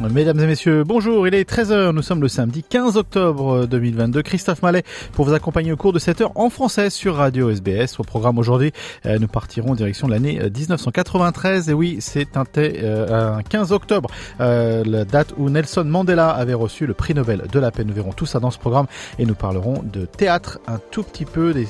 Mesdames 0.00 0.38
et 0.38 0.46
messieurs, 0.46 0.84
bonjour, 0.84 1.26
il 1.26 1.34
est 1.34 1.48
13h, 1.48 1.90
nous 1.90 2.02
sommes 2.02 2.20
le 2.20 2.28
samedi 2.28 2.62
15 2.62 2.96
octobre 2.96 3.66
2022. 3.66 4.22
Christophe 4.22 4.62
Mallet 4.62 4.84
pour 5.12 5.24
vous 5.24 5.34
accompagner 5.34 5.72
au 5.72 5.76
cours 5.76 5.92
de 5.92 5.98
cette 5.98 6.20
heure 6.20 6.30
en 6.36 6.50
français 6.50 6.88
sur 6.88 7.16
Radio 7.16 7.50
SBS. 7.50 7.98
Au 7.98 8.04
programme 8.04 8.38
aujourd'hui, 8.38 8.72
euh, 9.06 9.18
nous 9.18 9.26
partirons 9.26 9.72
en 9.72 9.74
direction 9.74 10.06
de 10.06 10.12
l'année 10.12 10.38
1993. 10.38 11.68
Et 11.68 11.72
oui, 11.72 11.96
c'est 11.98 12.36
un, 12.36 12.44
euh, 12.58 13.40
15 13.48 13.72
octobre, 13.72 14.08
euh, 14.40 14.84
la 14.86 15.04
date 15.04 15.34
où 15.36 15.50
Nelson 15.50 15.84
Mandela 15.84 16.30
avait 16.30 16.54
reçu 16.54 16.86
le 16.86 16.94
prix 16.94 17.14
Nobel 17.14 17.42
de 17.50 17.58
la 17.58 17.72
paix. 17.72 17.82
Nous 17.82 17.94
verrons 17.94 18.12
tout 18.12 18.26
ça 18.26 18.38
dans 18.38 18.52
ce 18.52 18.58
programme 18.58 18.86
et 19.18 19.26
nous 19.26 19.34
parlerons 19.34 19.82
de 19.82 20.04
théâtre 20.04 20.60
un 20.68 20.78
tout 20.92 21.02
petit 21.02 21.24
peu, 21.24 21.52
des 21.52 21.66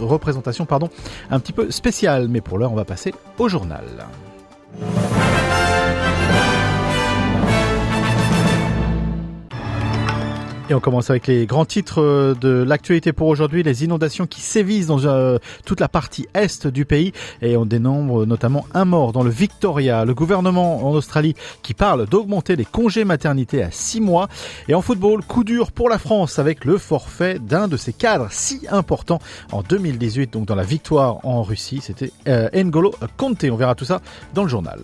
représentations 0.00 0.66
pardon, 0.66 0.90
un 1.30 1.40
petit 1.40 1.54
peu 1.54 1.70
spéciales. 1.70 2.28
Mais 2.28 2.42
pour 2.42 2.58
l'heure, 2.58 2.72
on 2.72 2.76
va 2.76 2.84
passer 2.84 3.14
au 3.38 3.48
journal. 3.48 3.84
Et 10.70 10.74
on 10.74 10.78
commence 10.78 11.10
avec 11.10 11.26
les 11.26 11.46
grands 11.46 11.64
titres 11.64 12.00
euh, 12.00 12.32
de 12.40 12.62
l'actualité 12.62 13.12
pour 13.12 13.26
aujourd'hui. 13.26 13.64
Les 13.64 13.82
inondations 13.82 14.28
qui 14.28 14.40
sévissent 14.40 14.86
dans 14.86 15.04
euh, 15.04 15.38
toute 15.64 15.80
la 15.80 15.88
partie 15.88 16.28
est 16.32 16.68
du 16.68 16.84
pays 16.84 17.12
et 17.42 17.56
on 17.56 17.66
dénombre 17.66 18.24
notamment 18.24 18.64
un 18.72 18.84
mort 18.84 19.10
dans 19.10 19.24
le 19.24 19.30
Victoria. 19.30 20.04
Le 20.04 20.14
gouvernement 20.14 20.86
en 20.86 20.92
Australie 20.92 21.34
qui 21.64 21.74
parle 21.74 22.06
d'augmenter 22.06 22.54
les 22.54 22.64
congés 22.64 23.04
maternité 23.04 23.64
à 23.64 23.72
six 23.72 24.00
mois. 24.00 24.28
Et 24.68 24.74
en 24.74 24.80
football, 24.80 25.24
coup 25.24 25.42
dur 25.42 25.72
pour 25.72 25.88
la 25.88 25.98
France 25.98 26.38
avec 26.38 26.64
le 26.64 26.78
forfait 26.78 27.40
d'un 27.40 27.66
de 27.66 27.76
ses 27.76 27.92
cadres 27.92 28.28
si 28.30 28.64
importants 28.70 29.18
en 29.50 29.62
2018, 29.62 30.32
donc 30.32 30.46
dans 30.46 30.54
la 30.54 30.62
victoire 30.62 31.26
en 31.26 31.42
Russie. 31.42 31.80
C'était 31.82 32.12
euh, 32.28 32.48
N'Golo 32.54 32.94
Conte. 33.16 33.44
On 33.50 33.56
verra 33.56 33.74
tout 33.74 33.84
ça 33.84 34.00
dans 34.34 34.44
le 34.44 34.48
journal. 34.48 34.78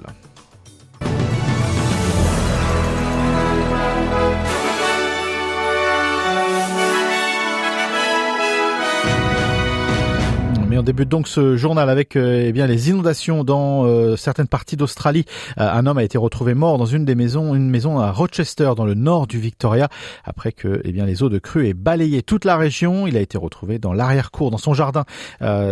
On 10.78 10.82
débute 10.82 11.08
donc 11.08 11.28
ce 11.28 11.56
journal 11.56 11.88
avec 11.88 12.16
euh, 12.16 12.44
eh 12.46 12.52
bien 12.52 12.66
les 12.66 12.90
inondations 12.90 13.44
dans 13.44 13.84
euh, 13.84 14.16
certaines 14.16 14.48
parties 14.48 14.76
d'Australie. 14.76 15.24
Euh, 15.58 15.70
un 15.70 15.86
homme 15.86 15.98
a 15.98 16.04
été 16.04 16.18
retrouvé 16.18 16.54
mort 16.54 16.78
dans 16.78 16.86
une 16.86 17.04
des 17.04 17.14
maisons, 17.14 17.54
une 17.54 17.70
maison 17.70 17.98
à 17.98 18.10
Rochester 18.10 18.72
dans 18.76 18.84
le 18.84 18.94
nord 18.94 19.26
du 19.26 19.38
Victoria 19.38 19.88
après 20.24 20.52
que 20.52 20.80
eh 20.84 20.92
bien 20.92 21.06
les 21.06 21.22
eaux 21.22 21.28
de 21.28 21.38
crue 21.38 21.68
aient 21.68 21.74
balayé 21.74 22.22
toute 22.22 22.44
la 22.44 22.56
région. 22.56 23.06
Il 23.06 23.16
a 23.16 23.20
été 23.20 23.38
retrouvé 23.38 23.78
dans 23.78 23.92
l'arrière-cour 23.92 24.50
dans 24.50 24.58
son 24.58 24.74
jardin. 24.74 25.04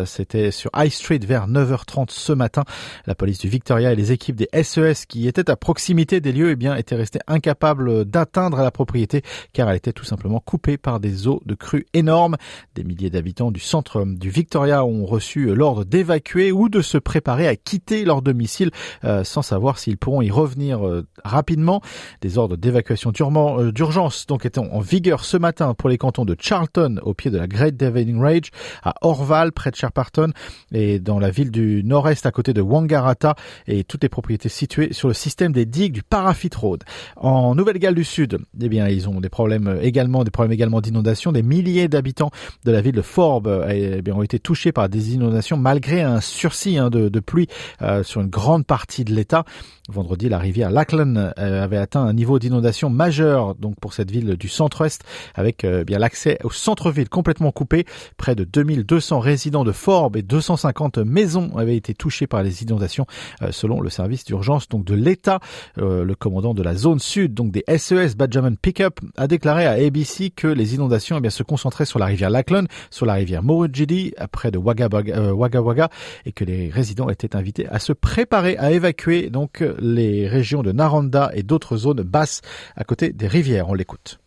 C'était 0.06 0.50
sur 0.50 0.70
High 0.76 0.90
Street 0.90 1.20
vers 1.26 1.48
9h30 1.48 2.10
ce 2.10 2.32
matin. 2.32 2.64
La 3.06 3.14
police 3.14 3.38
du 3.38 3.48
Victoria 3.48 3.92
et 3.92 3.96
les 3.96 4.12
équipes 4.12 4.36
des 4.36 4.48
SES 4.62 5.06
qui 5.06 5.28
étaient 5.28 5.50
à 5.50 5.56
proximité 5.56 6.20
des 6.20 6.32
lieux 6.32 6.50
eh 6.50 6.56
bien 6.56 6.76
étaient 6.76 6.94
restés 6.94 7.20
incapables 7.26 8.04
d'atteindre 8.04 8.58
la 8.58 8.70
propriété 8.70 9.22
car 9.52 9.68
elle 9.68 9.76
était 9.76 9.92
tout 9.92 10.04
simplement 10.04 10.40
coupée 10.40 10.76
par 10.76 11.00
des 11.00 11.26
eaux 11.26 11.42
de 11.44 11.54
crue 11.54 11.86
énormes. 11.94 12.36
Des 12.74 12.84
milliers 12.84 13.10
d'habitants 13.10 13.50
du 13.50 13.60
centre 13.60 14.04
du 14.04 14.30
Victoria 14.30 14.84
ont 14.84 14.93
ont 14.94 15.06
reçu 15.06 15.54
l'ordre 15.54 15.84
d'évacuer 15.84 16.52
ou 16.52 16.68
de 16.68 16.80
se 16.80 16.98
préparer 16.98 17.46
à 17.48 17.56
quitter 17.56 18.04
leur 18.04 18.22
domicile 18.22 18.70
euh, 19.04 19.24
sans 19.24 19.42
savoir 19.42 19.78
s'ils 19.78 19.98
pourront 19.98 20.22
y 20.22 20.30
revenir 20.30 20.86
euh, 20.86 21.06
rapidement. 21.24 21.80
Des 22.20 22.38
ordres 22.38 22.56
d'évacuation 22.56 23.12
euh, 23.20 23.72
d'urgence 23.72 24.26
donc 24.26 24.46
étaient 24.46 24.58
en 24.58 24.80
vigueur 24.80 25.24
ce 25.24 25.36
matin 25.36 25.74
pour 25.74 25.88
les 25.88 25.98
cantons 25.98 26.24
de 26.24 26.36
Charlton 26.38 27.00
au 27.02 27.14
pied 27.14 27.30
de 27.30 27.38
la 27.38 27.46
Great 27.46 27.76
Dividing 27.76 28.20
Range, 28.20 28.50
à 28.82 28.94
Orval 29.02 29.52
près 29.52 29.70
de 29.70 29.76
Sherparton 29.76 30.32
et 30.72 30.98
dans 30.98 31.18
la 31.18 31.30
ville 31.30 31.50
du 31.50 31.82
nord-est 31.84 32.26
à 32.26 32.30
côté 32.30 32.52
de 32.52 32.60
Wangaratta 32.60 33.34
et 33.66 33.84
toutes 33.84 34.02
les 34.02 34.08
propriétés 34.08 34.48
situées 34.48 34.92
sur 34.92 35.08
le 35.08 35.14
système 35.14 35.52
des 35.52 35.66
digues 35.66 35.92
du 35.92 36.02
Parafit 36.02 36.50
Road. 36.56 36.84
En 37.16 37.54
Nouvelle-Galles 37.54 37.94
du 37.94 38.04
Sud, 38.04 38.38
eh 38.60 38.68
bien 38.68 38.88
ils 38.88 39.08
ont 39.08 39.20
des 39.20 39.28
problèmes 39.28 39.78
également 39.82 40.24
des 40.24 40.30
problèmes 40.30 40.52
également 40.52 40.80
d'inondation. 40.80 41.32
Des 41.32 41.42
milliers 41.42 41.88
d'habitants 41.88 42.30
de 42.64 42.72
la 42.72 42.80
ville 42.80 42.94
de 42.94 43.02
Forbes 43.02 43.66
eh 43.68 44.02
ont 44.12 44.22
été 44.22 44.38
touchés 44.38 44.72
par 44.72 44.83
des 44.88 45.14
inondations 45.14 45.56
malgré 45.56 46.02
un 46.02 46.20
sursis 46.20 46.78
hein, 46.78 46.90
de, 46.90 47.20
pluie 47.20 47.48
euh, 47.82 48.02
sur 48.02 48.20
une 48.20 48.28
grande 48.28 48.66
partie 48.66 49.04
de 49.04 49.12
l'État. 49.12 49.44
Vendredi, 49.88 50.28
la 50.28 50.38
rivière 50.38 50.70
Lachlan 50.70 51.14
euh, 51.16 51.62
avait 51.62 51.76
atteint 51.76 52.02
un 52.02 52.14
niveau 52.14 52.38
d'inondation 52.38 52.88
majeur 52.88 53.54
donc 53.54 53.78
pour 53.80 53.92
cette 53.92 54.10
ville 54.10 54.36
du 54.36 54.48
centre-est 54.48 55.04
avec 55.34 55.64
euh, 55.64 55.84
bien 55.84 55.98
l'accès 55.98 56.38
au 56.42 56.50
centre-ville 56.50 57.08
complètement 57.08 57.52
coupé. 57.52 57.84
Près 58.16 58.34
de 58.34 58.44
2200 58.44 59.20
résidents 59.20 59.64
de 59.64 59.72
Forbes 59.72 60.16
et 60.16 60.22
250 60.22 60.98
maisons 60.98 61.56
avaient 61.56 61.76
été 61.76 61.94
touchés 61.94 62.26
par 62.26 62.42
les 62.42 62.62
inondations 62.62 63.06
selon 63.50 63.80
le 63.80 63.90
service 63.90 64.24
d'urgence 64.24 64.68
donc 64.68 64.84
de 64.84 64.94
l'État. 64.94 65.40
le 65.76 66.14
commandant 66.14 66.54
de 66.54 66.62
la 66.62 66.74
zone 66.74 66.98
sud 66.98 67.34
donc 67.34 67.50
des 67.50 67.64
SES 67.76 68.16
Benjamin 68.16 68.54
Pickup 68.54 69.00
a 69.16 69.26
déclaré 69.26 69.66
à 69.66 69.72
ABC 69.72 70.30
que 70.30 70.46
les 70.46 70.74
inondations 70.74 71.20
eh 71.22 71.30
se 71.30 71.42
concentraient 71.42 71.84
sur 71.84 71.98
la 71.98 72.06
rivière 72.06 72.30
Lachlan, 72.30 72.64
sur 72.90 73.06
la 73.06 73.14
rivière 73.14 73.42
Morujidi, 73.42 74.14
près 74.32 74.50
de 74.50 74.58
euh, 74.64 75.32
Wagga 75.32 75.60
Wagga 75.60 75.88
et 76.26 76.32
que 76.32 76.44
les 76.44 76.70
résidents 76.70 77.08
étaient 77.08 77.36
invités 77.36 77.66
à 77.68 77.78
se 77.78 77.92
préparer 77.92 78.56
à 78.56 78.70
évacuer 78.72 79.30
donc 79.30 79.64
les 79.78 80.28
régions 80.28 80.62
de 80.62 80.72
Naranda 80.72 81.30
et 81.34 81.42
d'autres 81.42 81.76
zones 81.76 82.02
basses 82.02 82.40
à 82.76 82.84
côté 82.84 83.12
des 83.12 83.26
rivières. 83.26 83.68
On 83.68 83.74
l'écoute. 83.74 84.18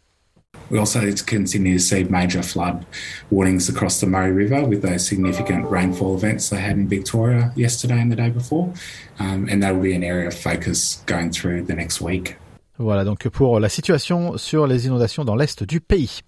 We 0.70 0.80
also 0.80 1.00
continue 1.26 1.78
to 1.78 1.80
see 1.80 2.04
major 2.04 2.44
flood 2.44 2.86
warnings 3.32 3.70
across 3.70 4.02
the 4.02 4.06
Murray 4.06 4.32
River 4.32 4.66
with 4.66 4.82
those 4.82 5.06
significant 5.08 5.70
rainfall 5.70 6.16
events 6.16 6.50
they 6.50 6.58
had 6.58 6.78
in 6.78 6.90
Victoria 6.90 7.54
yesterday 7.56 8.02
and 8.02 8.12
the 8.12 8.18
day 8.18 8.30
before. 8.30 8.74
Um, 9.20 9.48
and 9.50 9.64
that 9.64 9.74
will 9.74 9.84
be 9.84 9.96
an 9.96 10.04
area 10.04 10.28
of 10.28 10.34
focus 10.34 11.02
going 11.06 11.32
through 11.32 11.64
the 11.64 11.74
next 11.74 12.02
week. 12.02 12.36
Voilà 12.80 13.04
donc 13.06 13.28
pour 13.30 13.60
la 13.60 13.70
situation 13.70 14.38
sur 14.38 14.68
les 14.68 14.86
inondations 14.86 15.26
dans 15.26 15.36
l'est 15.36 15.64
du 15.64 15.82
pays. 15.82 16.20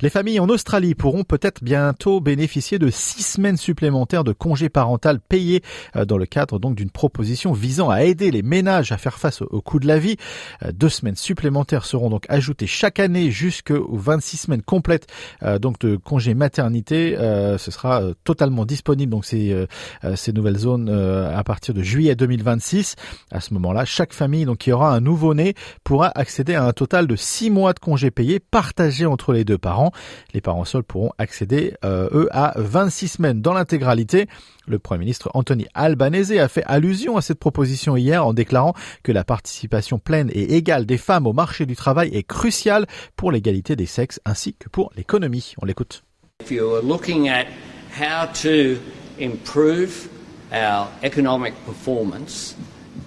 Les 0.00 0.08
familles 0.08 0.40
en 0.40 0.48
Australie 0.48 0.94
pourront 0.94 1.22
peut-être 1.22 1.62
bientôt 1.62 2.20
bénéficier 2.20 2.78
de 2.78 2.88
six 2.88 3.22
semaines 3.22 3.58
supplémentaires 3.58 4.24
de 4.24 4.32
congés 4.32 4.70
parental 4.70 5.20
payés 5.20 5.62
euh, 5.96 6.06
dans 6.06 6.16
le 6.16 6.24
cadre 6.24 6.58
donc 6.58 6.76
d'une 6.76 6.90
proposition 6.90 7.52
visant 7.52 7.90
à 7.90 8.04
aider 8.04 8.30
les 8.30 8.40
ménages 8.40 8.90
à 8.90 8.96
faire 8.96 9.18
face 9.18 9.42
au 9.42 9.60
coût 9.60 9.80
de 9.80 9.86
la 9.86 9.98
vie. 9.98 10.16
Euh, 10.62 10.72
deux 10.72 10.88
semaines 10.88 11.16
supplémentaires 11.16 11.84
seront 11.84 12.08
donc 12.08 12.24
ajoutées 12.30 12.66
chaque 12.66 13.00
année 13.00 13.30
jusqu'aux 13.30 13.88
26 13.92 14.36
semaines 14.38 14.62
complètes 14.62 15.08
euh, 15.42 15.58
donc 15.58 15.78
de 15.78 15.96
congés 15.96 16.32
maternité. 16.34 17.16
Ce 17.58 17.70
sera 17.70 18.02
totalement 18.24 18.64
disponible 18.64 19.10
donc 19.10 19.24
ces, 19.24 19.66
ces 20.14 20.32
nouvelles 20.32 20.58
zones 20.58 20.88
à 20.88 21.42
partir 21.44 21.74
de 21.74 21.82
juillet 21.82 22.14
2026. 22.14 22.94
À 23.30 23.40
ce 23.40 23.52
moment-là, 23.54 23.84
chaque 23.84 24.12
famille 24.12 24.44
donc 24.44 24.58
qui 24.58 24.72
aura 24.72 24.94
un 24.94 25.00
nouveau-né 25.00 25.54
pour 25.84 25.97
pourra 25.98 26.12
accéder 26.14 26.54
à 26.54 26.62
un 26.62 26.72
total 26.72 27.08
de 27.08 27.16
6 27.16 27.50
mois 27.50 27.72
de 27.72 27.80
congés 27.80 28.12
payés 28.12 28.38
partagés 28.38 29.04
entre 29.04 29.32
les 29.32 29.44
deux 29.44 29.58
parents. 29.58 29.90
Les 30.32 30.40
parents 30.40 30.64
seuls 30.64 30.84
pourront 30.84 31.10
accéder, 31.18 31.74
euh, 31.84 32.08
eux, 32.12 32.28
à 32.30 32.52
26 32.54 33.08
semaines 33.08 33.42
dans 33.42 33.52
l'intégralité. 33.52 34.28
Le 34.68 34.78
Premier 34.78 35.00
ministre 35.00 35.28
Anthony 35.34 35.66
Albanese 35.74 36.30
a 36.38 36.46
fait 36.46 36.62
allusion 36.66 37.16
à 37.16 37.20
cette 37.20 37.40
proposition 37.40 37.96
hier 37.96 38.24
en 38.24 38.32
déclarant 38.32 38.74
que 39.02 39.10
la 39.10 39.24
participation 39.24 39.98
pleine 39.98 40.30
et 40.32 40.54
égale 40.54 40.86
des 40.86 40.98
femmes 40.98 41.26
au 41.26 41.32
marché 41.32 41.66
du 41.66 41.74
travail 41.74 42.14
est 42.14 42.22
cruciale 42.22 42.86
pour 43.16 43.32
l'égalité 43.32 43.74
des 43.74 43.86
sexes 43.86 44.20
ainsi 44.24 44.54
que 44.54 44.68
pour 44.68 44.92
l'économie. 44.96 45.54
On 45.60 45.66
l'écoute. 45.66 46.04
If 46.40 46.52
you're 46.52 46.80
looking 46.80 47.28
at 47.28 47.46
how 47.90 48.28
to 48.44 48.78
improve 49.20 50.08
our 50.52 50.86
economic 51.02 51.54
performance, 51.66 52.54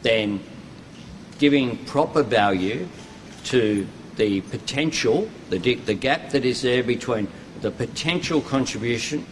then 0.04 0.42
giving 1.42 1.76
proper 1.86 2.22
value 2.22 2.88
to 3.44 3.88
the 4.16 4.42
potential, 4.42 5.28
the, 5.50 5.58
the 5.58 5.94
gap 5.96 6.30
that 6.30 6.46
is 6.46 6.62
there 6.62 6.84
between 6.84 7.28
the 7.62 7.72
potential 7.72 8.42
contribution 8.42 9.26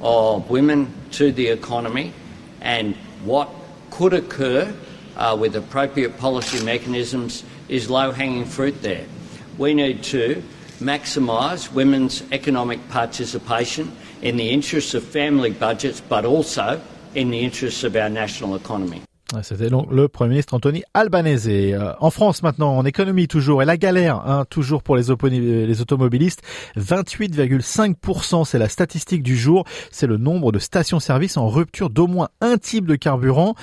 of 0.00 0.48
women 0.48 0.94
to 1.10 1.32
the 1.32 1.48
economy 1.48 2.12
and 2.60 2.94
what 3.24 3.48
could 3.90 4.14
occur 4.14 4.72
uh, 5.16 5.36
with 5.38 5.56
appropriate 5.56 6.16
policy 6.16 6.64
mechanisms 6.64 7.42
is 7.68 7.90
low 7.90 8.12
hanging 8.12 8.44
fruit 8.44 8.80
there. 8.80 9.04
we 9.58 9.74
need 9.74 10.00
to 10.04 10.40
maximise 10.78 11.72
women's 11.72 12.22
economic 12.30 12.78
participation 12.88 13.90
in 14.22 14.36
the 14.36 14.48
interests 14.50 14.94
of 14.94 15.02
family 15.02 15.50
budgets, 15.50 16.00
but 16.00 16.24
also 16.24 16.80
in 17.16 17.30
the 17.30 17.40
interests 17.40 17.82
of 17.82 17.96
our 17.96 18.08
national 18.08 18.54
economy. 18.54 19.02
C'était 19.42 19.68
donc 19.68 19.92
le 19.92 20.08
Premier 20.08 20.30
ministre 20.30 20.54
Anthony 20.54 20.84
Albanese. 20.94 21.48
Euh, 21.48 21.92
en 22.00 22.10
France 22.10 22.42
maintenant, 22.42 22.76
en 22.76 22.84
économie 22.86 23.28
toujours, 23.28 23.62
et 23.62 23.66
la 23.66 23.76
galère, 23.76 24.26
hein, 24.26 24.46
toujours 24.48 24.82
pour 24.82 24.96
les, 24.96 25.10
automobilistes, 25.10 26.42
28,5%, 26.78 28.46
c'est 28.46 28.58
la 28.58 28.70
statistique 28.70 29.22
du 29.22 29.36
jour, 29.36 29.64
c'est 29.90 30.06
le 30.06 30.16
nombre 30.16 30.50
de 30.50 30.58
stations-service 30.58 31.36
en 31.36 31.48
rupture 31.48 31.90
d'au 31.90 32.06
moins 32.06 32.28
un 32.40 32.56
type 32.56 32.86
de 32.86 32.96
carburant. 32.96 33.54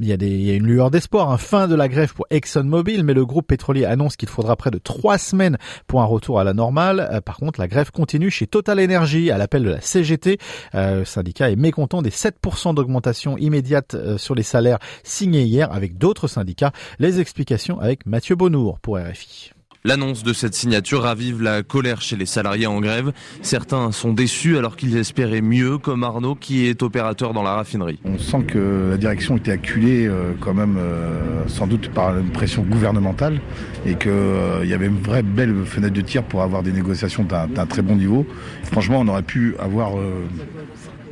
Il 0.00 0.06
y, 0.06 0.12
a 0.12 0.16
des, 0.16 0.54
une 0.54 0.66
lueur 0.66 0.90
d'espoir, 0.90 1.30
un 1.30 1.34
hein. 1.34 1.38
fin 1.38 1.68
de 1.68 1.74
la 1.74 1.88
grève 1.88 2.14
pour 2.14 2.26
ExxonMobil, 2.30 3.02
mais 3.02 3.14
le 3.14 3.26
groupe 3.26 3.46
pétrolier 3.46 3.84
annonce 3.84 4.16
qu'il 4.16 4.28
faudra 4.28 4.56
près 4.56 4.70
de 4.70 4.78
trois 4.78 5.18
semaines 5.18 5.58
pour 5.86 6.02
un 6.02 6.04
retour 6.04 6.38
à 6.38 6.44
la 6.44 6.54
normale. 6.54 7.08
Euh, 7.12 7.20
par 7.20 7.36
contre, 7.36 7.60
la 7.60 7.68
grève 7.68 7.90
continue 7.90 8.30
chez 8.30 8.46
Total 8.46 8.78
Energy 8.80 9.30
à 9.30 9.38
l'appel 9.38 9.64
de 9.64 9.70
la 9.70 9.80
CGT. 9.80 10.38
Euh, 10.74 11.00
le 11.00 11.04
syndicat 11.04 11.50
est 11.50 11.56
mécontent 11.56 12.02
des 12.02 12.10
7% 12.10 12.74
d'augmentation 12.74 13.36
immédiate 13.38 13.94
euh, 13.94 14.18
sur 14.18 14.34
les 14.34 14.42
salaires 14.42 14.78
signés 15.02 15.42
hier 15.42 15.72
avec 15.72 15.98
d'autres 15.98 16.28
syndicats. 16.28 16.72
Les 16.98 17.20
explications 17.20 17.80
avec 17.80 18.06
Mathieu 18.06 18.36
Bonnour 18.36 18.78
pour 18.80 18.98
RFI. 18.98 19.52
L'annonce 19.84 20.24
de 20.24 20.32
cette 20.32 20.54
signature 20.54 21.02
ravive 21.02 21.40
la 21.40 21.62
colère 21.62 22.00
chez 22.00 22.16
les 22.16 22.26
salariés 22.26 22.66
en 22.66 22.80
grève. 22.80 23.12
Certains 23.42 23.92
sont 23.92 24.12
déçus 24.12 24.58
alors 24.58 24.74
qu'ils 24.74 24.96
espéraient 24.96 25.40
mieux, 25.40 25.78
comme 25.78 26.02
Arnaud 26.02 26.34
qui 26.34 26.66
est 26.66 26.82
opérateur 26.82 27.32
dans 27.32 27.44
la 27.44 27.54
raffinerie. 27.54 28.00
On 28.04 28.18
sent 28.18 28.42
que 28.48 28.88
la 28.90 28.96
direction 28.96 29.36
était 29.36 29.52
acculée 29.52 30.08
euh, 30.08 30.32
quand 30.40 30.52
même 30.52 30.76
euh, 30.78 31.46
sans 31.46 31.68
doute 31.68 31.90
par 31.90 32.18
une 32.18 32.30
pression 32.30 32.62
gouvernementale 32.62 33.40
et 33.86 33.94
qu'il 33.94 34.10
euh, 34.10 34.64
y 34.66 34.74
avait 34.74 34.86
une 34.86 35.00
vraie 35.00 35.22
belle 35.22 35.64
fenêtre 35.64 35.94
de 35.94 36.00
tir 36.00 36.24
pour 36.24 36.42
avoir 36.42 36.64
des 36.64 36.72
négociations 36.72 37.22
d'un 37.22 37.66
très 37.66 37.82
bon 37.82 37.94
niveau. 37.94 38.26
Franchement, 38.64 38.98
on 38.98 39.06
aurait 39.06 39.22
pu 39.22 39.54
avoir 39.60 39.92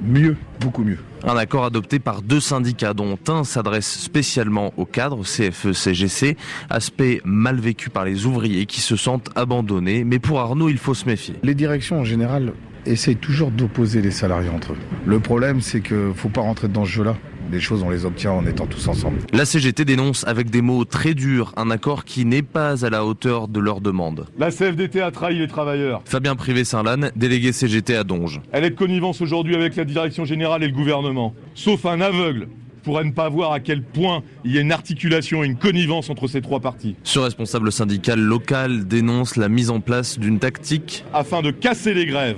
mieux, 0.03 0.37
beaucoup 0.61 0.85
mieux. 0.85 0.99
Un 1.25 1.37
accord 1.37 1.65
adopté 1.65 1.99
par 1.99 2.23
deux 2.23 2.41
syndicats 2.41 2.95
dont 2.95 3.19
un 3.29 3.45
s'adresse 3.45 3.99
spécialement 3.99 4.73
aux 4.77 4.85
cadres, 4.85 5.25
CFE-CGC, 5.25 6.37
aspect 6.71 7.21
mal 7.25 7.57
vécu 7.57 7.91
par 7.91 8.05
les 8.05 8.27
ouvriers 8.27 8.67
qui 8.67 8.81
se 8.81 8.97
sentent 8.97 9.31
abandonnés. 9.35 10.05
Mais 10.05 10.19
pour 10.19 10.41
Arnaud, 10.41 10.69
il 10.69 10.79
faut 10.79 10.95
se 10.95 11.07
méfier. 11.07 11.35
Les 11.43 11.55
directions 11.55 12.01
en 12.01 12.05
général 12.05 12.53
essayent 12.87 13.17
toujours 13.17 13.51
d'opposer 13.51 14.03
les 14.03 14.11
salariés 14.11 14.51
entre 14.51 14.73
eux. 14.73 14.79
Le 15.07 15.21
problème, 15.21 15.61
c'est 15.61 15.81
qu'il 15.81 15.97
ne 15.97 16.13
faut 16.13 16.29
pas 16.29 16.41
rentrer 16.41 16.69
dans 16.69 16.85
ce 16.85 16.91
jeu-là 16.91 17.17
les 17.53 17.61
choses, 17.61 17.83
on 17.83 17.91
les 17.91 18.05
obtient 18.05 18.33
en 18.33 18.47
étant 18.47 18.67
tous 18.67 18.89
ensemble. 18.89 19.19
La 19.33 19.45
CGT 19.45 19.85
dénonce 19.85 20.27
avec 20.27 20.51
des 20.51 20.63
mots 20.63 20.85
très 20.85 21.15
durs 21.15 21.53
un 21.57 21.71
accord 21.71 22.05
qui 22.05 22.25
n'est 22.25 22.43
pas 22.43 22.85
à 22.85 22.91
la 22.91 23.05
hauteur 23.05 23.49
de 23.49 23.61
leurs 23.61 23.81
demandes. 23.81 24.27
La 24.39 24.51
CFDT 24.51 25.01
a 25.01 25.11
trahi 25.11 25.39
les 25.39 25.49
travailleurs. 25.49 26.03
Fabien 26.05 26.35
Privé-Saint-Lanne, 26.35 27.13
délégué 27.15 27.53
CGT 27.53 27.97
à 27.97 28.05
Donge. 28.05 28.41
Elle 28.53 28.65
est 28.65 28.71
de 28.71 28.75
connivence 28.75 29.21
aujourd'hui 29.21 29.55
avec 29.55 29.77
la 29.77 29.85
direction 29.85 30.25
générale 30.25 30.63
et 30.65 30.69
le 30.69 30.75
gouvernement. 30.75 31.35
Sauf 31.55 31.87
un 31.87 32.01
aveugle 32.01 32.49
pourrait 32.83 33.05
ne 33.05 33.13
pas 33.13 33.29
voir 33.29 33.53
à 33.53 33.59
quel 33.59 33.83
point 33.83 34.23
il 34.45 34.53
y 34.53 34.59
a 34.59 34.61
une 34.61 34.71
articulation 34.71 35.43
et 35.43 35.47
une 35.47 35.57
connivence 35.57 36.09
entre 36.09 36.29
ces 36.29 36.41
trois 36.41 36.61
partis. 36.61 36.95
Ce 37.03 37.19
responsable 37.19 37.73
syndical 37.73 38.21
local 38.21 38.87
dénonce 38.87 39.37
la 39.37 39.49
mise 39.49 39.71
en 39.71 39.81
place 39.81 40.21
d'une 40.21 40.39
tactique 40.39 41.05
afin 41.13 41.43
de 41.43 41.51
casser 41.51 41.95
les 41.95 42.07
grèves, 42.07 42.37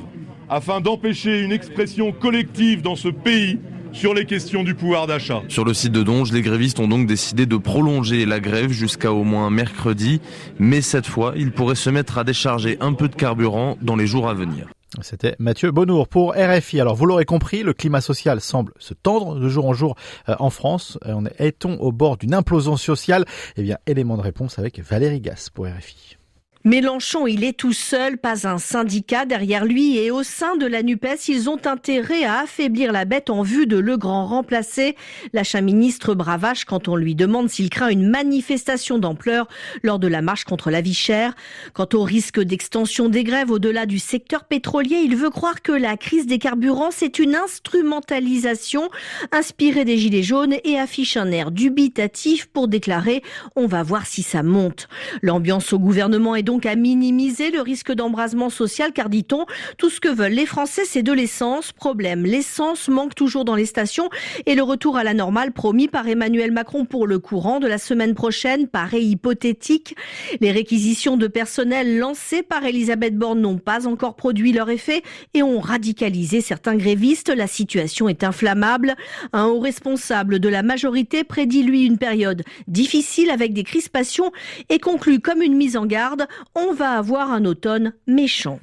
afin 0.49 0.81
d'empêcher 0.81 1.41
une 1.41 1.53
expression 1.53 2.13
collective 2.13 2.83
dans 2.83 2.97
ce 2.97 3.09
pays 3.09 3.59
sur 3.93 4.15
les 4.15 4.25
questions 4.25 4.63
du 4.63 4.75
pouvoir 4.75 5.07
d'achat. 5.07 5.43
Sur 5.49 5.65
le 5.65 5.75
site 5.75 5.93
de 5.93 6.03
Donge, 6.03 6.33
les 6.33 6.43
grévistes 6.43 6.79
ont 6.81 6.89
donc 6.89 7.07
décidé 7.07 7.47
de 7.47 7.57
prolonger 7.57 8.27
la 8.27 8.41
grève 8.41 8.71
jusqu'à 8.71 9.13
au 9.13 9.25
moins 9.25 9.51
mercredi, 9.51 10.21
mais 10.59 10.81
cette 10.81 11.07
fois, 11.07 11.33
ils 11.37 11.53
pourraient 11.53 11.75
se 11.75 11.91
mettre 11.91 12.19
à 12.19 12.25
décharger 12.25 12.77
un 12.81 12.93
peu 12.93 13.09
de 13.09 13.15
carburant 13.15 13.77
dans 13.83 13.97
les 13.97 14.07
jours 14.07 14.29
à 14.29 14.35
venir. 14.35 14.69
C'était 15.03 15.37
Mathieu 15.39 15.71
Bonnour 15.71 16.09
pour 16.09 16.35
RFI. 16.35 16.81
Alors 16.81 16.97
vous 16.97 17.05
l'aurez 17.05 17.27
compris, 17.27 17.63
le 17.63 17.75
climat 17.75 18.01
social 18.01 18.41
semble 18.41 18.73
se 18.79 18.95
tendre 18.95 19.39
de 19.39 19.49
jour 19.49 19.67
en 19.67 19.75
jour 19.75 19.97
euh, 20.29 20.35
en 20.39 20.49
France. 20.49 20.99
Euh, 21.07 21.21
est-on 21.39 21.75
au 21.75 21.93
bord 21.93 22.17
d'une 22.17 22.35
implosion 22.35 22.77
sociale? 22.77 23.27
Eh 23.57 23.63
bien, 23.63 23.77
élément 23.87 24.17
de 24.17 24.23
réponse 24.23 24.59
avec 24.59 24.81
Valérie 24.81 25.21
Gas 25.21 25.51
pour 25.53 25.67
RFI. 25.67 26.17
Mélenchon, 26.65 27.29
il 27.29 27.45
est 27.45 27.57
tout 27.57 27.73
seul, 27.73 28.19
pas 28.19 28.47
un 28.49 28.59
syndicat 28.59 29.25
derrière 29.27 29.65
lui 29.65 29.97
et 29.97 30.11
au 30.11 30.25
sein 30.25 30.57
de 30.57 30.67
la 30.67 30.83
NUPES, 30.83 31.29
ils 31.29 31.49
ont 31.49 31.61
intérêt 31.65 32.25
à 32.25 32.41
affaiblir 32.41 32.91
la 32.93 33.05
bête 33.05 33.31
en 33.31 33.43
vue 33.43 33.67
de 33.67 33.79
le 33.79 33.97
grand 33.97 34.27
remplacer. 34.27 34.97
L'achat 35.33 35.61
ministre 35.61 36.15
bravache 36.15 36.65
quand 36.65 36.89
on 36.89 36.97
lui 36.97 37.15
demande 37.15 37.49
s'il 37.49 37.71
craint 37.71 37.89
une 37.89 38.09
manifestation 38.09 38.99
d'ampleur 38.99 39.47
lors 39.85 40.01
de 40.01 40.09
la 40.09 40.21
marche 40.21 40.45
contre 40.45 40.71
la 40.71 40.81
vie 40.81 40.95
chère. 40.95 41.35
Quant 41.75 41.89
au 41.95 42.03
risque 42.03 42.41
d'extension 42.41 43.09
des 43.09 43.23
grèves 43.23 43.53
au-delà 43.53 43.87
du 43.87 44.01
secteur 44.01 44.45
pétrolier, 44.45 45.01
il 45.05 45.17
veut 45.17 45.31
croire 45.31 45.63
que 45.63 45.73
la 45.73 45.97
crise 45.97 46.27
des 46.27 46.39
carburants, 46.39 46.91
c'est 46.91 47.21
une 47.21 47.37
instrumentalisation 47.37 48.91
inspirée 49.31 49.85
des 49.85 49.97
gilets 49.97 50.25
jaunes 50.25 50.57
et 50.65 50.79
affiche 50.79 51.17
un 51.17 51.31
air 51.31 51.53
dubitatif 51.53 52.47
pour 52.47 52.67
déclarer 52.67 53.23
on 53.57 53.67
va 53.67 53.83
voir 53.83 54.07
si 54.07 54.23
ça 54.23 54.43
monte. 54.43 54.89
L'ambiance 55.23 55.73
au 55.73 55.79
gouvernement 55.79 56.35
est 56.35 56.43
donc 56.43 56.58
à 56.67 56.77
minimiser 56.77 57.51
le 57.51 57.61
risque 57.61 57.93
d'embrasement 57.93 58.51
social 58.51 58.93
car 58.93 59.09
dit-on, 59.09 59.47
tout 59.77 59.91
ce 59.91 60.01
que 60.01 60.09
veulent 60.09 60.33
les 60.33 60.47
Français 60.47 60.83
c'est 60.85 61.03
de 61.03 61.13
l'essence. 61.13 61.73
Problème, 61.73 62.25
l'essence 62.25 62.89
manque 62.89 63.15
toujours 63.15 63.45
dans 63.45 63.55
les 63.55 63.67
stations 63.67 64.09
et 64.47 64.55
le 64.55 64.63
retour 64.63 64.97
à 64.97 65.05
la 65.05 65.15
normale 65.15 65.53
promis 65.53 65.89
par 65.89 66.09
Emmanuel 66.09 66.53
Macron 66.53 66.85
pour 66.85 67.07
le 67.07 67.19
courant 67.19 67.61
de 67.61 67.67
la 67.67 67.79
semaine 67.79 68.15
prochaine 68.15 68.69
paraît 68.69 69.03
hypothétique. 69.03 69.97
Les 70.41 70.53
réquisitions 70.53 71.17
de 71.17 71.27
personnel 71.27 71.99
lancées 71.99 72.43
par 72.43 72.65
Elisabeth 72.65 73.17
Borne 73.17 73.41
n'ont 73.41 73.59
pas 73.59 73.87
encore 73.87 74.17
produit 74.17 74.53
leur 74.53 74.71
effet 74.71 75.03
et 75.35 75.43
ont 75.43 75.61
radicalisé 75.61 76.41
certains 76.41 76.77
grévistes. 76.77 77.29
La 77.29 77.47
situation 77.47 78.09
est 78.09 78.25
inflammable. 78.25 78.95
Un 79.33 79.47
haut 79.47 79.61
responsable 79.61 80.39
de 80.39 80.49
la 80.49 80.63
majorité 80.63 81.25
prédit 81.25 81.63
lui 81.63 81.85
une 81.85 81.99
période 81.99 82.43
difficile 82.67 83.31
avec 83.31 83.53
des 83.53 83.65
crispations 83.65 84.33
et 84.69 84.79
conclut 84.79 85.21
comme 85.21 85.43
une 85.43 85.57
mise 85.57 85.77
en 85.77 85.87
garde 85.87 86.27
on 86.56 86.74
va 86.74 86.92
avoir 86.92 87.32
un 87.32 87.46
automne 87.46 87.94
méchant. 88.08 88.60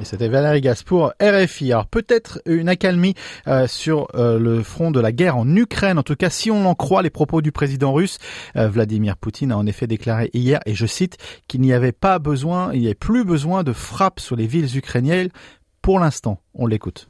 Et 0.00 0.04
c'était 0.04 0.28
Valérie 0.28 0.60
Gaspour, 0.60 1.12
RFI. 1.18 1.72
Alors 1.72 1.86
peut-être 1.86 2.42
une 2.46 2.68
accalmie 2.68 3.14
euh, 3.46 3.66
sur 3.66 4.08
euh, 4.14 4.38
le 4.38 4.62
front 4.62 4.90
de 4.90 5.00
la 5.00 5.12
guerre 5.12 5.36
en 5.36 5.56
Ukraine. 5.56 5.98
En 5.98 6.02
tout 6.02 6.16
cas, 6.16 6.30
si 6.30 6.50
on 6.50 6.66
en 6.66 6.74
croit 6.74 7.02
les 7.02 7.10
propos 7.10 7.40
du 7.40 7.52
président 7.52 7.92
russe, 7.92 8.18
euh, 8.56 8.68
Vladimir 8.68 9.16
Poutine 9.16 9.52
a 9.52 9.56
en 9.56 9.66
effet 9.66 9.86
déclaré 9.86 10.30
hier, 10.34 10.60
et 10.66 10.74
je 10.74 10.84
cite, 10.84 11.16
qu'il 11.48 11.60
n'y 11.62 11.72
avait 11.72 11.92
pas 11.92 12.18
besoin, 12.18 12.72
il 12.74 12.80
n'y 12.80 12.86
avait 12.86 12.94
plus 12.94 13.24
besoin 13.24 13.62
de 13.62 13.72
frappes 13.72 14.20
sur 14.20 14.36
les 14.36 14.46
villes 14.46 14.76
ukrainiennes 14.76 15.30
pour 15.80 15.98
l'instant. 16.00 16.40
On 16.54 16.66
l'écoute. 16.66 17.08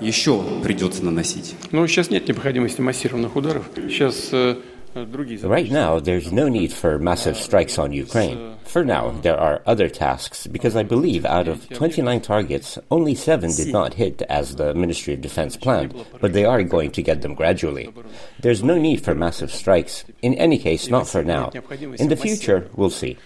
Еще 0.00 0.42
придется 0.62 1.04
наносить. 1.04 1.54
Ну, 1.72 1.86
сейчас 1.86 2.10
нет 2.10 2.26
необходимости 2.26 2.80
массированных 2.80 3.36
ударов. 3.36 3.70
Сейчас 3.88 4.30
Right 4.93 5.71
now, 5.71 5.99
there's 5.99 6.31
no 6.31 6.49
need 6.49 6.73
for 6.73 6.99
massive 6.99 7.37
strikes 7.37 7.79
on 7.79 7.93
Ukraine. 7.93 8.55
For 8.65 8.83
now, 8.83 9.11
there 9.21 9.37
are 9.39 9.61
other 9.65 9.87
tasks 9.89 10.47
because 10.47 10.75
I 10.75 10.83
believe 10.83 11.25
out 11.25 11.47
of 11.47 11.67
29 11.69 12.21
targets, 12.21 12.77
only 12.89 13.15
seven 13.15 13.51
did 13.55 13.71
not 13.71 13.93
hit 13.95 14.21
as 14.23 14.55
the 14.55 14.73
Ministry 14.73 15.13
of 15.13 15.21
Defense 15.21 15.55
planned, 15.57 15.93
but 16.19 16.33
they 16.33 16.45
are 16.45 16.63
going 16.63 16.91
to 16.91 17.01
get 17.01 17.21
them 17.21 17.35
gradually. 17.35 17.93
There's 18.39 18.63
no 18.63 18.77
need 18.77 19.03
for 19.03 19.15
massive 19.15 19.51
strikes. 19.51 20.03
In 20.21 20.33
any 20.35 20.57
case, 20.57 20.87
not 20.89 21.07
for 21.07 21.23
now. 21.23 21.51
In 21.99 22.09
the 22.09 22.15
future, 22.17 22.69
we'll 22.75 22.89
see. 22.89 23.17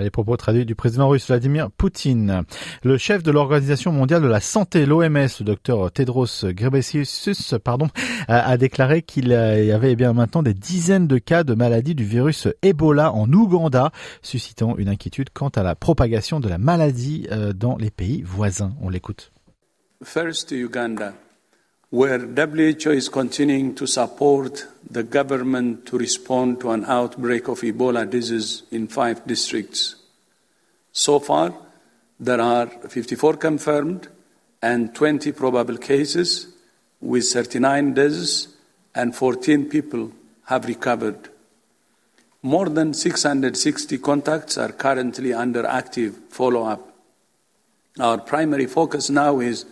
Les 0.00 0.10
propos 0.10 0.36
traduits 0.36 0.64
du 0.64 0.74
président 0.74 1.08
russe 1.08 1.26
Vladimir 1.26 1.70
Poutine. 1.70 2.42
Le 2.82 2.96
chef 2.96 3.22
de 3.22 3.30
l'Organisation 3.30 3.92
mondiale 3.92 4.22
de 4.22 4.28
la 4.28 4.40
santé, 4.40 4.86
l'OMS, 4.86 5.28
le 5.40 5.44
docteur 5.44 5.92
Tedros 5.92 6.44
Ghebreyesus, 6.44 7.54
pardon, 7.62 7.88
a, 8.28 8.56
déclaré 8.56 9.02
qu'il 9.02 9.28
y 9.28 9.34
avait 9.34 9.92
eh 9.92 9.96
bien 9.96 10.12
maintenant 10.12 10.42
des 10.42 10.54
dizaines 10.54 11.06
de 11.06 11.18
cas 11.18 11.44
de 11.44 11.54
maladie 11.54 11.94
du 11.94 12.04
virus 12.04 12.48
Ebola 12.62 13.12
en 13.12 13.30
Ouganda, 13.32 13.90
suscitant 14.22 14.76
une 14.76 14.88
inquiétude 14.88 15.30
quant 15.32 15.48
à 15.48 15.62
la 15.62 15.74
propagation 15.74 16.40
de 16.40 16.48
la 16.48 16.58
maladie 16.58 17.26
euh, 17.30 17.52
dans 17.52 17.76
les 17.76 17.90
pays 17.90 18.22
voisins. 18.22 18.74
On 18.80 18.88
l'écoute. 18.88 19.32
Where 21.90 22.18
WHO 22.18 22.90
is 22.90 23.08
continuing 23.08 23.74
to 23.74 23.86
support 23.86 24.66
the 24.90 25.02
government 25.02 25.86
to 25.86 25.98
respond 25.98 26.60
to 26.60 26.70
an 26.70 26.84
outbreak 26.86 27.48
of 27.48 27.60
Ebola 27.60 28.08
disease 28.08 28.62
in 28.70 28.88
five 28.88 29.26
districts. 29.26 29.96
So 30.92 31.18
far, 31.18 31.54
there 32.18 32.40
are 32.40 32.66
54 32.66 33.36
confirmed 33.36 34.08
and 34.62 34.94
20 34.94 35.32
probable 35.32 35.76
cases, 35.76 36.48
with 37.00 37.30
39 37.30 37.94
deaths 37.94 38.48
and 38.94 39.14
14 39.14 39.68
people 39.68 40.10
have 40.46 40.64
recovered. 40.64 41.28
More 42.42 42.68
than 42.68 42.94
660 42.94 43.98
contacts 43.98 44.56
are 44.56 44.72
currently 44.72 45.32
under 45.32 45.66
active 45.66 46.18
follow 46.30 46.64
up. 46.64 46.94
Our 47.98 48.18
primary 48.18 48.66
focus 48.66 49.10
now 49.10 49.40
is 49.40 49.66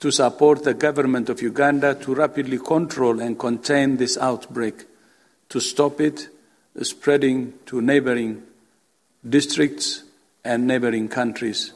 to 0.00 0.10
support 0.10 0.62
the 0.62 0.74
government 0.74 1.28
of 1.28 1.42
Uganda 1.42 1.94
to 1.94 2.14
rapidly 2.14 2.58
control 2.58 3.20
and 3.20 3.38
contain 3.38 3.96
this 3.96 4.16
outbreak, 4.16 4.86
to 5.48 5.60
stop 5.60 6.00
it 6.00 6.28
spreading 6.82 7.52
to 7.66 7.80
neighboring 7.80 8.42
districts 9.28 10.04
and 10.44 10.66
neighboring 10.66 11.08
countries. 11.08 11.72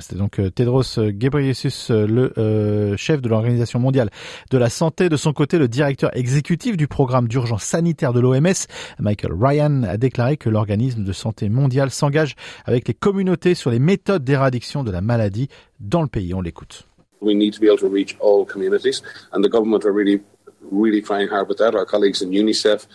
C'était 0.00 0.16
donc 0.16 0.38
euh, 0.38 0.50
Tedros 0.50 0.98
euh, 0.98 1.10
Ghebreyesus, 1.10 1.90
euh, 1.90 2.06
le 2.06 2.96
chef 2.96 3.20
de 3.20 3.28
l'Organisation 3.28 3.78
mondiale 3.78 4.10
de 4.50 4.58
la 4.58 4.70
santé. 4.70 5.08
De 5.08 5.16
son 5.16 5.32
côté, 5.32 5.58
le 5.58 5.68
directeur 5.68 6.16
exécutif 6.16 6.76
du 6.76 6.88
programme 6.88 7.28
d'urgence 7.28 7.64
sanitaire 7.64 8.12
de 8.12 8.20
l'OMS, 8.20 8.66
Michael 9.00 9.32
Ryan, 9.38 9.82
a 9.82 9.96
déclaré 9.96 10.36
que 10.36 10.48
l'organisme 10.48 11.04
de 11.04 11.12
santé 11.12 11.48
mondial 11.48 11.90
s'engage 11.90 12.36
avec 12.64 12.88
les 12.88 12.94
communautés 12.94 13.54
sur 13.54 13.70
les 13.70 13.78
méthodes 13.78 14.24
d'éradiction 14.24 14.84
de 14.84 14.90
la 14.90 15.00
maladie 15.00 15.48
dans 15.80 16.02
le 16.02 16.08
pays. 16.08 16.32
On 16.32 16.40
l'écoute. 16.40 16.86
We 17.22 17.34
need 17.34 17.54
to 17.54 17.60
be 17.60 17.68
able 17.68 17.78
to 17.78 17.88
reach 17.88 18.16
all 18.18 18.44
communities, 18.44 19.00
and 19.32 19.44
the 19.44 19.48
government 19.48 19.84
are 19.84 19.92
really, 19.92 20.20
really 20.60 21.00
trying 21.00 21.28
hard 21.28 21.48
with 21.48 21.58
that. 21.58 21.74
Our 21.74 21.86
colleagues 21.86 22.20
in 22.20 22.30
UNICEF 22.30 22.86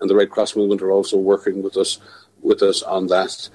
and 0.00 0.08
the 0.08 0.14
Red 0.14 0.30
Cross 0.30 0.54
movement 0.54 0.82
are 0.82 0.92
also 0.92 1.16
working 1.16 1.62
with 1.62 1.76
us, 1.76 1.98
with 2.40 2.62
us 2.62 2.82
on 2.82 3.08
that. 3.08 3.50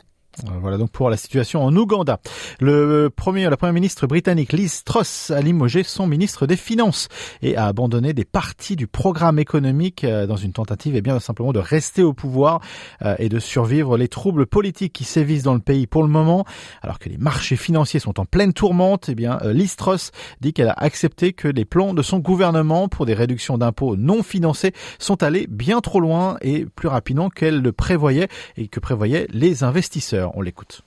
Voilà 0.61 0.77
donc 0.77 0.91
pour 0.91 1.09
la 1.09 1.17
situation 1.17 1.63
en 1.63 1.75
Ouganda. 1.75 2.19
Le 2.59 3.09
premier, 3.13 3.49
la 3.49 3.57
première 3.57 3.73
ministre 3.73 4.07
britannique 4.07 4.53
Liz 4.53 4.83
Truss 4.83 5.31
a 5.31 5.41
limogé 5.41 5.83
son 5.83 6.07
ministre 6.07 6.45
des 6.45 6.55
Finances 6.55 7.07
et 7.41 7.55
a 7.55 7.65
abandonné 7.65 8.13
des 8.13 8.25
parties 8.25 8.75
du 8.75 8.87
programme 8.87 9.39
économique 9.39 10.03
euh, 10.03 10.27
dans 10.27 10.35
une 10.35 10.53
tentative 10.53 10.95
et 10.95 10.99
eh 10.99 11.01
bien 11.01 11.19
simplement 11.19 11.53
de 11.53 11.59
rester 11.59 12.03
au 12.03 12.13
pouvoir 12.13 12.61
euh, 13.01 13.15
et 13.19 13.29
de 13.29 13.39
survivre 13.39 13.97
les 13.97 14.07
troubles 14.07 14.45
politiques 14.45 14.93
qui 14.93 15.03
sévissent 15.03 15.43
dans 15.43 15.53
le 15.53 15.59
pays 15.59 15.87
pour 15.87 16.03
le 16.03 16.09
moment. 16.09 16.45
Alors 16.81 16.99
que 16.99 17.09
les 17.09 17.17
marchés 17.17 17.55
financiers 17.55 17.99
sont 17.99 18.19
en 18.19 18.25
pleine 18.25 18.53
tourmente, 18.53 19.09
et 19.09 19.13
eh 19.13 19.15
bien 19.15 19.39
euh, 19.43 19.53
Liz 19.53 19.75
Truss 19.75 20.11
dit 20.41 20.53
qu'elle 20.53 20.69
a 20.69 20.75
accepté 20.77 21.33
que 21.33 21.47
les 21.47 21.65
plans 21.65 21.93
de 21.93 22.01
son 22.01 22.19
gouvernement 22.19 22.87
pour 22.87 23.05
des 23.05 23.13
réductions 23.13 23.57
d'impôts 23.57 23.95
non 23.95 24.23
financés 24.23 24.73
sont 24.99 25.23
allés 25.23 25.47
bien 25.47 25.81
trop 25.81 25.99
loin 25.99 26.37
et 26.41 26.65
plus 26.65 26.87
rapidement 26.87 27.29
qu'elle 27.29 27.61
le 27.61 27.71
prévoyait 27.71 28.27
et 28.55 28.67
que 28.67 28.79
prévoyaient 28.79 29.27
les 29.31 29.63
investisseurs. 29.63 30.26
Euh, 30.27 30.39
on 30.39 30.41
l'écoute. 30.41 30.81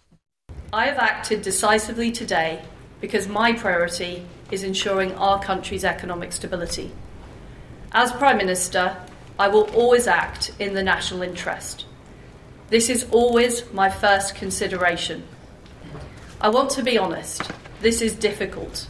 I 0.72 0.86
have 0.86 0.98
acted 0.98 1.42
decisively 1.42 2.12
today 2.12 2.62
because 3.00 3.28
my 3.28 3.52
priority 3.52 4.24
is 4.50 4.62
ensuring 4.62 5.12
our 5.14 5.40
country's 5.40 5.84
economic 5.84 6.32
stability. 6.32 6.92
As 7.92 8.12
Prime 8.12 8.36
Minister, 8.36 8.96
I 9.38 9.48
will 9.48 9.68
always 9.74 10.06
act 10.06 10.52
in 10.58 10.74
the 10.74 10.82
national 10.82 11.22
interest. 11.22 11.86
This 12.68 12.88
is 12.88 13.06
always 13.10 13.64
my 13.72 13.90
first 13.90 14.34
consideration. 14.34 15.24
I 16.40 16.50
want 16.50 16.70
to 16.70 16.82
be 16.82 16.98
honest, 16.98 17.50
this 17.80 18.00
is 18.00 18.14
difficult, 18.14 18.86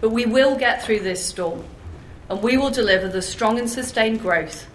but 0.00 0.10
we 0.10 0.24
will 0.24 0.56
get 0.56 0.82
through 0.82 1.00
this 1.00 1.24
storm 1.24 1.64
and 2.30 2.42
we 2.42 2.56
will 2.56 2.70
deliver 2.70 3.08
the 3.08 3.20
strong 3.20 3.58
and 3.58 3.68
sustained 3.68 4.20
growth 4.20 4.66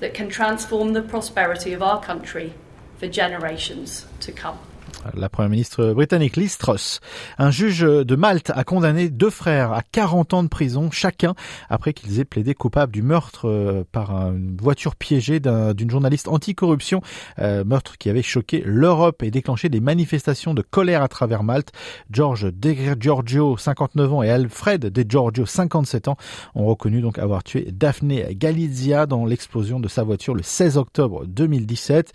that 0.00 0.14
can 0.14 0.28
transform 0.28 0.92
the 0.92 1.02
prosperity 1.02 1.72
of 1.72 1.82
our 1.82 2.02
country 2.02 2.54
for 2.98 3.08
generations 3.08 4.06
to 4.20 4.32
come. 4.32 4.58
la 5.14 5.28
première 5.28 5.50
ministre 5.50 5.92
britannique 5.92 6.36
Liz 6.36 6.58
Truss. 6.58 7.00
Un 7.38 7.50
juge 7.50 7.80
de 7.80 8.16
Malte 8.16 8.50
a 8.54 8.64
condamné 8.64 9.08
deux 9.08 9.30
frères 9.30 9.72
à 9.72 9.82
40 9.82 10.34
ans 10.34 10.42
de 10.42 10.48
prison 10.48 10.90
chacun 10.90 11.34
après 11.68 11.92
qu'ils 11.92 12.20
aient 12.20 12.24
plaidé 12.24 12.54
coupables 12.54 12.92
du 12.92 13.02
meurtre 13.02 13.48
euh, 13.48 13.84
par 13.92 14.10
une 14.12 14.56
voiture 14.60 14.96
piégée 14.96 15.40
d'une 15.40 15.90
journaliste 15.90 16.28
anticorruption, 16.28 17.02
euh, 17.38 17.64
meurtre 17.64 17.98
qui 17.98 18.10
avait 18.10 18.22
choqué 18.22 18.62
l'Europe 18.64 19.22
et 19.22 19.30
déclenché 19.30 19.68
des 19.68 19.80
manifestations 19.80 20.54
de 20.54 20.62
colère 20.62 21.02
à 21.02 21.08
travers 21.08 21.42
Malte. 21.42 21.72
George 22.10 22.52
De 22.52 22.74
Giorgio, 22.98 23.56
59 23.56 24.12
ans, 24.12 24.22
et 24.22 24.30
Alfred 24.30 24.86
De 24.86 25.04
Giorgio, 25.08 25.46
57 25.46 26.08
ans, 26.08 26.16
ont 26.54 26.66
reconnu 26.66 27.00
donc 27.00 27.18
avoir 27.18 27.44
tué 27.44 27.68
Daphne 27.70 28.32
Galizia 28.32 29.06
dans 29.06 29.24
l'explosion 29.24 29.80
de 29.80 29.88
sa 29.88 30.02
voiture 30.02 30.34
le 30.34 30.42
16 30.42 30.76
octobre 30.76 31.26
2017. 31.26 32.12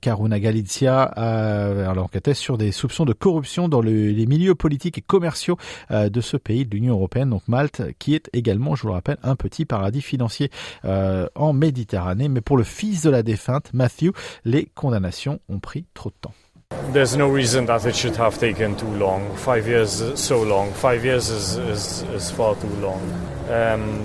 Karuna 0.00 0.36
euh, 0.36 0.38
Galizia 0.38 1.02
a, 1.02 1.92
enquêtait 1.96 2.34
sur 2.34 2.58
des 2.58 2.72
soupçons 2.72 3.04
de 3.04 3.12
corruption 3.12 3.68
dans 3.68 3.80
les 3.80 4.26
milieux 4.26 4.54
politiques 4.54 4.98
et 4.98 5.02
commerciaux 5.02 5.56
euh, 5.90 6.08
de 6.08 6.20
ce 6.20 6.36
pays 6.36 6.64
de 6.64 6.74
l'Union 6.74 6.94
européenne, 6.94 7.30
donc 7.30 7.42
Malte, 7.48 7.82
qui 7.98 8.14
est 8.14 8.28
également, 8.32 8.74
je 8.74 8.82
vous 8.82 8.88
le 8.88 8.94
rappelle, 8.94 9.18
un 9.22 9.36
petit 9.36 9.64
paradis 9.64 10.02
financier 10.02 10.50
euh, 10.84 11.26
en 11.34 11.52
Méditerranée. 11.52 12.28
Mais 12.28 12.40
pour 12.40 12.56
le 12.56 12.64
fils 12.64 13.02
de 13.02 13.10
la 13.10 13.22
défunte, 13.22 13.72
Matthew, 13.72 14.10
les 14.44 14.68
condamnations 14.74 15.40
ont 15.48 15.58
pris 15.58 15.86
trop 15.94 16.10
de 16.10 16.16
temps. 16.20 16.34
There's 16.92 17.16
no 17.16 17.32
reason 17.32 17.64
that 17.66 17.88
it 17.88 17.94
should 17.94 18.16
have 18.18 18.38
taken 18.38 18.74
too 18.74 18.94
long. 18.98 19.22
Five 19.36 19.66
years, 19.66 20.14
so 20.16 20.44
long. 20.44 20.70
Five 20.72 21.02
years 21.02 21.30
is 21.30 22.30
far 22.30 22.56
too 22.56 22.68
long. 22.82 23.00
Um, 23.48 24.04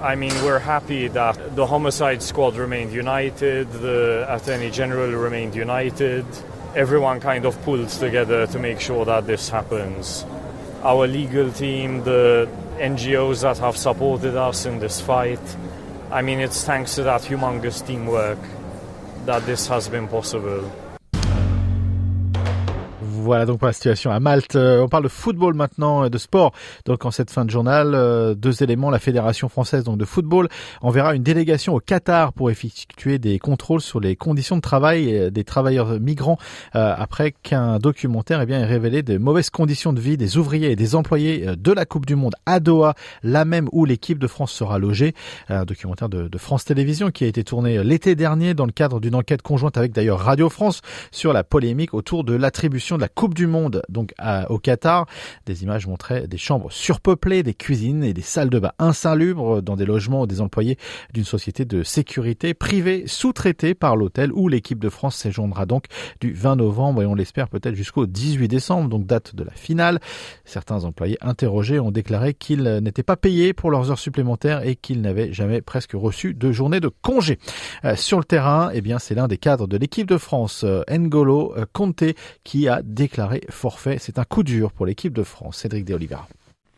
I 0.00 0.14
mean, 0.14 0.32
we're 0.44 0.58
happy 0.58 1.08
that 1.08 1.56
the 1.56 1.66
homicide 1.66 2.22
squad 2.22 2.56
remained 2.56 2.92
united, 2.92 3.70
the 3.72 4.26
Attorney 4.28 4.70
General 4.70 5.10
remained 5.10 5.54
united. 5.54 6.26
Everyone 6.74 7.18
kind 7.18 7.46
of 7.46 7.60
pulled 7.62 7.88
together 7.88 8.46
to 8.46 8.58
make 8.58 8.78
sure 8.78 9.06
that 9.06 9.26
this 9.26 9.48
happens. 9.48 10.26
Our 10.82 11.06
legal 11.06 11.50
team, 11.50 12.04
the 12.04 12.46
NGOs 12.76 13.40
that 13.42 13.56
have 13.58 13.76
supported 13.76 14.36
us 14.36 14.66
in 14.66 14.80
this 14.80 15.00
fight, 15.00 15.40
I 16.10 16.20
mean, 16.20 16.40
it's 16.40 16.62
thanks 16.62 16.94
to 16.96 17.02
that 17.04 17.22
humongous 17.22 17.84
teamwork 17.84 18.38
that 19.24 19.46
this 19.46 19.66
has 19.68 19.88
been 19.88 20.08
possible. 20.08 20.70
Voilà 23.26 23.44
donc 23.44 23.58
pour 23.58 23.66
la 23.66 23.72
situation 23.72 24.12
à 24.12 24.20
Malte. 24.20 24.54
Euh, 24.54 24.82
on 24.82 24.88
parle 24.88 25.02
de 25.02 25.08
football 25.08 25.54
maintenant, 25.54 26.08
de 26.08 26.16
sport. 26.16 26.52
Donc 26.84 27.04
en 27.04 27.10
cette 27.10 27.32
fin 27.32 27.44
de 27.44 27.50
journal, 27.50 27.92
euh, 27.92 28.36
deux 28.36 28.62
éléments. 28.62 28.88
La 28.88 29.00
Fédération 29.00 29.48
française 29.48 29.82
donc 29.82 29.98
de 29.98 30.04
football 30.04 30.48
enverra 30.80 31.12
une 31.16 31.24
délégation 31.24 31.74
au 31.74 31.80
Qatar 31.80 32.32
pour 32.32 32.52
effectuer 32.52 33.18
des 33.18 33.40
contrôles 33.40 33.80
sur 33.80 33.98
les 33.98 34.14
conditions 34.14 34.54
de 34.54 34.60
travail 34.60 35.32
des 35.32 35.42
travailleurs 35.42 35.98
migrants 35.98 36.38
euh, 36.76 36.94
après 36.96 37.32
qu'un 37.32 37.80
documentaire 37.80 38.40
eh 38.40 38.46
bien, 38.46 38.60
ait 38.60 38.64
révélé 38.64 39.02
de 39.02 39.18
mauvaises 39.18 39.50
conditions 39.50 39.92
de 39.92 40.00
vie 40.00 40.16
des 40.16 40.36
ouvriers 40.36 40.70
et 40.70 40.76
des 40.76 40.94
employés 40.94 41.46
de 41.58 41.72
la 41.72 41.84
Coupe 41.84 42.06
du 42.06 42.14
Monde 42.14 42.36
à 42.46 42.60
Doha, 42.60 42.94
là 43.24 43.44
même 43.44 43.68
où 43.72 43.84
l'équipe 43.84 44.20
de 44.20 44.28
France 44.28 44.52
sera 44.52 44.78
logée. 44.78 45.14
Un 45.48 45.64
documentaire 45.64 46.08
de, 46.08 46.28
de 46.28 46.38
France 46.38 46.64
Télévisions 46.64 47.10
qui 47.10 47.24
a 47.24 47.26
été 47.26 47.42
tourné 47.42 47.82
l'été 47.82 48.14
dernier 48.14 48.54
dans 48.54 48.66
le 48.66 48.72
cadre 48.72 49.00
d'une 49.00 49.16
enquête 49.16 49.42
conjointe 49.42 49.76
avec 49.76 49.90
d'ailleurs 49.90 50.20
Radio 50.20 50.48
France 50.48 50.80
sur 51.10 51.32
la 51.32 51.42
polémique 51.42 51.92
autour 51.92 52.22
de 52.22 52.36
l'attribution 52.36 52.94
de 52.94 53.00
la 53.00 53.08
Coupe 53.16 53.32
du 53.32 53.46
Monde, 53.46 53.82
donc 53.88 54.12
au 54.50 54.58
Qatar. 54.58 55.06
Des 55.46 55.62
images 55.62 55.86
montraient 55.86 56.28
des 56.28 56.36
chambres 56.36 56.70
surpeuplées, 56.70 57.42
des 57.42 57.54
cuisines 57.54 58.04
et 58.04 58.12
des 58.12 58.20
salles 58.20 58.50
de 58.50 58.58
bain 58.58 58.72
insalubres 58.78 59.62
dans 59.62 59.74
des 59.74 59.86
logements 59.86 60.26
des 60.26 60.42
employés 60.42 60.76
d'une 61.14 61.24
société 61.24 61.64
de 61.64 61.82
sécurité 61.82 62.52
privée 62.52 63.04
sous-traitée 63.06 63.72
par 63.74 63.96
l'hôtel 63.96 64.32
où 64.34 64.48
l'équipe 64.48 64.78
de 64.78 64.90
France 64.90 65.16
séjournera 65.16 65.64
donc 65.64 65.86
du 66.20 66.34
20 66.34 66.56
novembre 66.56 67.02
et 67.02 67.06
on 67.06 67.14
l'espère 67.14 67.48
peut-être 67.48 67.74
jusqu'au 67.74 68.04
18 68.04 68.48
décembre, 68.48 68.90
donc 68.90 69.06
date 69.06 69.34
de 69.34 69.44
la 69.44 69.52
finale. 69.52 69.98
Certains 70.44 70.84
employés 70.84 71.16
interrogés 71.22 71.80
ont 71.80 71.92
déclaré 71.92 72.34
qu'ils 72.34 72.64
n'étaient 72.82 73.02
pas 73.02 73.16
payés 73.16 73.54
pour 73.54 73.70
leurs 73.70 73.90
heures 73.90 73.98
supplémentaires 73.98 74.66
et 74.66 74.76
qu'ils 74.76 75.00
n'avaient 75.00 75.32
jamais 75.32 75.62
presque 75.62 75.92
reçu 75.94 76.34
de 76.34 76.52
journée 76.52 76.80
de 76.80 76.90
congé. 77.00 77.38
Euh, 77.86 77.96
sur 77.96 78.18
le 78.18 78.24
terrain, 78.24 78.68
eh 78.74 78.82
bien, 78.82 78.98
c'est 78.98 79.14
l'un 79.14 79.26
des 79.26 79.38
cadres 79.38 79.66
de 79.66 79.78
l'équipe 79.78 80.06
de 80.06 80.18
France, 80.18 80.64
euh, 80.64 80.82
N'Golo 80.90 81.54
Conte, 81.72 82.04
qui 82.44 82.68
a 82.68 82.82
déclaré 82.82 83.05
déclaré 83.06 83.40
forfait. 83.50 83.98
C'est 84.00 84.18
un 84.18 84.24
coup 84.24 84.42
dur 84.42 84.72
pour 84.72 84.84
l'équipe 84.84 85.12
de 85.12 85.22
France. 85.22 85.58
Cédric 85.58 85.84
De 85.84 85.94
Oliveira. 85.94 86.26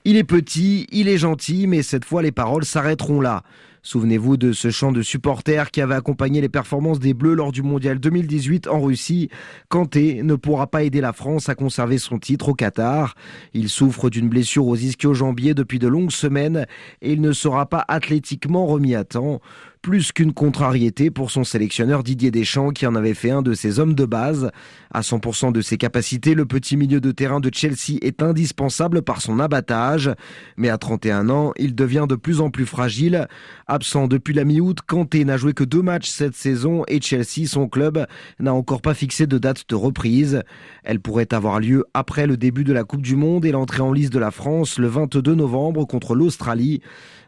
Il 0.04 0.16
est 0.16 0.24
petit, 0.24 0.86
il 0.92 1.08
est 1.08 1.16
gentil, 1.16 1.66
mais 1.66 1.82
cette 1.82 2.04
fois 2.04 2.20
les 2.22 2.32
paroles 2.32 2.66
s'arrêteront 2.66 3.22
là. 3.22 3.42
Souvenez-vous 3.82 4.36
de 4.36 4.52
ce 4.52 4.70
chant 4.70 4.92
de 4.92 5.00
supporters 5.00 5.70
qui 5.70 5.80
avait 5.80 5.94
accompagné 5.94 6.42
les 6.42 6.50
performances 6.50 6.98
des 6.98 7.14
Bleus 7.14 7.34
lors 7.34 7.52
du 7.52 7.62
Mondial 7.62 7.98
2018 7.98 8.68
en 8.68 8.82
Russie. 8.82 9.30
Kanté 9.70 10.22
ne 10.22 10.34
pourra 10.34 10.66
pas 10.66 10.82
aider 10.82 11.00
la 11.00 11.14
France 11.14 11.48
à 11.48 11.54
conserver 11.54 11.96
son 11.96 12.18
titre 12.18 12.50
au 12.50 12.54
Qatar. 12.54 13.14
Il 13.54 13.70
souffre 13.70 14.10
d'une 14.10 14.28
blessure 14.28 14.66
aux 14.66 14.76
ischio-jambiers 14.76 15.54
depuis 15.54 15.78
de 15.78 15.88
longues 15.88 16.10
semaines 16.10 16.66
et 17.00 17.12
il 17.12 17.22
ne 17.22 17.32
sera 17.32 17.64
pas 17.66 17.86
athlétiquement 17.88 18.66
remis 18.66 18.94
à 18.94 19.04
temps 19.04 19.40
plus 19.82 20.12
qu'une 20.12 20.32
contrariété 20.32 21.10
pour 21.10 21.30
son 21.30 21.44
sélectionneur 21.44 22.02
Didier 22.02 22.30
Deschamps 22.30 22.70
qui 22.70 22.86
en 22.86 22.94
avait 22.94 23.14
fait 23.14 23.30
un 23.30 23.42
de 23.42 23.54
ses 23.54 23.78
hommes 23.78 23.94
de 23.94 24.04
base. 24.04 24.50
À 24.92 25.02
100% 25.02 25.52
de 25.52 25.60
ses 25.60 25.76
capacités, 25.76 26.34
le 26.34 26.46
petit 26.46 26.76
milieu 26.76 27.00
de 27.00 27.12
terrain 27.12 27.40
de 27.40 27.50
Chelsea 27.52 27.98
est 28.02 28.22
indispensable 28.22 29.02
par 29.02 29.20
son 29.20 29.38
abattage, 29.38 30.10
mais 30.56 30.68
à 30.68 30.78
31 30.78 31.28
ans, 31.28 31.52
il 31.56 31.74
devient 31.74 32.06
de 32.08 32.14
plus 32.14 32.40
en 32.40 32.50
plus 32.50 32.66
fragile. 32.66 33.28
Absent 33.66 34.08
depuis 34.08 34.34
la 34.34 34.44
mi-août, 34.44 34.78
Kanté 34.86 35.24
n'a 35.24 35.36
joué 35.36 35.52
que 35.52 35.64
deux 35.64 35.82
matchs 35.82 36.08
cette 36.08 36.34
saison 36.34 36.84
et 36.88 37.00
Chelsea, 37.00 37.46
son 37.46 37.68
club, 37.68 38.06
n'a 38.40 38.54
encore 38.54 38.82
pas 38.82 38.94
fixé 38.94 39.26
de 39.26 39.38
date 39.38 39.64
de 39.68 39.74
reprise. 39.74 40.42
Elle 40.84 41.00
pourrait 41.00 41.32
avoir 41.32 41.60
lieu 41.60 41.84
après 41.94 42.26
le 42.26 42.36
début 42.36 42.64
de 42.64 42.72
la 42.72 42.84
Coupe 42.84 43.02
du 43.02 43.16
Monde 43.16 43.44
et 43.44 43.52
l'entrée 43.52 43.82
en 43.82 43.92
liste 43.92 44.12
de 44.12 44.18
la 44.18 44.30
France 44.30 44.78
le 44.78 44.88
22 44.88 45.34
novembre 45.34 45.84
contre 45.84 46.14
l'Australie. 46.14 46.80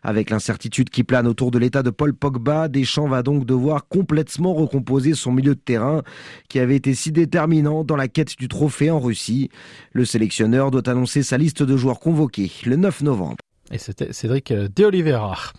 Avec 0.02 0.30
l'incertitude 0.30 0.88
qui 0.88 1.04
plane 1.04 1.26
autour 1.26 1.50
de 1.50 1.58
l'état 1.58 1.82
de 1.82 1.90
Paul 1.90 2.14
Pogba, 2.14 2.39
Drogba, 2.40 2.68
Deschamps 2.68 3.08
va 3.08 3.22
donc 3.22 3.44
devoir 3.44 3.86
complètement 3.86 4.54
recomposer 4.54 5.14
son 5.14 5.32
milieu 5.32 5.54
de 5.54 5.60
terrain 5.60 6.02
qui 6.48 6.58
avait 6.58 6.76
été 6.76 6.94
si 6.94 7.12
déterminant 7.12 7.84
dans 7.84 7.96
la 7.96 8.08
quête 8.08 8.38
du 8.38 8.48
trophée 8.48 8.90
en 8.90 8.98
Russie. 8.98 9.50
Le 9.92 10.04
sélectionneur 10.04 10.70
doit 10.70 10.88
annoncer 10.88 11.22
sa 11.22 11.36
liste 11.38 11.62
de 11.62 11.76
joueurs 11.76 12.00
convoqués 12.00 12.50
le 12.64 12.76
9 12.76 13.02
novembre. 13.02 13.36
Et 13.70 13.78
c'était 13.78 14.12
Cédric 14.12 14.52
De 14.52 14.84
Oliveira. 14.84 15.52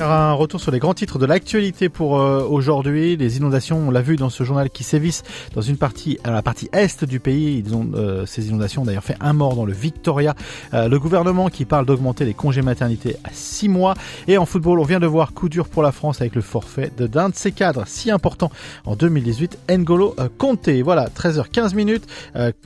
Un 0.00 0.32
retour 0.32 0.60
sur 0.60 0.70
les 0.70 0.78
grands 0.78 0.94
titres 0.94 1.18
de 1.18 1.26
l'actualité 1.26 1.88
pour 1.88 2.20
euh, 2.20 2.46
aujourd'hui. 2.48 3.16
Les 3.16 3.36
inondations, 3.38 3.78
on 3.78 3.90
l'a 3.90 4.00
vu 4.00 4.14
dans 4.14 4.30
ce 4.30 4.44
journal 4.44 4.70
qui 4.70 4.84
sévissent 4.84 5.24
dans 5.54 5.60
une 5.60 5.76
partie, 5.76 6.20
à 6.22 6.30
la 6.30 6.40
partie 6.40 6.68
est 6.72 7.04
du 7.04 7.18
pays. 7.18 7.58
Ils 7.58 7.74
ont, 7.74 7.90
euh, 7.94 8.24
ces 8.24 8.48
inondations 8.48 8.82
ont 8.82 8.84
d'ailleurs 8.84 9.02
fait 9.02 9.16
un 9.18 9.32
mort 9.32 9.56
dans 9.56 9.64
le 9.64 9.72
Victoria. 9.72 10.36
Euh, 10.72 10.88
le 10.88 11.00
gouvernement 11.00 11.48
qui 11.48 11.64
parle 11.64 11.84
d'augmenter 11.84 12.24
les 12.24 12.34
congés 12.34 12.62
maternité 12.62 13.16
à 13.24 13.30
6 13.32 13.68
mois. 13.68 13.94
Et 14.28 14.38
en 14.38 14.46
football, 14.46 14.78
on 14.78 14.84
vient 14.84 15.00
de 15.00 15.06
voir 15.06 15.32
coup 15.32 15.48
dur 15.48 15.68
pour 15.68 15.82
la 15.82 15.90
France 15.90 16.20
avec 16.20 16.36
le 16.36 16.42
forfait 16.42 16.92
de 16.96 17.08
d'un 17.08 17.30
de 17.30 17.34
ses 17.34 17.50
cadres 17.50 17.82
si 17.86 18.12
important 18.12 18.52
en 18.84 18.94
2018, 18.94 19.58
N'Golo 19.68 20.14
Conte. 20.38 20.68
Voilà, 20.68 21.08
13h15 21.08 21.74
minutes. 21.74 22.06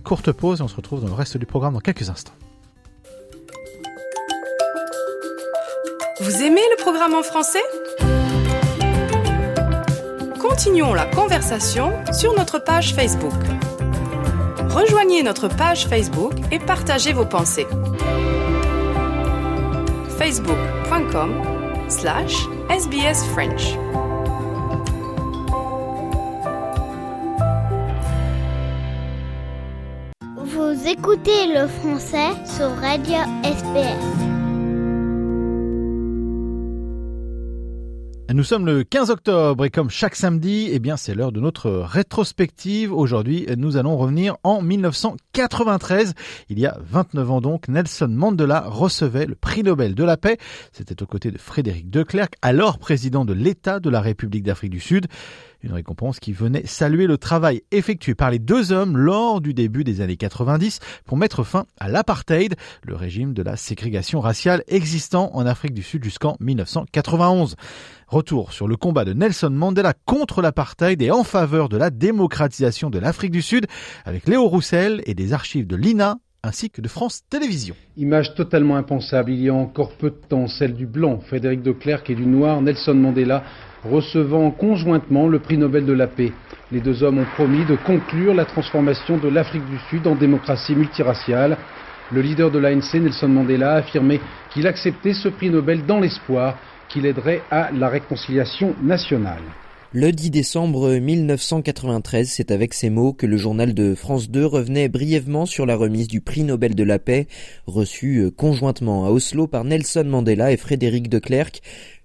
courte 0.04 0.32
pause 0.32 0.60
et 0.60 0.62
on 0.62 0.68
se 0.68 0.76
retrouve 0.76 1.00
dans 1.00 1.08
le 1.08 1.14
reste 1.14 1.38
du 1.38 1.46
programme 1.46 1.72
dans 1.72 1.80
quelques 1.80 2.10
instants. 2.10 2.34
Vous 6.22 6.40
aimez 6.40 6.62
le 6.70 6.76
programme 6.76 7.14
en 7.14 7.24
français? 7.24 7.64
Continuons 10.40 10.94
la 10.94 11.04
conversation 11.04 11.90
sur 12.12 12.32
notre 12.36 12.60
page 12.60 12.94
Facebook. 12.94 13.32
Rejoignez 14.68 15.24
notre 15.24 15.48
page 15.48 15.88
Facebook 15.88 16.34
et 16.52 16.60
partagez 16.60 17.12
vos 17.12 17.26
pensées. 17.26 17.66
facebook.com 20.16 21.42
slash 21.88 22.36
sbsfrench 22.70 23.76
Vous 30.36 30.86
écoutez 30.86 31.48
le 31.48 31.66
français 31.66 32.30
sur 32.46 32.70
Radio 32.76 33.18
SBS. 33.42 34.31
Nous 38.34 38.44
sommes 38.44 38.64
le 38.64 38.82
15 38.82 39.10
octobre 39.10 39.66
et 39.66 39.70
comme 39.70 39.90
chaque 39.90 40.16
samedi, 40.16 40.70
eh 40.72 40.78
bien 40.78 40.96
c'est 40.96 41.14
l'heure 41.14 41.32
de 41.32 41.40
notre 41.40 41.70
rétrospective. 41.70 42.90
Aujourd'hui, 42.90 43.46
nous 43.58 43.76
allons 43.76 43.98
revenir 43.98 44.36
en 44.42 44.62
1993. 44.62 46.14
Il 46.48 46.58
y 46.58 46.64
a 46.64 46.78
29 46.80 47.30
ans 47.30 47.40
donc, 47.42 47.68
Nelson 47.68 48.08
Mandela 48.08 48.64
recevait 48.66 49.26
le 49.26 49.34
prix 49.34 49.62
Nobel 49.62 49.94
de 49.94 50.04
la 50.04 50.16
paix. 50.16 50.38
C'était 50.72 51.02
aux 51.02 51.06
côtés 51.06 51.30
de 51.30 51.36
Frédéric 51.36 51.90
de 51.90 52.02
Klerk, 52.04 52.36
alors 52.40 52.78
président 52.78 53.26
de 53.26 53.34
l'État 53.34 53.80
de 53.80 53.90
la 53.90 54.00
République 54.00 54.44
d'Afrique 54.44 54.70
du 54.70 54.80
Sud. 54.80 55.08
Une 55.64 55.72
récompense 55.72 56.18
qui 56.18 56.32
venait 56.32 56.66
saluer 56.66 57.06
le 57.06 57.18
travail 57.18 57.62
effectué 57.70 58.16
par 58.16 58.32
les 58.32 58.40
deux 58.40 58.72
hommes 58.72 58.96
lors 58.96 59.40
du 59.40 59.54
début 59.54 59.84
des 59.84 60.00
années 60.00 60.16
90 60.16 60.80
pour 61.04 61.16
mettre 61.16 61.44
fin 61.44 61.66
à 61.78 61.88
l'apartheid, 61.88 62.56
le 62.82 62.96
régime 62.96 63.32
de 63.32 63.44
la 63.44 63.56
ségrégation 63.56 64.20
raciale 64.20 64.64
existant 64.66 65.30
en 65.34 65.46
Afrique 65.46 65.72
du 65.74 65.84
Sud 65.84 66.02
jusqu'en 66.02 66.36
1991. 66.40 67.54
Retour 68.08 68.52
sur 68.52 68.66
le 68.66 68.74
combat 68.74 69.04
de 69.04 69.12
Nelson 69.12 69.50
Mandela 69.50 69.94
contre 70.04 70.42
l'apartheid 70.42 71.00
et 71.00 71.12
en 71.12 71.22
faveur 71.22 71.68
de 71.68 71.76
la 71.76 71.90
démocratisation 71.90 72.90
de 72.90 72.98
l'Afrique 72.98 73.30
du 73.30 73.42
Sud 73.42 73.66
avec 74.04 74.26
Léo 74.26 74.48
Roussel 74.48 75.00
et 75.06 75.14
des 75.14 75.32
archives 75.32 75.68
de 75.68 75.76
l'INA 75.76 76.18
ainsi 76.42 76.70
que 76.70 76.80
de 76.80 76.88
France 76.88 77.22
Télévisions. 77.30 77.76
Image 77.96 78.34
totalement 78.34 78.76
impensable, 78.76 79.30
il 79.30 79.40
y 79.40 79.48
a 79.48 79.54
encore 79.54 79.92
peu 79.96 80.10
de 80.10 80.20
temps, 80.28 80.48
celle 80.48 80.74
du 80.74 80.86
blanc, 80.86 81.20
Frédéric 81.20 81.62
de 81.62 81.70
Klerk, 81.70 82.10
et 82.10 82.16
du 82.16 82.26
noir, 82.26 82.60
Nelson 82.60 82.94
Mandela, 82.94 83.44
recevant 83.84 84.50
conjointement 84.50 85.28
le 85.28 85.38
prix 85.38 85.58
Nobel 85.58 85.86
de 85.86 85.92
la 85.92 86.06
paix. 86.06 86.32
Les 86.70 86.80
deux 86.80 87.02
hommes 87.02 87.18
ont 87.18 87.26
promis 87.34 87.64
de 87.64 87.76
conclure 87.76 88.34
la 88.34 88.44
transformation 88.44 89.18
de 89.18 89.28
l'Afrique 89.28 89.68
du 89.68 89.78
Sud 89.90 90.06
en 90.06 90.14
démocratie 90.14 90.74
multiraciale. 90.74 91.58
Le 92.10 92.20
leader 92.20 92.50
de 92.50 92.58
l'ANC, 92.58 92.94
Nelson 92.94 93.28
Mandela, 93.28 93.74
a 93.74 93.78
affirmé 93.78 94.20
qu'il 94.52 94.66
acceptait 94.66 95.14
ce 95.14 95.28
prix 95.28 95.50
Nobel 95.50 95.84
dans 95.86 96.00
l'espoir 96.00 96.58
qu'il 96.88 97.06
aiderait 97.06 97.42
à 97.50 97.70
la 97.72 97.88
réconciliation 97.88 98.74
nationale. 98.82 99.42
Le 99.94 100.10
10 100.10 100.30
décembre 100.30 100.90
1993, 100.96 102.26
c'est 102.26 102.50
avec 102.50 102.72
ces 102.72 102.88
mots 102.88 103.12
que 103.12 103.26
le 103.26 103.36
journal 103.36 103.74
de 103.74 103.94
France 103.94 104.30
2 104.30 104.46
revenait 104.46 104.88
brièvement 104.88 105.44
sur 105.44 105.66
la 105.66 105.76
remise 105.76 106.08
du 106.08 106.22
prix 106.22 106.44
Nobel 106.44 106.74
de 106.74 106.82
la 106.82 106.98
paix, 106.98 107.26
reçu 107.66 108.20
euh, 108.20 108.30
conjointement 108.30 109.04
à 109.04 109.10
Oslo 109.10 109.46
par 109.46 109.64
Nelson 109.64 110.04
Mandela 110.06 110.50
et 110.50 110.56
Frédéric 110.56 111.10
de 111.10 111.18
Klerk, 111.18 111.60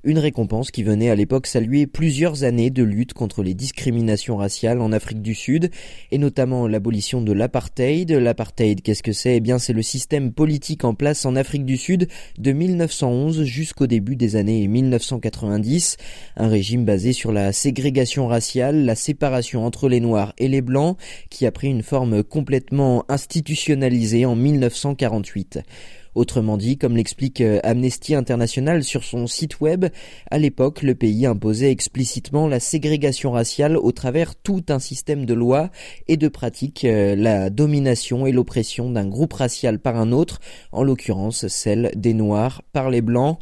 une 0.07 0.19
récompense 0.19 0.71
qui 0.71 0.83
venait 0.83 1.09
à 1.09 1.15
l'époque 1.15 1.47
saluer 1.47 1.85
plusieurs 1.85 2.45
années 2.45 2.69
de 2.69 2.81
lutte 2.81 3.13
contre 3.13 3.43
les 3.43 3.53
discriminations 3.53 4.37
raciales 4.37 4.79
en 4.79 4.93
Afrique 4.93 5.21
du 5.21 5.35
Sud, 5.35 5.69
et 6.11 6.17
notamment 6.17 6.65
l'abolition 6.65 7.21
de 7.21 7.33
l'apartheid. 7.33 8.09
L'apartheid, 8.09 8.81
qu'est-ce 8.81 9.03
que 9.03 9.11
c'est? 9.11 9.35
Eh 9.35 9.39
bien, 9.41 9.59
c'est 9.59 9.73
le 9.73 9.81
système 9.81 10.31
politique 10.31 10.85
en 10.85 10.93
place 10.93 11.25
en 11.25 11.35
Afrique 11.35 11.65
du 11.65 11.75
Sud 11.75 12.07
de 12.37 12.51
1911 12.53 13.43
jusqu'au 13.43 13.85
début 13.85 14.15
des 14.15 14.37
années 14.37 14.65
1990. 14.69 15.97
Un 16.37 16.47
régime 16.47 16.85
basé 16.85 17.11
sur 17.11 17.33
la 17.33 17.51
ségrégation 17.51 18.27
raciale, 18.27 18.85
la 18.85 18.95
séparation 18.95 19.65
entre 19.65 19.89
les 19.89 19.99
Noirs 19.99 20.33
et 20.37 20.47
les 20.47 20.61
Blancs, 20.61 20.97
qui 21.29 21.45
a 21.45 21.51
pris 21.51 21.67
une 21.67 21.83
forme 21.83 22.23
complètement 22.23 23.03
institutionnalisée 23.09 24.25
en 24.25 24.37
1948. 24.37 25.59
Autrement 26.17 26.57
dit, 26.57 26.79
comme 26.79 26.97
l'explique 26.97 27.41
euh, 27.41 27.59
Amnesty 27.61 28.15
International 28.15 28.83
sur 28.83 29.03
son 29.03 29.27
site 29.27 29.61
web, 29.61 29.85
à 30.31 30.39
l'époque, 30.39 30.81
le 30.81 30.95
pays 30.95 31.27
imposait 31.27 31.69
explicitement 31.69 32.47
la 32.47 32.59
ségrégation 32.59 33.33
raciale 33.33 33.77
au 33.77 33.91
travers 33.91 34.35
tout 34.35 34.63
un 34.69 34.79
système 34.79 35.27
de 35.27 35.35
lois 35.35 35.69
et 36.07 36.17
de 36.17 36.27
pratiques, 36.27 36.85
euh, 36.85 37.15
la 37.15 37.51
domination 37.51 38.25
et 38.25 38.31
l'oppression 38.31 38.89
d'un 38.89 39.05
groupe 39.05 39.33
racial 39.33 39.77
par 39.77 39.95
un 39.95 40.11
autre, 40.11 40.39
en 40.71 40.81
l'occurrence 40.81 41.45
celle 41.49 41.91
des 41.95 42.15
Noirs 42.15 42.63
par 42.73 42.89
les 42.89 43.01
Blancs. 43.01 43.37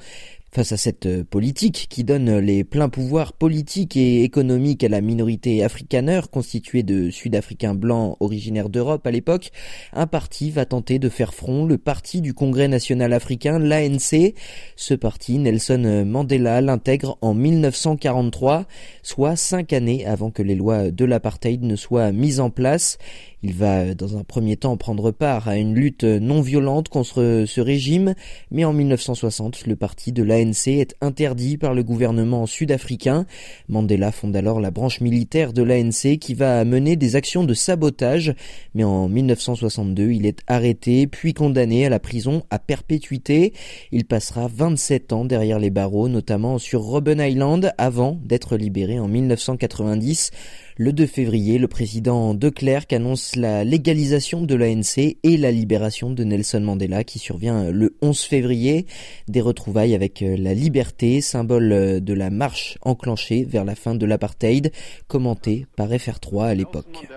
Face 0.56 0.72
à 0.72 0.78
cette 0.78 1.06
euh, 1.06 1.26
politique 1.26 1.88
qui 1.90 2.06
donne 2.06 2.38
les 2.38 2.64
pleins 2.64 2.88
pouvoirs 2.88 3.34
politiques 3.34 3.98
et 3.98 4.24
économiques 4.24 4.86
à 4.86 4.88
la 4.88 5.02
minorité 5.02 5.66
afrikaneur 5.66 6.30
constituée 6.30 6.82
de 6.82 7.10
Sud-Africains 7.10 7.74
blancs 7.74 8.16
originaires 8.22 8.70
d'Europe 8.70 9.06
à 9.06 9.12
l'époque, 9.12 9.52
un 9.92 10.08
parti 10.08 10.52
va 10.52 10.66
tenter 10.66 10.98
de 10.98 11.10
faire 11.10 11.34
front, 11.34 11.66
le 11.66 11.78
parti 11.78 12.22
du 12.22 12.34
Congrès 12.34 12.70
national 12.70 13.12
africain, 13.12 13.60
l'ANC. 13.60 14.34
Ce 14.78 14.94
parti, 14.94 15.40
Nelson 15.40 16.06
Mandela 16.08 16.62
l'intègre 16.62 17.18
en 17.20 17.34
1943, 17.34 18.64
soit 19.04 19.36
cinq 19.36 19.74
années 19.74 20.06
avant 20.06 20.32
que 20.32 20.42
les 20.42 20.56
lois 20.56 20.90
de 20.90 21.04
l'apartheid 21.04 21.64
ne 21.64 21.76
soient 21.76 22.14
mises 22.14 22.40
en 22.40 22.50
place. 22.50 22.98
Il 23.44 23.54
va 23.54 23.94
dans 23.94 24.18
un 24.18 24.24
premier 24.24 24.58
temps 24.58 24.78
prendre 24.78 25.12
part 25.12 25.48
à 25.48 25.58
une 25.58 25.76
lutte 25.76 26.04
non 26.04 26.42
violente 26.42 26.90
contre 26.90 27.44
ce 27.48 27.62
régime, 27.62 28.16
mais 28.52 28.66
en 28.66 28.74
1960, 28.74 29.68
le 29.68 29.76
parti 29.76 30.12
de 30.12 30.24
l'ANC 30.24 30.68
est 30.68 30.96
interdit 31.02 31.58
par 31.58 31.74
le 31.74 31.84
gouvernement 31.84 32.46
sud-africain. 32.46 33.26
Mandela 33.70 34.12
fonde 34.12 34.36
alors 34.36 34.60
la 34.60 34.72
branche 34.72 35.02
militaire 35.02 35.54
de 35.54 35.62
l'ANC 35.62 36.18
qui 36.20 36.34
va 36.34 36.66
mener 36.66 36.96
des 36.96 37.16
actions 37.16 37.44
de 37.44 37.54
sabotage, 37.54 38.34
mais 38.74 38.84
en 38.84 39.08
1962, 39.08 40.12
il 40.12 40.26
est 40.26 40.40
arrêté 40.48 41.08
puis 41.08 41.34
condamné 41.34 41.86
à 41.86 41.90
la 41.90 42.00
prison 42.00 42.44
à 42.50 42.60
perpétuité. 42.60 43.54
Il 43.92 44.06
passera 44.06 44.48
27 44.48 45.14
ans 45.14 45.26
derrière 45.26 45.60
les 45.60 45.70
barreaux, 45.70 46.08
notamment 46.08 46.58
sur 46.58 46.82
Robben 46.82 47.20
Island, 47.20 47.74
avant 47.78 48.20
d'être 48.24 48.58
libéré 48.58 49.00
en 49.00 49.08
1990. 49.08 50.32
Le 50.78 50.92
2 50.92 51.06
février, 51.06 51.58
le 51.58 51.70
président 51.70 52.34
de 52.34 52.50
Klerk 52.50 52.92
annonce 52.92 53.38
la 53.38 53.64
légalisation 53.64 54.42
de 54.42 54.56
l'ANC 54.56 55.16
et 55.24 55.38
la 55.38 55.50
libération 55.50 56.10
de 56.10 56.22
Nelson 56.26 56.60
Mandela 56.60 57.06
qui 57.06 57.18
survient 57.18 57.72
le 57.72 57.96
11 58.02 58.20
février. 58.20 58.86
Des 59.30 59.40
retrouvailles 59.40 59.96
avec 59.96 60.20
la 60.20 60.54
liberté, 60.54 61.22
symbole 61.22 62.02
de 62.02 62.14
la 62.14 62.30
marche 62.30 62.78
enclenchée 62.82 63.46
vers 63.46 63.64
la 63.64 63.76
fin 63.76 63.96
de 63.96 64.06
l'apartheid, 64.06 64.74
commenté 65.08 65.66
par 65.78 65.88
FR3 65.88 66.48
à 66.48 66.54
l'époque. 66.54 67.08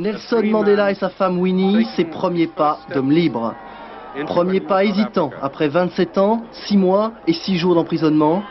Nelson 0.00 0.42
Mandela 0.42 0.90
et 0.90 0.96
sa 0.96 1.10
femme 1.10 1.38
Winnie, 1.38 1.86
ses 1.94 2.04
premiers 2.04 2.48
pas 2.48 2.80
d'homme 2.92 3.12
libre. 3.12 3.54
Premier 4.26 4.60
pas 4.60 4.84
hésitant, 4.84 5.30
après 5.40 5.68
27 5.68 6.18
ans, 6.18 6.42
6 6.66 6.76
mois 6.78 7.12
et 7.28 7.32
6 7.32 7.58
jours 7.58 7.76
d'emprisonnement. 7.76 8.42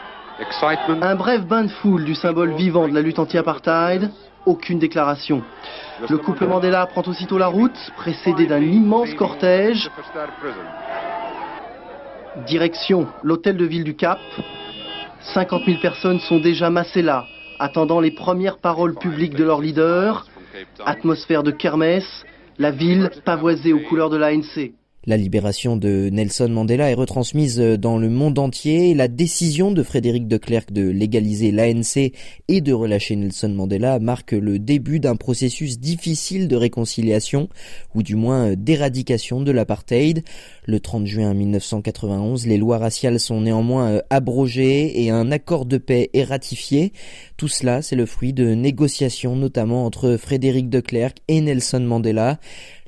Un 1.02 1.16
bref 1.16 1.46
bain 1.46 1.64
de 1.66 1.70
foule 1.70 2.04
du 2.04 2.16
symbole 2.16 2.54
vivant 2.54 2.88
de 2.88 2.94
la 2.94 3.02
lutte 3.02 3.20
anti-apartheid, 3.20 4.10
aucune 4.46 4.80
déclaration. 4.80 5.44
Le 6.10 6.18
couple 6.18 6.48
Mandela 6.48 6.88
prend 6.88 7.04
aussitôt 7.04 7.38
la 7.38 7.48
route, 7.48 7.78
précédé 7.96 8.48
d'un 8.48 8.62
immense 8.62 9.14
cortège. 9.14 9.90
Direction 12.48 13.08
l'hôtel 13.22 13.58
de 13.58 13.66
ville 13.66 13.84
du 13.84 13.96
Cap. 13.96 14.20
50 15.34 15.66
000 15.66 15.78
personnes 15.80 16.20
sont 16.20 16.40
déjà 16.40 16.72
massées 16.72 17.04
là, 17.04 17.26
attendant 17.60 18.00
les 18.00 18.12
premières 18.12 18.58
paroles 18.58 18.96
publiques 18.96 19.36
de 19.36 19.44
leur 19.44 19.62
leader. 19.62 20.26
Atmosphère 20.86 21.44
de 21.44 21.52
kermesse, 21.52 22.26
la 22.58 22.72
ville 22.72 23.12
pavoisée 23.26 23.74
aux 23.74 23.80
couleurs 23.80 24.10
de 24.10 24.18
l'ANC. 24.18 24.72
La 25.08 25.18
libération 25.18 25.78
de 25.78 26.10
Nelson 26.12 26.50
Mandela 26.50 26.92
est 26.92 26.94
retransmise 26.94 27.58
dans 27.58 27.98
le 27.98 28.08
monde 28.08 28.38
entier. 28.38 28.94
La 28.94 29.08
décision 29.08 29.72
de 29.72 29.82
Frédéric 29.82 30.28
de 30.28 30.38
Klerk 30.38 30.72
de 30.72 30.88
légaliser 30.88 31.50
l'ANC 31.50 32.12
et 32.48 32.62
de 32.62 32.72
relâcher 32.72 33.16
Nelson 33.16 33.50
Mandela 33.50 33.98
marque 33.98 34.34
le 34.34 34.60
début 34.60 35.00
d'un 35.00 35.16
processus 35.16 35.80
difficile 35.80 36.48
de 36.48 36.56
réconciliation, 36.56 37.50
ou 37.96 38.04
du 38.04 38.16
moins 38.16 38.54
d'éradication 38.54 39.42
de 39.42 39.50
l'apartheid. 39.50 40.24
Le 40.68 40.80
30 40.80 41.08
juin 41.08 41.34
1991, 41.34 42.46
les 42.46 42.58
lois 42.58 42.78
raciales 42.78 43.20
sont 43.20 43.42
néanmoins 43.42 44.04
abrogées 44.12 45.04
et 45.04 45.10
un 45.10 45.32
accord 45.32 45.66
de 45.66 45.80
paix 45.80 46.12
est 46.14 46.26
ratifié. 46.26 46.94
Tout 47.38 47.48
cela, 47.48 47.82
c'est 47.82 47.96
le 47.96 48.06
fruit 48.06 48.34
de 48.34 48.54
négociations 48.54 49.36
notamment 49.36 49.84
entre 49.84 50.16
Frédéric 50.18 50.70
de 50.70 50.80
Klerk 50.80 51.18
et 51.28 51.42
Nelson 51.42 51.80
Mandela. 51.80 52.40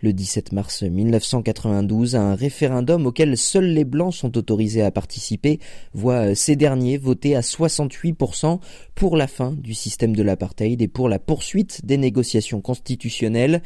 Le 0.03 0.11
17 0.11 0.51
mars 0.51 0.83
1992, 0.83 2.02
un 2.15 2.35
référendum 2.35 3.05
auquel 3.05 3.37
seuls 3.37 3.73
les 3.73 3.85
Blancs 3.85 4.13
sont 4.13 4.37
autorisés 4.37 4.83
à 4.83 4.91
participer 4.91 5.59
voit 5.93 6.35
ces 6.35 6.55
derniers 6.55 6.97
voter 6.97 7.35
à 7.35 7.41
68% 7.41 8.59
pour 8.95 9.17
la 9.17 9.27
fin 9.27 9.51
du 9.51 9.73
système 9.73 10.15
de 10.15 10.23
l'apartheid 10.23 10.81
et 10.81 10.87
pour 10.87 11.09
la 11.09 11.19
poursuite 11.19 11.85
des 11.85 11.97
négociations 11.97 12.61
constitutionnelles. 12.61 13.61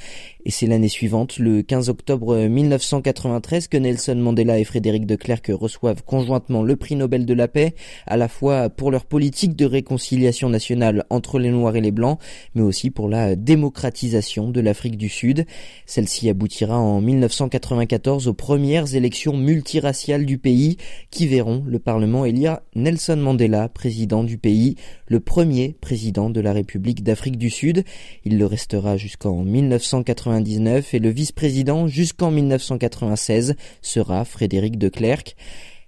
Et 0.45 0.52
c'est 0.52 0.67
l'année 0.67 0.88
suivante, 0.88 1.38
le 1.39 1.62
15 1.62 1.89
octobre 1.89 2.38
1993, 2.38 3.67
que 3.67 3.78
Nelson 3.78 4.15
Mandela 4.15 4.60
et 4.60 4.63
Frédéric 4.63 5.06
de 5.06 5.15
Klerk 5.15 5.52
reçoivent 5.54 6.04
conjointement 6.04 6.63
le 6.63 6.76
prix 6.76 6.95
Nobel 6.95 7.26
de 7.26 7.34
la 7.34 7.47
paix, 7.47 7.76
à 8.06 8.17
la 8.17 8.28
fois 8.28 8.69
pour 8.69 8.91
leur 8.91 9.06
politique 9.06 9.56
de 9.56 9.65
réconciliation 9.65 10.50
nationale 10.50 11.06
entre 11.10 11.39
les 11.39 11.50
Noirs 11.50 11.76
et 11.76 11.82
les 11.82 11.91
Blancs, 11.91 12.19
mais 12.56 12.62
aussi 12.62 12.89
pour 12.89 13.10
la 13.10 13.36
démocratisation 13.36 14.50
de 14.50 14.62
l'Afrique 14.62 14.97
du 14.97 15.10
Sud. 15.10 15.45
Celle-ci 15.86 16.30
aboutira 16.30 16.80
en 16.80 17.02
1994 17.02 18.26
aux 18.27 18.33
premières 18.33 18.95
élections 18.95 19.35
multiraciales 19.35 20.25
du 20.25 20.37
pays 20.37 20.77
qui 21.11 21.27
verront 21.27 21.63
le 21.65 21.79
Parlement? 21.79 22.25
Élire 22.25 22.59
Nelson 22.75 23.17
Mandela, 23.17 23.69
président 23.69 24.23
du 24.23 24.37
pays, 24.37 24.75
le 25.07 25.19
premier 25.19 25.75
président 25.79 26.29
de 26.29 26.41
la 26.41 26.53
République 26.53 27.03
d'Afrique 27.03 27.37
du 27.37 27.49
Sud. 27.49 27.83
Il 28.25 28.37
le 28.37 28.45
restera 28.45 28.97
jusqu'en 28.97 29.43
1999 29.43 30.93
et 30.93 30.99
le 30.99 31.09
vice-président 31.09 31.87
jusqu'en 31.87 32.31
1996 32.31 33.55
sera 33.81 34.25
Frédéric 34.25 34.77
de 34.77 34.89
Klerk. 34.89 35.35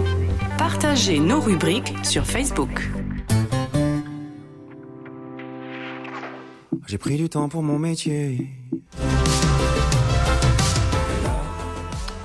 Partagez 0.59 1.21
nos 1.21 1.41
rubriques 1.41 1.95
sur 2.03 2.27
Facebook. 2.27 2.91
J'ai 6.89 6.99
pris 6.99 7.17
du 7.17 7.29
temps 7.29 7.49
pour 7.49 7.63
mon 7.63 7.79
métier. 7.79 8.51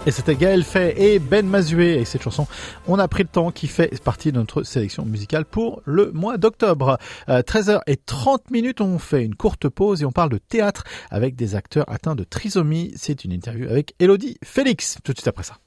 Et 0.08 0.12
c'était 0.12 0.36
Gaël 0.36 0.64
Fay 0.64 0.96
et 0.98 1.20
Ben 1.20 1.46
Mazué 1.46 1.94
avec 1.94 2.08
cette 2.08 2.24
chanson. 2.24 2.48
On 2.88 2.98
a 2.98 3.08
pris 3.08 3.24
le 3.24 3.30
temps 3.30 3.52
qui 3.52 3.68
fait 3.68 4.02
partie 4.02 4.32
de 4.32 4.38
notre 4.38 4.64
sélection 4.64 5.06
musicale 5.06 5.46
pour 5.46 5.84
le 5.86 6.12
mois 6.14 6.38
d'octobre. 6.38 6.98
13h30 7.28 8.40
minutes, 8.50 8.82
on 8.82 8.98
fait 8.98 9.24
une 9.24 9.36
courte 9.36 9.70
pause 9.70 10.02
et 10.02 10.06
on 10.06 10.12
parle 10.12 10.30
de 10.30 10.40
théâtre 10.40 10.84
avec 11.12 11.36
des 11.36 11.54
acteurs 11.54 11.86
atteints 11.92 12.16
de 12.16 12.24
trisomie. 12.24 12.92
C'est 12.96 13.24
une 13.24 13.34
interview 13.34 13.70
avec 13.70 13.94
Elodie 14.00 14.38
Félix 14.44 14.98
tout 15.04 15.14
de 15.14 15.18
suite 15.18 15.28
après 15.28 15.44
ça. 15.44 15.58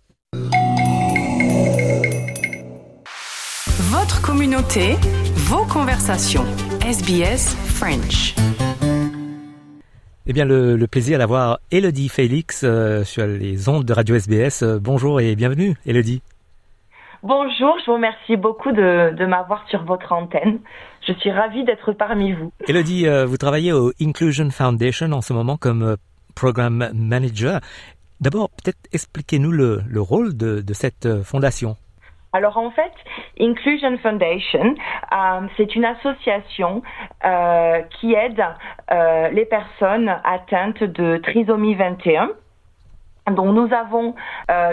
Votre 3.92 4.22
communauté, 4.22 4.94
vos 5.36 5.66
conversations. 5.66 6.44
SBS 6.80 7.54
French. 7.66 8.34
Eh 10.26 10.32
bien, 10.32 10.46
le, 10.46 10.76
le 10.76 10.86
plaisir 10.86 11.18
d'avoir 11.18 11.58
Elodie 11.70 12.08
Félix 12.08 12.62
euh, 12.64 13.04
sur 13.04 13.26
les 13.26 13.68
ondes 13.68 13.84
de 13.84 13.92
Radio 13.92 14.14
SBS. 14.16 14.62
Euh, 14.62 14.78
bonjour 14.80 15.20
et 15.20 15.36
bienvenue, 15.36 15.76
Elodie. 15.84 16.22
Bonjour, 17.22 17.76
je 17.80 17.86
vous 17.86 17.94
remercie 17.94 18.36
beaucoup 18.36 18.72
de, 18.72 19.14
de 19.14 19.26
m'avoir 19.26 19.68
sur 19.68 19.84
votre 19.84 20.12
antenne. 20.12 20.60
Je 21.06 21.12
suis 21.12 21.30
ravie 21.30 21.64
d'être 21.64 21.92
parmi 21.92 22.32
vous. 22.32 22.52
Elodie, 22.66 23.06
euh, 23.06 23.26
vous 23.26 23.36
travaillez 23.36 23.72
au 23.72 23.92
Inclusion 24.00 24.50
Foundation 24.50 25.12
en 25.12 25.20
ce 25.20 25.32
moment 25.34 25.56
comme 25.58 25.82
euh, 25.82 25.96
Program 26.34 26.90
Manager. 26.94 27.60
D'abord, 28.22 28.50
peut-être 28.50 28.78
expliquez-nous 28.92 29.50
le, 29.50 29.82
le 29.90 30.00
rôle 30.00 30.36
de, 30.36 30.62
cette 30.74 31.06
euh, 31.06 31.24
fondation. 31.24 31.74
Alors 32.32 32.56
en 32.56 32.70
fait, 32.70 32.92
Inclusion 33.40 33.98
Foundation, 33.98 34.76
euh, 35.12 35.40
c'est 35.56 35.74
une 35.74 35.84
association 35.84 36.82
euh, 37.24 37.80
qui 37.98 38.14
aide 38.14 38.40
les 39.32 39.44
personnes 39.44 40.08
atteintes 40.22 40.84
de 40.84 41.16
trisomie 41.16 41.74
21. 41.74 42.30
Donc 43.32 43.54
nous 43.54 43.68
avons 43.74 44.14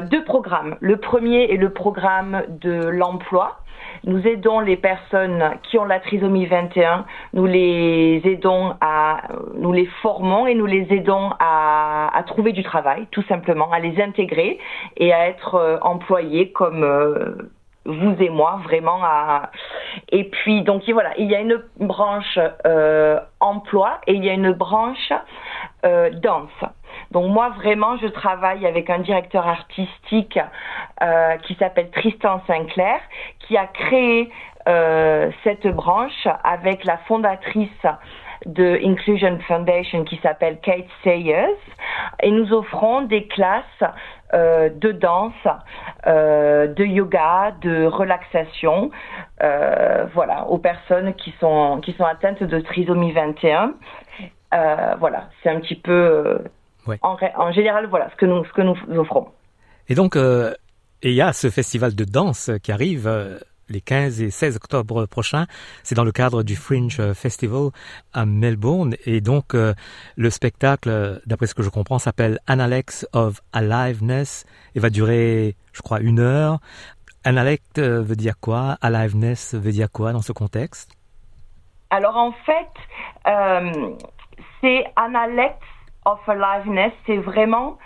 deux 0.09 0.23
programmes. 0.25 0.75
Le 0.79 0.97
premier 0.97 1.51
est 1.51 1.57
le 1.57 1.71
programme 1.71 2.43
de 2.49 2.87
l'emploi. 2.87 3.59
Nous 4.05 4.27
aidons 4.27 4.59
les 4.59 4.77
personnes 4.77 5.51
qui 5.63 5.77
ont 5.77 5.85
la 5.85 5.99
trisomie 5.99 6.45
21, 6.45 7.05
nous 7.33 7.45
les 7.45 8.21
aidons 8.25 8.75
à, 8.81 9.21
nous 9.55 9.71
les 9.71 9.85
formons 10.01 10.47
et 10.47 10.55
nous 10.55 10.65
les 10.65 10.87
aidons 10.91 11.31
à, 11.39 12.09
à 12.13 12.23
trouver 12.23 12.51
du 12.51 12.63
travail, 12.63 13.07
tout 13.11 13.23
simplement, 13.23 13.71
à 13.71 13.79
les 13.79 14.01
intégrer 14.01 14.57
et 14.97 15.13
à 15.13 15.27
être 15.27 15.55
euh, 15.55 15.77
employés 15.81 16.51
comme 16.51 16.83
euh, 16.83 17.49
vous 17.85 18.15
et 18.19 18.29
moi 18.29 18.59
vraiment 18.63 18.99
à 19.03 19.51
et 20.11 20.25
puis 20.25 20.63
donc 20.63 20.83
voilà 20.89 21.11
il 21.17 21.29
y 21.29 21.35
a 21.35 21.39
une 21.39 21.61
branche 21.79 22.39
euh, 22.65 23.19
emploi 23.39 23.99
et 24.07 24.13
il 24.13 24.23
y 24.23 24.29
a 24.29 24.33
une 24.33 24.51
branche 24.51 25.13
euh, 25.85 26.09
danse 26.11 26.49
donc 27.11 27.31
moi 27.31 27.49
vraiment 27.49 27.97
je 27.97 28.07
travaille 28.07 28.65
avec 28.65 28.89
un 28.89 28.99
directeur 28.99 29.47
artistique 29.47 30.39
euh, 31.01 31.37
qui 31.37 31.55
s'appelle 31.55 31.89
Tristan 31.91 32.41
Sinclair 32.47 32.99
qui 33.39 33.57
a 33.57 33.67
créé 33.67 34.31
euh, 34.67 35.31
cette 35.43 35.67
branche 35.67 36.27
avec 36.43 36.83
la 36.83 36.97
fondatrice 37.07 37.85
de 38.45 38.79
Inclusion 38.85 39.37
Foundation 39.47 40.03
qui 40.03 40.17
s'appelle 40.17 40.59
Kate 40.61 40.85
Sayers 41.03 41.57
et 42.21 42.31
nous 42.31 42.53
offrons 42.53 43.01
des 43.01 43.27
classes 43.27 43.63
euh, 44.33 44.69
de 44.69 44.91
danse, 44.91 45.33
de 46.05 46.83
yoga, 46.85 47.53
de 47.61 47.85
relaxation, 47.85 48.91
voilà, 49.39 50.45
aux 50.47 50.59
personnes 50.59 51.13
qui 51.15 51.33
sont 51.39 51.81
qui 51.81 51.93
sont 51.93 52.05
atteintes 52.05 52.43
de 52.43 52.59
trisomie 52.59 53.11
21. 53.11 53.73
Euh, 54.53 54.95
voilà, 54.99 55.29
c'est 55.41 55.49
un 55.49 55.59
petit 55.59 55.75
peu 55.75 56.39
Ouais. 56.89 56.99
en, 57.01 57.51
général 57.51 57.87
voilà 57.87 58.09
ce 58.09 58.15
que 58.15 58.25
nous 58.25 58.43
ce 58.45 58.51
que 58.51 58.61
nous 58.61 58.99
offrons. 58.99 59.27
Et 59.87 59.95
donc, 59.95 60.15
euh, 60.15 60.53
il 61.01 61.13
y 61.13 61.21
a 61.21 61.33
ce 61.33 61.49
festival 61.49 61.95
de 61.95 62.03
danse 62.03 62.51
qui 62.61 62.71
arrive 62.71 63.07
euh, 63.07 63.39
les 63.69 63.81
15 63.81 64.21
et 64.21 64.31
16 64.31 64.57
octobre 64.57 65.05
prochains. 65.05 65.45
C'est 65.83 65.95
dans 65.95 66.03
le 66.03 66.11
cadre 66.11 66.43
du 66.43 66.55
Fringe 66.55 67.01
Festival 67.13 67.69
à 68.13 68.25
Melbourne. 68.25 68.95
Et 69.05 69.21
donc, 69.21 69.53
euh, 69.53 69.73
le 70.15 70.29
spectacle, 70.29 70.89
euh, 70.89 71.19
d'après 71.25 71.47
ce 71.47 71.55
que 71.55 71.63
je 71.63 71.69
comprends, 71.69 71.99
s'appelle 71.99 72.39
Analects 72.47 73.05
of 73.13 73.41
Aliveness 73.53 74.45
et 74.75 74.79
va 74.79 74.89
durer, 74.89 75.55
je 75.73 75.81
crois, 75.81 76.01
une 76.01 76.19
heure. 76.19 76.59
Analect 77.23 77.79
euh, 77.79 78.01
veut 78.01 78.15
dire 78.15 78.39
quoi? 78.39 78.77
Aliveness 78.81 79.53
veut 79.53 79.71
dire 79.71 79.91
quoi 79.91 80.13
dans 80.13 80.21
ce 80.21 80.31
contexte? 80.31 80.91
Alors 81.89 82.15
en 82.15 82.31
fait, 82.31 82.69
euh, 83.27 83.95
c'est 84.61 84.85
Analect 84.95 85.61
of 86.05 86.19
Aliveness, 86.27 86.93
c'est 87.05 87.17
vraiment 87.17 87.77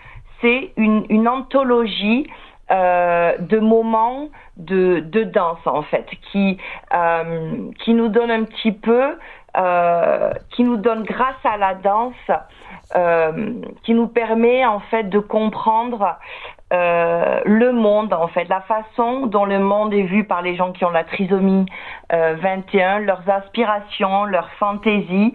c'est 0.41 0.73
une, 0.77 1.05
une 1.09 1.27
anthologie 1.27 2.27
euh, 2.71 3.37
de 3.39 3.59
moments 3.59 4.29
de, 4.57 4.99
de 5.01 5.23
danse 5.23 5.65
en 5.65 5.83
fait, 5.83 6.05
qui 6.31 6.57
euh, 6.93 7.69
qui 7.83 7.93
nous 7.93 8.07
donne 8.07 8.31
un 8.31 8.43
petit 8.43 8.71
peu, 8.71 9.17
euh, 9.57 10.31
qui 10.51 10.63
nous 10.63 10.77
donne 10.77 11.03
grâce 11.03 11.43
à 11.43 11.57
la 11.57 11.75
danse, 11.75 12.13
euh, 12.95 13.53
qui 13.83 13.93
nous 13.93 14.07
permet 14.07 14.65
en 14.65 14.79
fait 14.79 15.03
de 15.03 15.19
comprendre 15.19 16.17
euh, 16.71 17.41
le 17.45 17.71
monde 17.73 18.13
en 18.13 18.27
fait, 18.27 18.45
la 18.45 18.61
façon 18.61 19.27
dont 19.27 19.45
le 19.45 19.59
monde 19.59 19.93
est 19.93 20.03
vu 20.03 20.23
par 20.23 20.41
les 20.41 20.55
gens 20.55 20.71
qui 20.71 20.85
ont 20.85 20.89
la 20.89 21.03
trisomie 21.03 21.65
euh, 22.11 22.35
21, 22.41 22.99
leurs 22.99 23.29
aspirations, 23.29 24.25
leurs 24.25 24.49
fantaisies. 24.53 25.33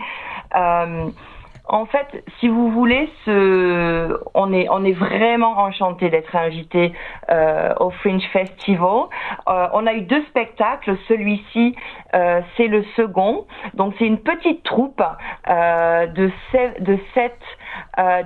En 1.68 1.85
fait, 1.85 2.24
si 2.40 2.48
vous 2.48 2.70
voulez, 2.70 3.11
on 3.26 4.52
est 4.52 4.92
vraiment 4.92 5.59
enchanté 5.59 6.09
d'être 6.09 6.35
invité 6.35 6.92
euh, 7.28 7.74
au 7.78 7.90
Fringe 7.90 8.26
Festival. 8.33 9.09
Euh, 9.48 9.68
on 9.74 9.87
a 9.87 9.92
eu 9.92 10.00
deux 10.00 10.24
spectacles. 10.24 10.96
Celui-ci, 11.09 11.76
euh, 12.14 12.40
c'est 12.57 12.68
le 12.68 12.85
second. 12.96 13.46
Donc 13.74 13.94
c'est 13.98 14.07
une 14.07 14.20
petite 14.20 14.62
troupe 14.64 15.02
de 15.46 16.31
sept, 16.52 16.83
de 16.83 16.98
sept 17.12 17.38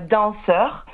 danseurs 0.08 0.86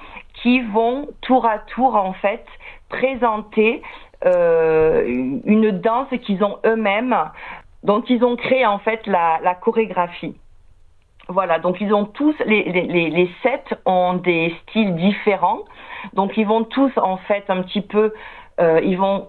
qui 0.42 0.60
vont 0.60 1.08
tour 1.20 1.44
à 1.44 1.58
tour 1.58 1.96
en 1.96 2.14
fait 2.14 2.44
présenter 2.88 3.82
une 4.24 5.70
danse 5.82 6.08
qu'ils 6.22 6.42
ont 6.42 6.58
eux-mêmes, 6.64 7.14
dont 7.82 8.02
ils 8.08 8.24
ont 8.24 8.36
créé 8.36 8.64
en 8.64 8.78
fait 8.78 9.06
la 9.06 9.54
chorégraphie. 9.60 10.34
Voilà, 11.30 11.58
donc 11.58 11.76
ils 11.82 11.92
ont 11.92 12.06
tous, 12.06 12.34
les, 12.46 12.64
les, 12.64 13.10
les, 13.10 13.30
sept 13.42 13.78
ont 13.84 14.14
des 14.14 14.56
styles 14.62 14.96
différents. 14.96 15.60
Donc 16.14 16.38
ils 16.38 16.46
vont 16.46 16.64
tous 16.64 16.92
en 16.96 17.18
fait 17.18 17.44
un 17.48 17.62
petit 17.62 17.82
peu, 17.82 18.14
euh, 18.60 18.80
ils 18.82 18.96
vont, 18.96 19.28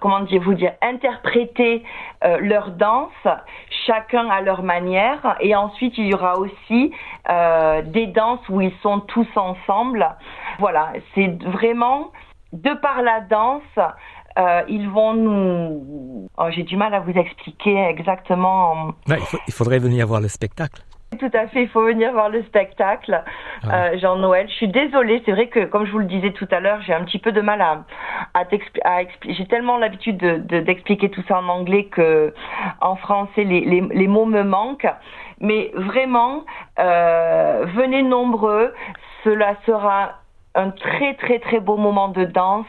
comment 0.00 0.20
dire, 0.20 0.40
vous 0.40 0.54
dire, 0.54 0.72
interpréter 0.80 1.82
euh, 2.24 2.38
leur 2.40 2.70
danse, 2.70 3.10
chacun 3.86 4.30
à 4.30 4.40
leur 4.40 4.62
manière. 4.62 5.36
Et 5.40 5.54
ensuite 5.54 5.98
il 5.98 6.06
y 6.06 6.14
aura 6.14 6.38
aussi 6.38 6.90
euh, 7.28 7.82
des 7.82 8.06
danses 8.06 8.48
où 8.48 8.62
ils 8.62 8.74
sont 8.82 9.00
tous 9.00 9.28
ensemble. 9.36 10.08
Voilà, 10.58 10.94
c'est 11.14 11.36
vraiment 11.42 12.12
de 12.54 12.72
par 12.72 13.02
la 13.02 13.20
danse, 13.20 13.62
ils 14.68 14.88
vont 14.88 15.12
nous. 15.12 16.28
Oh, 16.38 16.46
J'ai 16.50 16.62
du 16.62 16.78
mal 16.78 16.94
à 16.94 17.00
vous 17.00 17.12
expliquer 17.12 17.76
exactement. 17.90 18.94
Il, 19.06 19.52
faudrait 19.52 19.78
venir 19.78 20.06
voir 20.06 20.22
le 20.22 20.28
spectacle. 20.28 20.82
Tout 21.18 21.30
à 21.32 21.46
fait, 21.48 21.62
il 21.62 21.68
faut 21.68 21.84
venir 21.84 22.12
voir 22.12 22.28
le 22.28 22.42
spectacle, 22.44 23.22
ah. 23.62 23.74
euh, 23.74 23.98
Jean-Noël. 23.98 24.48
Je 24.48 24.54
suis 24.54 24.68
désolée, 24.68 25.22
c'est 25.24 25.32
vrai 25.32 25.48
que, 25.48 25.64
comme 25.64 25.86
je 25.86 25.92
vous 25.92 25.98
le 25.98 26.04
disais 26.06 26.32
tout 26.32 26.48
à 26.50 26.60
l'heure, 26.60 26.80
j'ai 26.82 26.94
un 26.94 27.04
petit 27.04 27.18
peu 27.18 27.32
de 27.32 27.40
mal 27.40 27.60
à, 27.60 27.84
à, 28.34 28.44
à 28.84 29.02
expliquer. 29.02 29.34
J'ai 29.34 29.46
tellement 29.46 29.76
l'habitude 29.78 30.18
d'expliquer 30.46 31.08
de, 31.08 31.14
tout 31.14 31.22
ça 31.28 31.38
en 31.38 31.48
anglais 31.48 31.84
que 31.86 32.34
en 32.80 32.96
français, 32.96 33.44
les, 33.44 33.60
les, 33.60 33.80
les 33.80 34.06
mots 34.06 34.26
me 34.26 34.42
manquent. 34.42 34.92
Mais 35.40 35.70
vraiment, 35.74 36.44
euh, 36.78 37.66
venez 37.74 38.02
nombreux. 38.02 38.72
Cela 39.24 39.56
sera 39.66 40.14
un 40.54 40.70
très 40.70 41.14
très 41.14 41.40
très 41.40 41.60
beau 41.60 41.76
moment 41.76 42.08
de 42.08 42.24
danse 42.24 42.66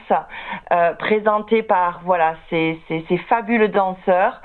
euh, 0.72 0.94
présenté 0.94 1.62
par 1.62 2.02
voilà 2.04 2.36
ces, 2.50 2.80
ces, 2.88 3.06
ces 3.08 3.18
fabuleux 3.30 3.68
danseurs 3.68 4.42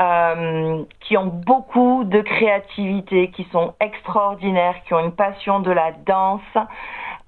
euh, 0.00 0.82
qui 1.00 1.16
ont 1.16 1.26
beaucoup 1.26 2.04
de 2.04 2.20
créativité, 2.20 3.30
qui 3.30 3.46
sont 3.52 3.74
extraordinaires, 3.80 4.76
qui 4.86 4.94
ont 4.94 5.00
une 5.00 5.12
passion 5.12 5.60
de 5.60 5.70
la 5.70 5.92
danse. 6.06 6.40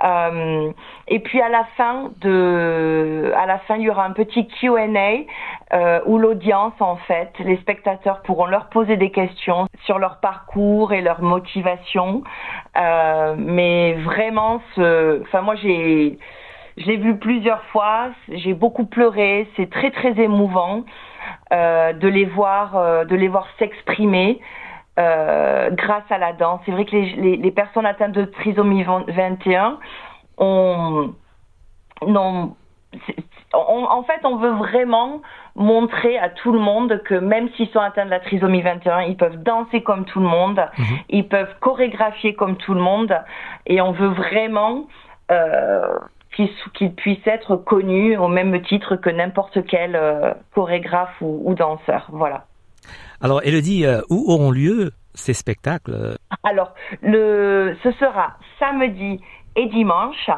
Euh, 0.04 0.72
et 1.06 1.20
puis 1.20 1.40
à 1.40 1.48
la 1.48 1.64
fin 1.76 2.10
de, 2.20 3.32
à 3.36 3.46
la 3.46 3.58
fin, 3.60 3.76
il 3.76 3.82
y 3.82 3.90
aura 3.90 4.04
un 4.04 4.12
petit 4.12 4.46
Q&A 4.48 5.76
euh, 5.76 6.00
où 6.06 6.18
l'audience, 6.18 6.74
en 6.80 6.96
fait, 6.96 7.32
les 7.38 7.56
spectateurs 7.58 8.22
pourront 8.22 8.46
leur 8.46 8.68
poser 8.68 8.96
des 8.96 9.10
questions 9.10 9.66
sur 9.84 9.98
leur 9.98 10.18
parcours 10.20 10.92
et 10.92 11.02
leur 11.02 11.22
motivation. 11.22 12.24
Euh, 12.76 13.34
mais 13.38 13.94
vraiment, 13.94 14.60
ce, 14.74 15.22
enfin 15.22 15.42
moi 15.42 15.54
j'ai, 15.56 16.18
j'ai 16.78 16.96
vu 16.96 17.16
plusieurs 17.18 17.62
fois, 17.64 18.08
j'ai 18.28 18.54
beaucoup 18.54 18.86
pleuré, 18.86 19.48
c'est 19.56 19.70
très 19.70 19.90
très 19.90 20.18
émouvant 20.20 20.84
de 21.50 22.08
les 22.08 22.24
voir, 22.24 22.76
euh, 22.76 23.04
de 23.04 23.14
les 23.16 23.28
voir 23.28 23.46
s'exprimer. 23.58 24.40
Euh, 24.98 25.70
grâce 25.70 26.04
à 26.10 26.18
la 26.18 26.34
danse. 26.34 26.60
C'est 26.66 26.70
vrai 26.70 26.84
que 26.84 26.94
les, 26.94 27.14
les, 27.14 27.36
les, 27.38 27.50
personnes 27.50 27.86
atteintes 27.86 28.12
de 28.12 28.26
trisomie 28.26 28.84
21 28.84 29.78
ont, 30.36 31.14
non, 32.06 32.54
on, 33.54 33.84
en 33.84 34.02
fait, 34.02 34.20
on 34.24 34.36
veut 34.36 34.52
vraiment 34.52 35.22
montrer 35.54 36.18
à 36.18 36.28
tout 36.28 36.52
le 36.52 36.58
monde 36.58 37.02
que 37.04 37.14
même 37.14 37.48
s'ils 37.56 37.68
sont 37.68 37.80
atteints 37.80 38.04
de 38.04 38.10
la 38.10 38.20
trisomie 38.20 38.62
21, 38.62 39.02
ils 39.02 39.16
peuvent 39.16 39.42
danser 39.42 39.82
comme 39.82 40.04
tout 40.04 40.20
le 40.20 40.26
monde, 40.26 40.60
mmh. 40.76 40.82
ils 41.10 41.28
peuvent 41.28 41.54
chorégraphier 41.60 42.34
comme 42.34 42.56
tout 42.56 42.74
le 42.74 42.80
monde, 42.80 43.18
et 43.66 43.80
on 43.80 43.92
veut 43.92 44.08
vraiment 44.08 44.86
euh, 45.30 45.98
qu'ils 46.34 46.50
qu 46.74 46.90
puissent 46.90 47.26
être 47.26 47.56
connus 47.56 48.16
au 48.16 48.28
même 48.28 48.60
titre 48.62 48.96
que 48.96 49.10
n'importe 49.10 49.64
quel 49.66 49.96
euh, 49.96 50.32
chorégraphe 50.54 51.14
ou, 51.20 51.42
ou 51.44 51.54
danseur. 51.54 52.06
Voilà. 52.10 52.46
Alors, 53.20 53.40
Elodie, 53.44 53.86
euh, 53.86 54.00
où 54.10 54.24
auront 54.32 54.50
lieu 54.50 54.92
ces 55.14 55.34
spectacles? 55.34 56.16
Alors, 56.42 56.74
le, 57.02 57.76
ce 57.82 57.92
sera 57.92 58.36
samedi 58.58 59.20
et 59.56 59.66
dimanche 59.66 60.30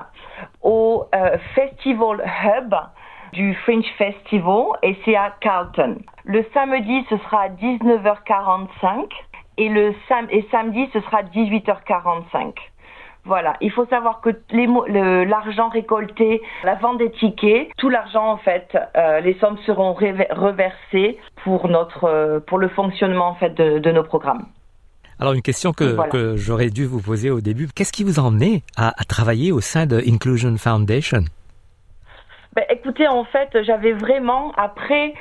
au 0.62 1.07
euh, 1.14 1.38
Festival 1.54 2.24
Hub 2.44 2.74
du 3.33 3.54
Fringe 3.54 3.87
Festival 3.98 4.66
et 4.83 4.96
c'est 5.04 5.16
à 5.16 5.35
Carlton. 5.40 5.98
Le 6.24 6.44
samedi, 6.52 7.04
ce 7.09 7.16
sera 7.18 7.42
à 7.42 7.48
19h45 7.48 9.09
et 9.57 9.68
le 9.68 9.94
sam 10.09 10.26
et 10.30 10.46
samedi, 10.50 10.88
ce 10.92 11.00
sera 11.00 11.18
à 11.18 11.22
18h45. 11.22 12.54
Voilà, 13.26 13.56
il 13.62 13.70
faut 13.72 13.87
savoir 13.87 14.20
que 14.20 14.30
l'argent 15.24 15.70
récolté, 15.70 16.42
la 16.62 16.74
vente 16.74 16.98
des 16.98 17.10
tickets, 17.10 17.70
tout 17.78 17.88
l'argent 17.88 18.32
en 18.32 18.37
fait, 18.37 18.76
euh, 18.96 19.20
les 19.20 19.34
sommes 19.38 19.56
seront 19.66 19.94
reversées 19.94 21.18
pour 21.42 21.68
notre, 21.68 22.04
euh, 22.04 22.40
pour 22.40 22.58
le 22.58 22.68
fonctionnement 22.68 23.28
en 23.28 23.34
fait 23.34 23.54
de, 23.54 23.78
de 23.78 23.90
nos 23.90 24.02
programmes. 24.02 24.46
Alors 25.18 25.32
une 25.32 25.42
question 25.42 25.72
que, 25.72 25.84
voilà. 25.84 26.10
que 26.10 26.37
j'aurais 26.37 26.68
dû 26.68 26.84
vous 26.84 27.00
poser 27.00 27.30
au 27.30 27.40
début, 27.40 27.68
qu'est-ce 27.74 27.92
qui 27.92 28.04
vous 28.04 28.20
a 28.20 28.22
emmené 28.22 28.62
à, 28.76 28.88
à 28.88 29.04
travailler 29.04 29.52
au 29.52 29.60
sein 29.60 29.87
de 29.87 30.02
Inclusion 30.06 30.56
Foundation? 30.58 31.24
Ben, 32.54 32.64
Écoutez, 32.68 33.08
en 33.08 33.24
fait, 33.24 33.48
j'avais 33.62 33.92
vraiment 33.92 34.52
après 34.56 35.14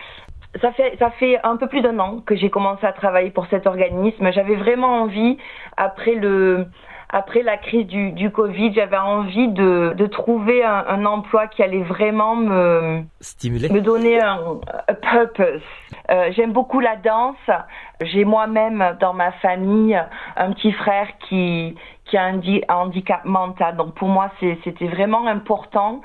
ça 0.61 0.71
fait 0.73 0.95
ça 0.99 1.09
fait 1.11 1.39
un 1.43 1.57
peu 1.57 1.67
plus 1.67 1.81
d'un 1.81 1.97
an 1.99 2.21
que 2.25 2.35
j'ai 2.35 2.49
commencé 2.49 2.85
à 2.85 2.91
travailler 2.91 3.31
pour 3.31 3.47
cet 3.47 3.65
organisme. 3.65 4.31
J'avais 4.33 4.55
vraiment 4.55 5.03
envie 5.03 5.37
après 5.77 6.15
le 6.15 6.67
après 7.13 7.43
la 7.43 7.57
crise 7.57 7.85
du, 7.85 8.11
du 8.11 8.31
Covid, 8.31 8.73
j'avais 8.73 8.97
envie 8.97 9.47
de, 9.47 9.93
de 9.95 10.07
trouver 10.07 10.63
un, 10.63 10.83
un, 10.87 11.05
emploi 11.05 11.45
qui 11.45 11.61
allait 11.61 11.83
vraiment 11.83 12.35
me 12.35 13.03
stimuler, 13.21 13.69
me 13.69 13.81
donner 13.81 14.19
un, 14.19 14.39
un 14.87 14.93
purpose. 14.95 15.61
Euh, 16.09 16.31
J'aime 16.35 16.53
beaucoup 16.53 16.79
la 16.79 16.95
danse. 16.95 17.37
J'ai 18.01 18.25
moi-même 18.25 18.97
dans 18.99 19.13
ma 19.13 19.31
famille 19.33 19.95
un 20.35 20.51
petit 20.53 20.71
frère 20.71 21.07
qui 21.29 21.75
qui 22.05 22.17
a 22.17 22.23
un, 22.23 22.39
un 22.39 22.75
handicap 22.75 23.23
mental. 23.25 23.77
Donc 23.77 23.93
pour 23.93 24.09
moi, 24.09 24.31
c'était 24.63 24.87
vraiment 24.87 25.27
important 25.27 26.01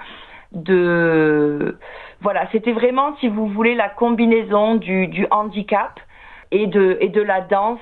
de 0.53 1.79
voilà, 2.21 2.49
c'était 2.53 2.73
vraiment, 2.73 3.17
si 3.21 3.29
vous 3.29 3.47
voulez, 3.47 3.75
la 3.75 3.89
combinaison 3.89 4.75
du, 4.75 5.07
du 5.07 5.27
handicap 5.31 5.99
et 6.51 6.67
de 6.67 6.99
et 7.01 7.09
de 7.09 7.23
la 7.23 7.41
danse 7.41 7.81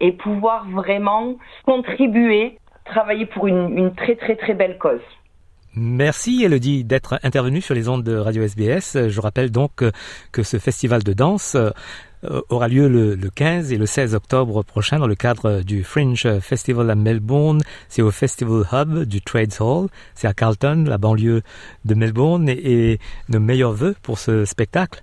et 0.00 0.12
pouvoir 0.12 0.68
vraiment 0.70 1.36
contribuer, 1.64 2.58
travailler 2.84 3.26
pour 3.26 3.46
une, 3.46 3.94
très 3.94 4.16
très 4.16 4.36
très 4.36 4.54
belle 4.54 4.78
cause. 4.78 5.00
Merci 5.76 6.42
Elodie 6.44 6.82
d'être 6.82 7.20
intervenue 7.22 7.60
sur 7.60 7.74
les 7.74 7.88
ondes 7.88 8.02
de 8.02 8.16
Radio 8.16 8.42
SBS. 8.42 9.08
Je 9.08 9.20
rappelle 9.20 9.52
donc 9.52 9.84
que 10.32 10.42
ce 10.42 10.58
festival 10.58 11.04
de 11.04 11.12
danse 11.12 11.56
aura 12.48 12.68
lieu 12.68 12.88
le, 12.88 13.14
le 13.14 13.30
15 13.30 13.72
et 13.72 13.78
le 13.78 13.86
16 13.86 14.14
octobre 14.14 14.64
prochain 14.64 14.98
dans 14.98 15.06
le 15.06 15.14
cadre 15.14 15.62
du 15.62 15.84
Fringe 15.84 16.40
Festival 16.40 16.90
à 16.90 16.96
Melbourne. 16.96 17.62
C'est 17.88 18.02
au 18.02 18.10
Festival 18.10 18.64
Hub 18.72 19.04
du 19.04 19.20
Trades 19.20 19.54
Hall. 19.60 19.86
C'est 20.14 20.26
à 20.26 20.34
Carlton, 20.34 20.84
la 20.86 20.98
banlieue 20.98 21.42
de 21.84 21.94
Melbourne. 21.94 22.48
Et, 22.48 22.92
et 22.92 22.98
nos 23.28 23.40
meilleurs 23.40 23.72
voeux 23.72 23.94
pour 24.02 24.18
ce 24.18 24.44
spectacle. 24.44 25.02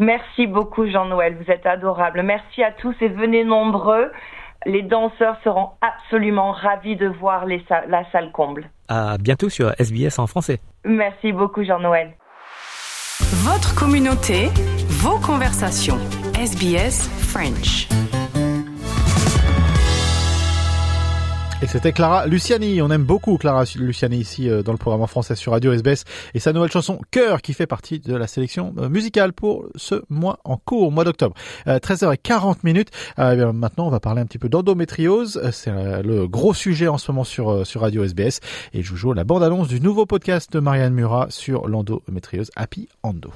Merci 0.00 0.46
beaucoup 0.46 0.86
Jean-Noël, 0.86 1.36
vous 1.38 1.52
êtes 1.52 1.66
adorable. 1.66 2.22
Merci 2.22 2.62
à 2.62 2.72
tous 2.72 2.94
et 3.02 3.08
venez 3.08 3.44
nombreux. 3.44 4.10
Les 4.64 4.82
danseurs 4.82 5.36
seront 5.44 5.70
absolument 5.82 6.52
ravis 6.52 6.96
de 6.96 7.06
voir 7.06 7.44
les 7.44 7.62
sa 7.68 7.86
la 7.86 8.10
salle 8.10 8.32
comble. 8.32 8.70
À 8.88 9.18
bientôt 9.18 9.50
sur 9.50 9.72
SBS 9.78 10.18
en 10.18 10.26
français. 10.26 10.58
Merci 10.84 11.32
beaucoup 11.32 11.64
Jean-Noël. 11.64 12.12
Votre 13.44 13.74
communauté, 13.78 14.48
vos 14.88 15.18
conversations. 15.18 15.98
SBS 16.34 17.08
French. 17.30 17.86
Et 21.62 21.66
c'était 21.66 21.92
Clara 21.92 22.26
Luciani. 22.26 22.80
On 22.80 22.90
aime 22.90 23.04
beaucoup 23.04 23.36
Clara 23.36 23.64
Luciani 23.76 24.16
ici 24.16 24.48
dans 24.64 24.72
le 24.72 24.78
programme 24.78 25.02
en 25.02 25.06
français 25.06 25.36
sur 25.36 25.52
Radio 25.52 25.74
SBS 25.74 26.04
et 26.32 26.40
sa 26.40 26.54
nouvelle 26.54 26.70
chanson 26.70 26.98
Cœur 27.10 27.42
qui 27.42 27.52
fait 27.52 27.66
partie 27.66 28.00
de 28.00 28.16
la 28.16 28.26
sélection 28.26 28.72
musicale 28.88 29.34
pour 29.34 29.68
ce 29.76 30.02
mois 30.08 30.38
en 30.44 30.56
cours, 30.56 30.90
mois 30.90 31.04
d'octobre. 31.04 31.34
Euh, 31.66 31.78
13h40 31.78 32.60
minutes. 32.64 32.88
Euh, 33.18 33.52
maintenant, 33.52 33.88
on 33.88 33.90
va 33.90 34.00
parler 34.00 34.22
un 34.22 34.24
petit 34.24 34.38
peu 34.38 34.48
d'endométriose. 34.48 35.50
C'est 35.52 35.70
le 36.02 36.26
gros 36.26 36.54
sujet 36.54 36.88
en 36.88 36.96
ce 36.96 37.12
moment 37.12 37.24
sur, 37.24 37.66
sur 37.66 37.82
Radio 37.82 38.04
SBS. 38.04 38.40
Et 38.72 38.82
joue 38.82 39.12
la 39.12 39.24
bande-annonce 39.24 39.68
du 39.68 39.82
nouveau 39.82 40.06
podcast 40.06 40.50
de 40.50 40.60
Marianne 40.60 40.94
Murat 40.94 41.26
sur 41.28 41.68
l'endométriose 41.68 42.50
Happy 42.56 42.88
Endo. 43.02 43.32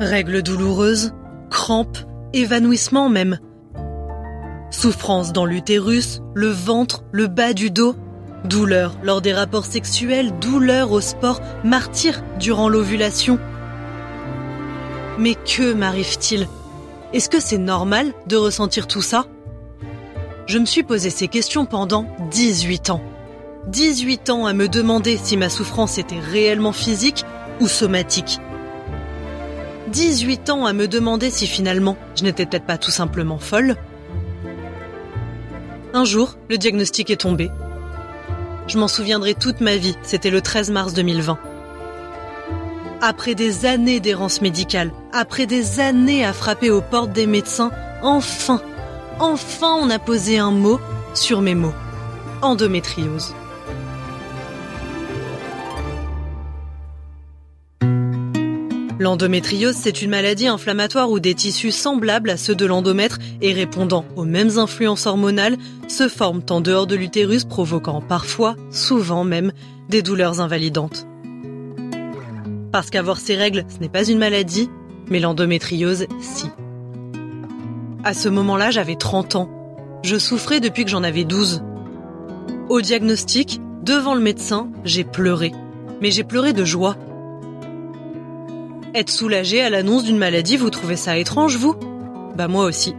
Règles 0.00 0.42
douloureuses, 0.42 1.14
crampes 1.48 2.04
évanouissement 2.36 3.08
même. 3.08 3.38
Souffrance 4.70 5.32
dans 5.32 5.46
l'utérus, 5.46 6.20
le 6.34 6.48
ventre, 6.48 7.02
le 7.10 7.28
bas 7.28 7.54
du 7.54 7.70
dos, 7.70 7.96
douleur 8.44 8.96
lors 9.02 9.22
des 9.22 9.32
rapports 9.32 9.64
sexuels, 9.64 10.32
douleur 10.38 10.92
au 10.92 11.00
sport, 11.00 11.40
martyr 11.64 12.22
durant 12.38 12.68
l'ovulation. 12.68 13.38
Mais 15.18 15.34
que 15.34 15.72
m'arrive-t-il? 15.72 16.46
Est-ce 17.14 17.30
que 17.30 17.40
c'est 17.40 17.58
normal 17.58 18.12
de 18.26 18.36
ressentir 18.36 18.86
tout 18.86 19.02
ça? 19.02 19.24
Je 20.46 20.58
me 20.58 20.66
suis 20.66 20.82
posé 20.82 21.10
ces 21.10 21.28
questions 21.28 21.64
pendant 21.64 22.06
18 22.30 22.90
ans. 22.90 23.02
18 23.68 24.30
ans 24.30 24.46
à 24.46 24.52
me 24.52 24.68
demander 24.68 25.16
si 25.16 25.36
ma 25.36 25.48
souffrance 25.48 25.98
était 25.98 26.20
réellement 26.20 26.72
physique 26.72 27.24
ou 27.60 27.66
somatique. 27.66 28.38
18 29.88 30.50
ans 30.50 30.66
à 30.66 30.72
me 30.72 30.88
demander 30.88 31.30
si 31.30 31.46
finalement 31.46 31.96
je 32.16 32.24
n'étais 32.24 32.46
peut-être 32.46 32.66
pas 32.66 32.78
tout 32.78 32.90
simplement 32.90 33.38
folle. 33.38 33.76
Un 35.94 36.04
jour, 36.04 36.36
le 36.50 36.58
diagnostic 36.58 37.10
est 37.10 37.20
tombé. 37.20 37.50
Je 38.66 38.78
m'en 38.78 38.88
souviendrai 38.88 39.34
toute 39.34 39.60
ma 39.60 39.76
vie, 39.76 39.96
c'était 40.02 40.30
le 40.30 40.40
13 40.40 40.70
mars 40.70 40.92
2020. 40.92 41.38
Après 43.00 43.34
des 43.34 43.66
années 43.66 44.00
d'errance 44.00 44.40
médicale, 44.40 44.90
après 45.12 45.46
des 45.46 45.80
années 45.80 46.24
à 46.24 46.32
frapper 46.32 46.70
aux 46.70 46.82
portes 46.82 47.12
des 47.12 47.26
médecins, 47.26 47.70
enfin, 48.02 48.60
enfin 49.20 49.76
on 49.80 49.90
a 49.90 49.98
posé 49.98 50.38
un 50.38 50.50
mot 50.50 50.80
sur 51.14 51.40
mes 51.40 51.54
mots. 51.54 51.74
Endométriose. 52.42 53.34
L'endométriose, 59.06 59.76
c'est 59.76 60.02
une 60.02 60.10
maladie 60.10 60.48
inflammatoire 60.48 61.12
où 61.12 61.20
des 61.20 61.36
tissus 61.36 61.70
semblables 61.70 62.28
à 62.28 62.36
ceux 62.36 62.56
de 62.56 62.66
l'endomètre 62.66 63.20
et 63.40 63.52
répondant 63.52 64.04
aux 64.16 64.24
mêmes 64.24 64.58
influences 64.58 65.06
hormonales 65.06 65.58
se 65.86 66.08
forment 66.08 66.42
en 66.50 66.60
dehors 66.60 66.88
de 66.88 66.96
l'utérus, 66.96 67.44
provoquant 67.44 68.00
parfois, 68.00 68.56
souvent 68.72 69.22
même, 69.22 69.52
des 69.88 70.02
douleurs 70.02 70.40
invalidantes. 70.40 71.06
Parce 72.72 72.90
qu'avoir 72.90 73.18
ces 73.18 73.36
règles, 73.36 73.64
ce 73.72 73.78
n'est 73.78 73.88
pas 73.88 74.08
une 74.08 74.18
maladie, 74.18 74.68
mais 75.08 75.20
l'endométriose, 75.20 76.06
si. 76.20 76.46
À 78.02 78.12
ce 78.12 78.28
moment-là, 78.28 78.72
j'avais 78.72 78.96
30 78.96 79.36
ans. 79.36 80.00
Je 80.02 80.16
souffrais 80.16 80.58
depuis 80.58 80.84
que 80.84 80.90
j'en 80.90 81.04
avais 81.04 81.22
12. 81.22 81.62
Au 82.68 82.80
diagnostic, 82.80 83.60
devant 83.84 84.16
le 84.16 84.20
médecin, 84.20 84.68
j'ai 84.82 85.04
pleuré. 85.04 85.52
Mais 86.00 86.10
j'ai 86.10 86.24
pleuré 86.24 86.52
de 86.52 86.64
joie 86.64 86.96
être 88.96 89.10
soulagé 89.10 89.60
à 89.60 89.68
l'annonce 89.68 90.04
d'une 90.04 90.16
maladie, 90.16 90.56
vous 90.56 90.70
trouvez 90.70 90.96
ça 90.96 91.18
étrange, 91.18 91.56
vous? 91.56 91.74
Bah 92.34 92.48
moi 92.48 92.64
aussi. 92.64 92.94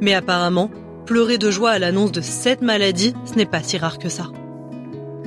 Mais 0.00 0.14
apparemment, 0.14 0.70
pleurer 1.04 1.36
de 1.36 1.50
joie 1.50 1.72
à 1.72 1.78
l'annonce 1.78 2.12
de 2.12 2.20
cette 2.20 2.62
maladie, 2.62 3.12
ce 3.24 3.34
n'est 3.34 3.46
pas 3.46 3.62
si 3.62 3.76
rare 3.76 3.98
que 3.98 4.08
ça. 4.08 4.28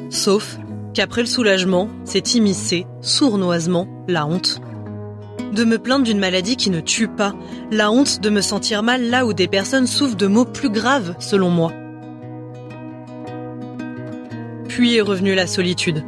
Sauf 0.09 0.57
qu'après 0.93 1.21
le 1.21 1.27
soulagement, 1.27 1.89
c'est 2.05 2.33
immiscé, 2.35 2.85
sournoisement, 3.01 3.87
la 4.07 4.25
honte. 4.25 4.61
De 5.53 5.65
me 5.65 5.79
plaindre 5.79 6.05
d'une 6.05 6.19
maladie 6.19 6.55
qui 6.55 6.69
ne 6.69 6.79
tue 6.79 7.07
pas, 7.07 7.33
la 7.71 7.91
honte 7.91 8.21
de 8.21 8.29
me 8.29 8.41
sentir 8.41 8.83
mal 8.83 9.09
là 9.09 9.25
où 9.25 9.33
des 9.33 9.47
personnes 9.47 9.87
souffrent 9.87 10.15
de 10.15 10.27
maux 10.27 10.45
plus 10.45 10.69
graves, 10.69 11.15
selon 11.19 11.49
moi. 11.49 11.73
Puis 14.67 14.95
est 14.95 15.01
revenue 15.01 15.35
la 15.35 15.47
solitude. 15.47 16.03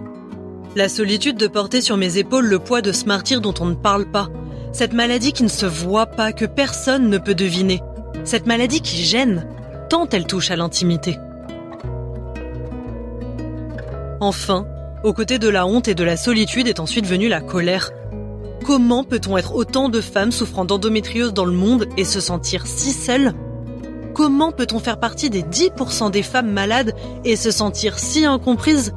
La 0.74 0.88
solitude 0.88 1.36
de 1.36 1.48
porter 1.48 1.82
sur 1.82 1.98
mes 1.98 2.18
épaules 2.18 2.46
le 2.46 2.58
poids 2.58 2.82
de 2.82 2.94
ce 2.94 3.04
martyr 3.04 3.42
dont 3.42 3.54
on 3.60 3.66
ne 3.66 3.76
parle 3.76 4.10
pas. 4.10 4.30
Cette 4.72 4.94
maladie 4.94 5.34
qui 5.34 5.44
ne 5.44 5.50
se 5.50 5.66
voit 5.66 6.06
pas, 6.06 6.32
que 6.32 6.46
personne 6.46 7.10
ne 7.10 7.18
peut 7.18 7.36
deviner. 7.36 7.82
Cette 8.24 8.46
maladie 8.46 8.80
qui 8.80 9.04
gêne, 9.04 9.46
tant 9.90 10.08
elle 10.08 10.26
touche 10.26 10.50
à 10.50 10.56
l'intimité. 10.56 11.18
Enfin, 14.22 14.66
aux 15.04 15.12
côtés 15.12 15.40
de 15.40 15.50
la 15.50 15.66
honte 15.66 15.90
et 15.90 15.96
de 15.96 16.06
la 16.06 16.16
solitude 16.16 16.70
est 16.70 16.80
ensuite 16.80 17.06
venue 17.06 17.28
la 17.28 17.42
colère. 17.42 17.92
Comment 18.64 19.04
peut-on 19.04 19.36
être 19.36 19.56
autant 19.56 19.90
de 19.90 20.00
femmes 20.00 20.32
souffrant 20.32 20.64
d'endométriose 20.64 21.34
dans 21.34 21.46
le 21.46 21.52
monde 21.52 21.90
et 21.98 22.06
se 22.06 22.22
sentir 22.22 22.66
si 22.66 22.94
seules? 22.94 23.34
Comment 24.14 24.54
peut-on 24.54 24.80
faire 24.80 25.02
partie 25.02 25.30
des 25.30 25.42
10% 25.42 26.12
des 26.12 26.24
femmes 26.24 26.52
malades 26.52 26.94
et 27.26 27.36
se 27.36 27.52
sentir 27.52 28.00
si 28.00 28.26
incomprises 28.26 28.94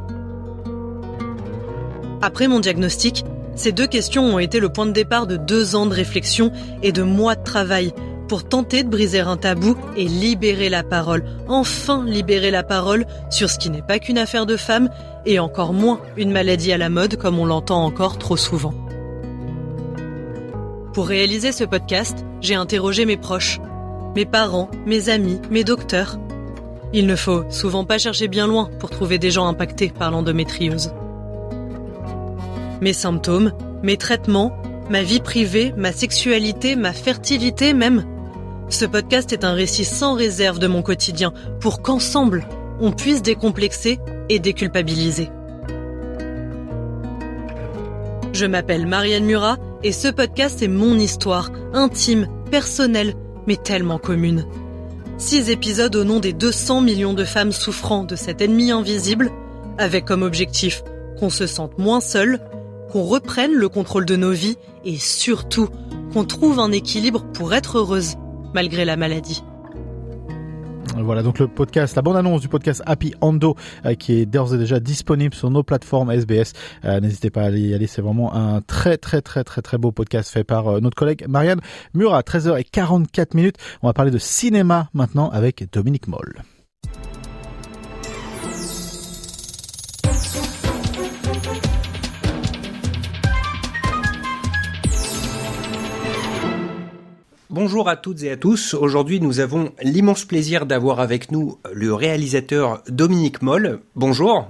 après 2.25 2.49
mon 2.49 2.59
diagnostic, 2.59 3.23
ces 3.55 3.71
deux 3.71 3.87
questions 3.87 4.25
ont 4.25 4.39
été 4.39 4.59
le 4.59 4.71
point 4.71 4.87
de 4.87 4.93
départ 4.93 5.27
de 5.27 5.37
deux 5.37 5.77
ans 5.77 5.85
de 5.85 5.95
réflexion 5.95 6.53
et 6.83 6.91
de 6.91 7.03
mois 7.03 7.35
de 7.35 7.45
travail 7.45 7.93
pour 8.29 8.49
tenter 8.49 8.83
de 8.83 8.89
briser 8.89 9.21
un 9.21 9.37
tabou 9.37 9.77
et 9.95 10.07
libérer 10.07 10.71
la 10.71 10.83
parole, 10.83 11.23
enfin 11.49 12.03
libérer 12.07 12.51
la 12.51 12.63
parole 12.63 13.05
sur 13.29 13.51
ce 13.51 13.59
qui 13.59 13.69
n'est 13.69 13.83
pas 13.83 13.99
qu'une 13.99 14.17
affaire 14.17 14.47
de 14.47 14.57
femmes 14.57 14.89
et 15.27 15.39
encore 15.39 15.75
moins 15.75 16.01
une 16.17 16.33
maladie 16.33 16.73
à 16.73 16.79
la 16.79 16.89
mode 16.89 17.17
comme 17.17 17.39
on 17.39 17.45
l'entend 17.45 17.85
encore 17.85 18.17
trop 18.17 18.39
souvent. 18.39 18.73
Pour 20.95 21.07
réaliser 21.07 21.53
ce 21.53 21.65
podcast, 21.65 22.25
j'ai 22.41 22.55
interrogé 22.55 23.05
mes 23.05 23.19
proches, 23.19 23.61
mes 24.17 24.25
parents, 24.25 24.71
mes 24.87 25.11
amis, 25.11 25.41
mes 25.51 25.63
docteurs. 25.63 26.17
Il 26.95 27.07
ne 27.07 27.17
faut 27.17 27.45
souvent 27.51 27.85
pas 27.85 27.99
chercher 27.99 28.29
bien 28.29 28.47
loin 28.47 28.71
pour 28.79 28.89
trouver 28.89 29.19
des 29.19 29.31
gens 29.31 29.47
impactés 29.47 29.91
par 29.91 30.11
l'endométriose 30.11 30.95
mes 32.81 32.93
symptômes, 32.93 33.53
mes 33.83 33.97
traitements, 33.97 34.57
ma 34.91 35.03
vie 35.03 35.21
privée, 35.21 35.73
ma 35.77 35.93
sexualité, 35.93 36.77
ma 36.77 36.93
fertilité 36.93 37.75
même. 37.75 38.05
Ce 38.69 38.85
podcast 38.85 39.33
est 39.33 39.45
un 39.45 39.53
récit 39.53 39.85
sans 39.85 40.15
réserve 40.15 40.59
de 40.59 40.67
mon 40.67 40.83
quotidien 40.83 41.33
pour 41.61 41.83
qu'ensemble, 41.83 42.47
on 42.81 42.93
puisse 42.93 43.23
décomplexer 43.23 43.99
et 44.29 44.39
déculpabiliser. 44.39 45.31
Je 48.33 48.47
m'appelle 48.47 48.87
Marianne 48.87 49.25
Murat 49.25 49.59
et 49.83 49.93
ce 49.93 50.09
podcast 50.09 50.61
est 50.63 50.69
mon 50.69 50.99
histoire, 50.99 51.53
intime, 51.73 52.27
personnelle, 52.51 53.15
mais 53.47 53.57
tellement 53.57 53.99
commune. 53.99 54.45
Six 55.19 55.51
épisodes 55.51 55.95
au 55.95 56.03
nom 56.03 56.19
des 56.19 56.33
200 56.33 56.81
millions 56.81 57.15
de 57.15 57.25
femmes 57.25 57.53
souffrant 57.53 58.03
de 58.03 58.17
cet 58.17 58.41
ennemi 58.41 58.73
invisible, 58.73 59.31
avec 59.79 60.05
comme 60.05 60.23
objectif 60.23 60.83
qu'on 61.19 61.31
se 61.31 61.47
sente 61.47 61.79
moins 61.79 62.01
seul, 62.01 62.41
qu'on 62.95 63.03
reprenne 63.03 63.53
le 63.53 63.69
contrôle 63.69 64.07
de 64.07 64.15
nos 64.15 64.31
vies 64.31 64.57
et 64.85 64.99
surtout 64.99 65.69
qu'on 66.13 66.25
trouve 66.25 66.61
un 66.61 66.71
équilibre 66.71 67.25
pour 67.33 67.53
être 67.53 67.79
heureuse 67.79 68.15
malgré 68.55 68.85
la 68.85 68.97
maladie. 68.97 69.43
Voilà 70.97 71.25
donc 71.25 71.41
le 71.41 71.49
podcast, 71.49 71.97
la 71.97 72.03
bonne 72.03 72.15
annonce 72.15 72.41
du 72.41 72.47
podcast 72.47 72.85
Happy 72.87 73.13
Ando 73.21 73.57
euh, 73.85 73.95
qui 73.95 74.13
est 74.21 74.27
d'ores 74.27 74.55
et 74.55 74.59
déjà 74.59 74.79
disponible 74.79 75.35
sur 75.35 75.51
nos 75.51 75.65
plateformes 75.65 76.13
SBS. 76.13 76.53
Euh, 76.85 77.01
n'hésitez 77.01 77.31
pas 77.31 77.43
à 77.43 77.51
y 77.51 77.75
aller, 77.75 77.89
c'est 77.89 78.01
vraiment 78.01 78.33
un 78.33 78.61
très 78.61 78.97
très 78.97 79.23
très 79.23 79.43
très 79.43 79.61
très 79.61 79.77
beau 79.77 79.91
podcast 79.91 80.33
fait 80.33 80.45
par 80.45 80.69
euh, 80.69 80.81
notre 80.81 80.97
collègue 80.97 81.25
Marianne 81.29 81.61
Murat. 81.95 82.21
13h44 82.21 83.37
minutes. 83.37 83.57
On 83.83 83.89
va 83.89 83.93
parler 83.93 84.13
de 84.13 84.19
cinéma 84.19 84.89
maintenant 84.95 85.31
avec 85.31 85.67
Dominique 85.73 86.07
Moll. 86.07 86.45
Bonjour 97.55 97.89
à 97.89 97.95
toutes 97.95 98.25
et 98.25 98.33
à 98.33 98.37
tous. 98.37 98.75
Aujourd'hui, 98.75 99.21
nous 99.21 99.39
avons 99.39 99.71
l'immense 99.81 100.25
plaisir 100.25 100.67
d'avoir 100.67 100.99
avec 100.99 101.31
nous 101.31 101.61
le 101.73 101.95
réalisateur 101.95 102.83
Dominique 102.89 103.43
Moll. 103.43 103.79
Bonjour. 103.95 104.49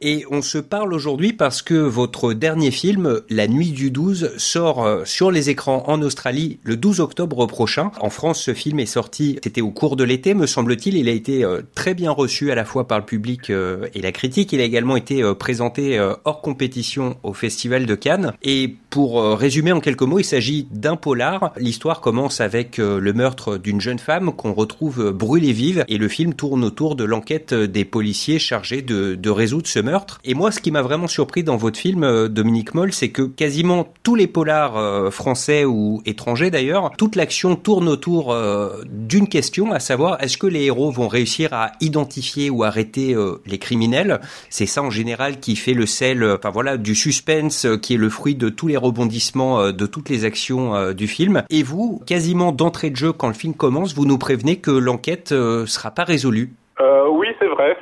Et 0.00 0.24
on 0.30 0.42
se 0.42 0.58
parle 0.58 0.92
aujourd'hui 0.92 1.32
parce 1.32 1.62
que 1.62 1.74
votre 1.74 2.32
dernier 2.32 2.70
film, 2.70 3.20
La 3.30 3.46
Nuit 3.46 3.70
du 3.70 3.90
12, 3.90 4.32
sort 4.36 4.84
euh, 4.84 5.04
sur 5.04 5.30
les 5.30 5.50
écrans 5.50 5.84
en 5.86 6.02
Australie 6.02 6.58
le 6.62 6.76
12 6.76 7.00
octobre 7.00 7.46
prochain. 7.46 7.90
En 8.00 8.10
France, 8.10 8.40
ce 8.40 8.54
film 8.54 8.80
est 8.80 8.86
sorti, 8.86 9.38
c'était 9.42 9.60
au 9.60 9.70
cours 9.70 9.96
de 9.96 10.04
l'été, 10.04 10.34
me 10.34 10.46
semble-t-il. 10.46 10.96
Il 10.96 11.08
a 11.08 11.12
été 11.12 11.44
euh, 11.44 11.62
très 11.74 11.94
bien 11.94 12.10
reçu 12.10 12.50
à 12.50 12.54
la 12.54 12.64
fois 12.64 12.86
par 12.86 12.98
le 12.98 13.04
public 13.04 13.50
euh, 13.50 13.86
et 13.94 14.00
la 14.00 14.12
critique. 14.12 14.52
Il 14.52 14.60
a 14.60 14.64
également 14.64 14.96
été 14.96 15.22
présenté 15.38 15.98
hors 16.24 16.40
compétition 16.40 17.16
au 17.22 17.32
Festival 17.32 17.86
de 17.86 17.94
Cannes. 17.94 18.32
Et 18.42 18.76
pour 18.90 19.22
résumer 19.36 19.72
en 19.72 19.80
quelques 19.80 20.02
mots, 20.02 20.18
il 20.18 20.24
s'agit 20.24 20.66
d'un 20.70 20.96
polar. 20.96 21.52
L'histoire 21.56 22.00
commence 22.00 22.40
avec 22.40 22.78
le 22.78 23.12
meurtre 23.12 23.56
d'une 23.58 23.80
jeune 23.80 23.98
femme 23.98 24.32
qu'on 24.32 24.52
retrouve 24.52 25.12
brûlée 25.12 25.52
vive 25.52 25.84
et 25.88 25.98
le 25.98 26.08
film 26.08 26.34
tourne 26.34 26.64
autour 26.64 26.96
de 26.96 27.04
l'enquête 27.04 27.54
des 27.54 27.84
policiers 27.84 28.38
chargés 28.38 28.82
de, 28.82 29.30
résoudre 29.30 29.66
ce 29.66 29.80
Et 30.24 30.34
moi, 30.34 30.50
ce 30.50 30.60
qui 30.60 30.70
m'a 30.70 30.82
vraiment 30.82 31.06
surpris 31.06 31.42
dans 31.42 31.56
votre 31.56 31.78
film, 31.78 32.04
euh, 32.04 32.28
Dominique 32.28 32.74
Moll, 32.74 32.92
c'est 32.92 33.10
que 33.10 33.22
quasiment 33.22 33.92
tous 34.02 34.14
les 34.14 34.26
polars 34.26 34.76
euh, 34.76 35.10
français 35.10 35.64
ou 35.64 36.02
étrangers 36.06 36.50
d'ailleurs, 36.50 36.90
toute 36.96 37.16
l'action 37.16 37.56
tourne 37.56 37.88
autour 37.88 38.32
euh, 38.32 38.82
d'une 38.88 39.28
question, 39.28 39.72
à 39.72 39.80
savoir 39.80 40.22
est-ce 40.22 40.38
que 40.38 40.46
les 40.46 40.64
héros 40.64 40.90
vont 40.90 41.08
réussir 41.08 41.52
à 41.52 41.72
identifier 41.80 42.50
ou 42.50 42.64
arrêter 42.64 43.14
les 43.46 43.58
criminels? 43.58 44.20
C'est 44.50 44.66
ça 44.66 44.82
en 44.82 44.90
général 44.90 45.40
qui 45.40 45.56
fait 45.56 45.74
le 45.74 45.86
sel, 45.86 46.24
enfin 46.24 46.50
voilà, 46.50 46.76
du 46.76 46.94
suspense 46.94 47.66
qui 47.82 47.94
est 47.94 47.98
le 47.98 48.10
fruit 48.10 48.34
de 48.34 48.48
tous 48.48 48.68
les 48.68 48.76
rebondissements 48.76 49.72
de 49.72 49.86
toutes 49.86 50.08
les 50.08 50.24
actions 50.24 50.92
du 50.92 51.06
film. 51.06 51.42
Et 51.50 51.62
vous, 51.62 52.02
quasiment 52.06 52.52
d'entrée 52.52 52.90
de 52.90 52.96
jeu, 52.96 53.12
quand 53.12 53.28
le 53.28 53.34
film 53.34 53.54
commence, 53.54 53.94
vous 53.94 54.06
nous 54.06 54.18
prévenez 54.18 54.56
que 54.56 54.70
l'enquête 54.70 55.30
sera 55.30 55.90
pas 55.90 56.04
résolue. 56.04 56.54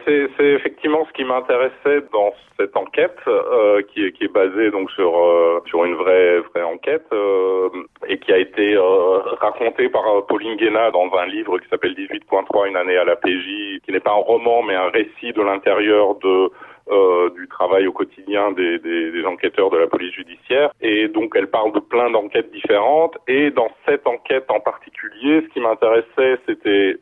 Euh, 0.09 0.29
c'est 0.37 0.45
effectivement 0.45 1.05
ce 1.07 1.13
qui 1.13 1.25
m'intéressait 1.25 2.03
dans 2.13 2.33
cette 2.59 2.77
enquête, 2.77 3.17
euh, 3.27 3.83
qui, 3.83 4.05
est, 4.05 4.13
qui 4.13 4.25
est 4.25 4.33
basée 4.33 4.71
donc 4.71 4.91
sur 4.93 5.17
euh, 5.17 5.61
sur 5.67 5.85
une 5.85 5.95
vraie 5.95 6.41
vraie 6.41 6.63
enquête 6.63 7.07
euh, 7.13 7.69
et 8.09 8.19
qui 8.19 8.33
a 8.33 8.39
été 8.39 8.75
euh, 8.75 9.19
racontée 9.41 9.89
par 9.89 10.05
Pauline 10.27 10.57
Guéna 10.57 10.91
dans 10.91 11.11
un 11.17 11.27
livre 11.27 11.59
qui 11.59 11.69
s'appelle 11.69 11.95
18.3 11.95 12.69
une 12.69 12.77
année 12.77 12.97
à 12.97 13.05
la 13.05 13.17
PJ, 13.17 13.81
qui 13.85 13.93
n'est 13.93 14.01
pas 14.01 14.13
un 14.13 14.23
roman 14.23 14.63
mais 14.63 14.75
un 14.75 14.91
récit 14.91 15.33
de 15.33 15.43
l'intérieur 15.43 16.17
de 16.17 16.51
du 17.37 17.49
travail 17.49 17.87
au 17.87 17.93
quotidien 17.93 18.51
des, 18.53 18.79
des, 18.81 19.13
des, 19.13 19.25
enquêteurs 19.25 19.71
de 19.71 19.79
la 19.79 19.87
police 19.87 20.13
judiciaire. 20.13 20.73
Et 20.81 21.07
donc, 21.09 21.33
elle 21.37 21.47
parle 21.47 21.73
de 21.73 21.79
plein 21.79 22.11
d'enquêtes 22.11 22.51
différentes. 22.51 23.17
Et 23.29 23.51
dans 23.51 23.71
cette 23.87 24.07
enquête 24.07 24.51
en 24.51 24.59
particulier, 24.61 25.43
ce 25.43 25.49
qui 25.55 25.61
m'intéressait, 25.61 26.39
c'était 26.45 26.97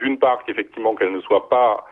d'une 0.00 0.18
part 0.18 0.42
qu'effectivement 0.44 0.94
qu'elle 0.94 1.12
ne 1.12 1.20
soit 1.20 1.48
pas 1.48 1.84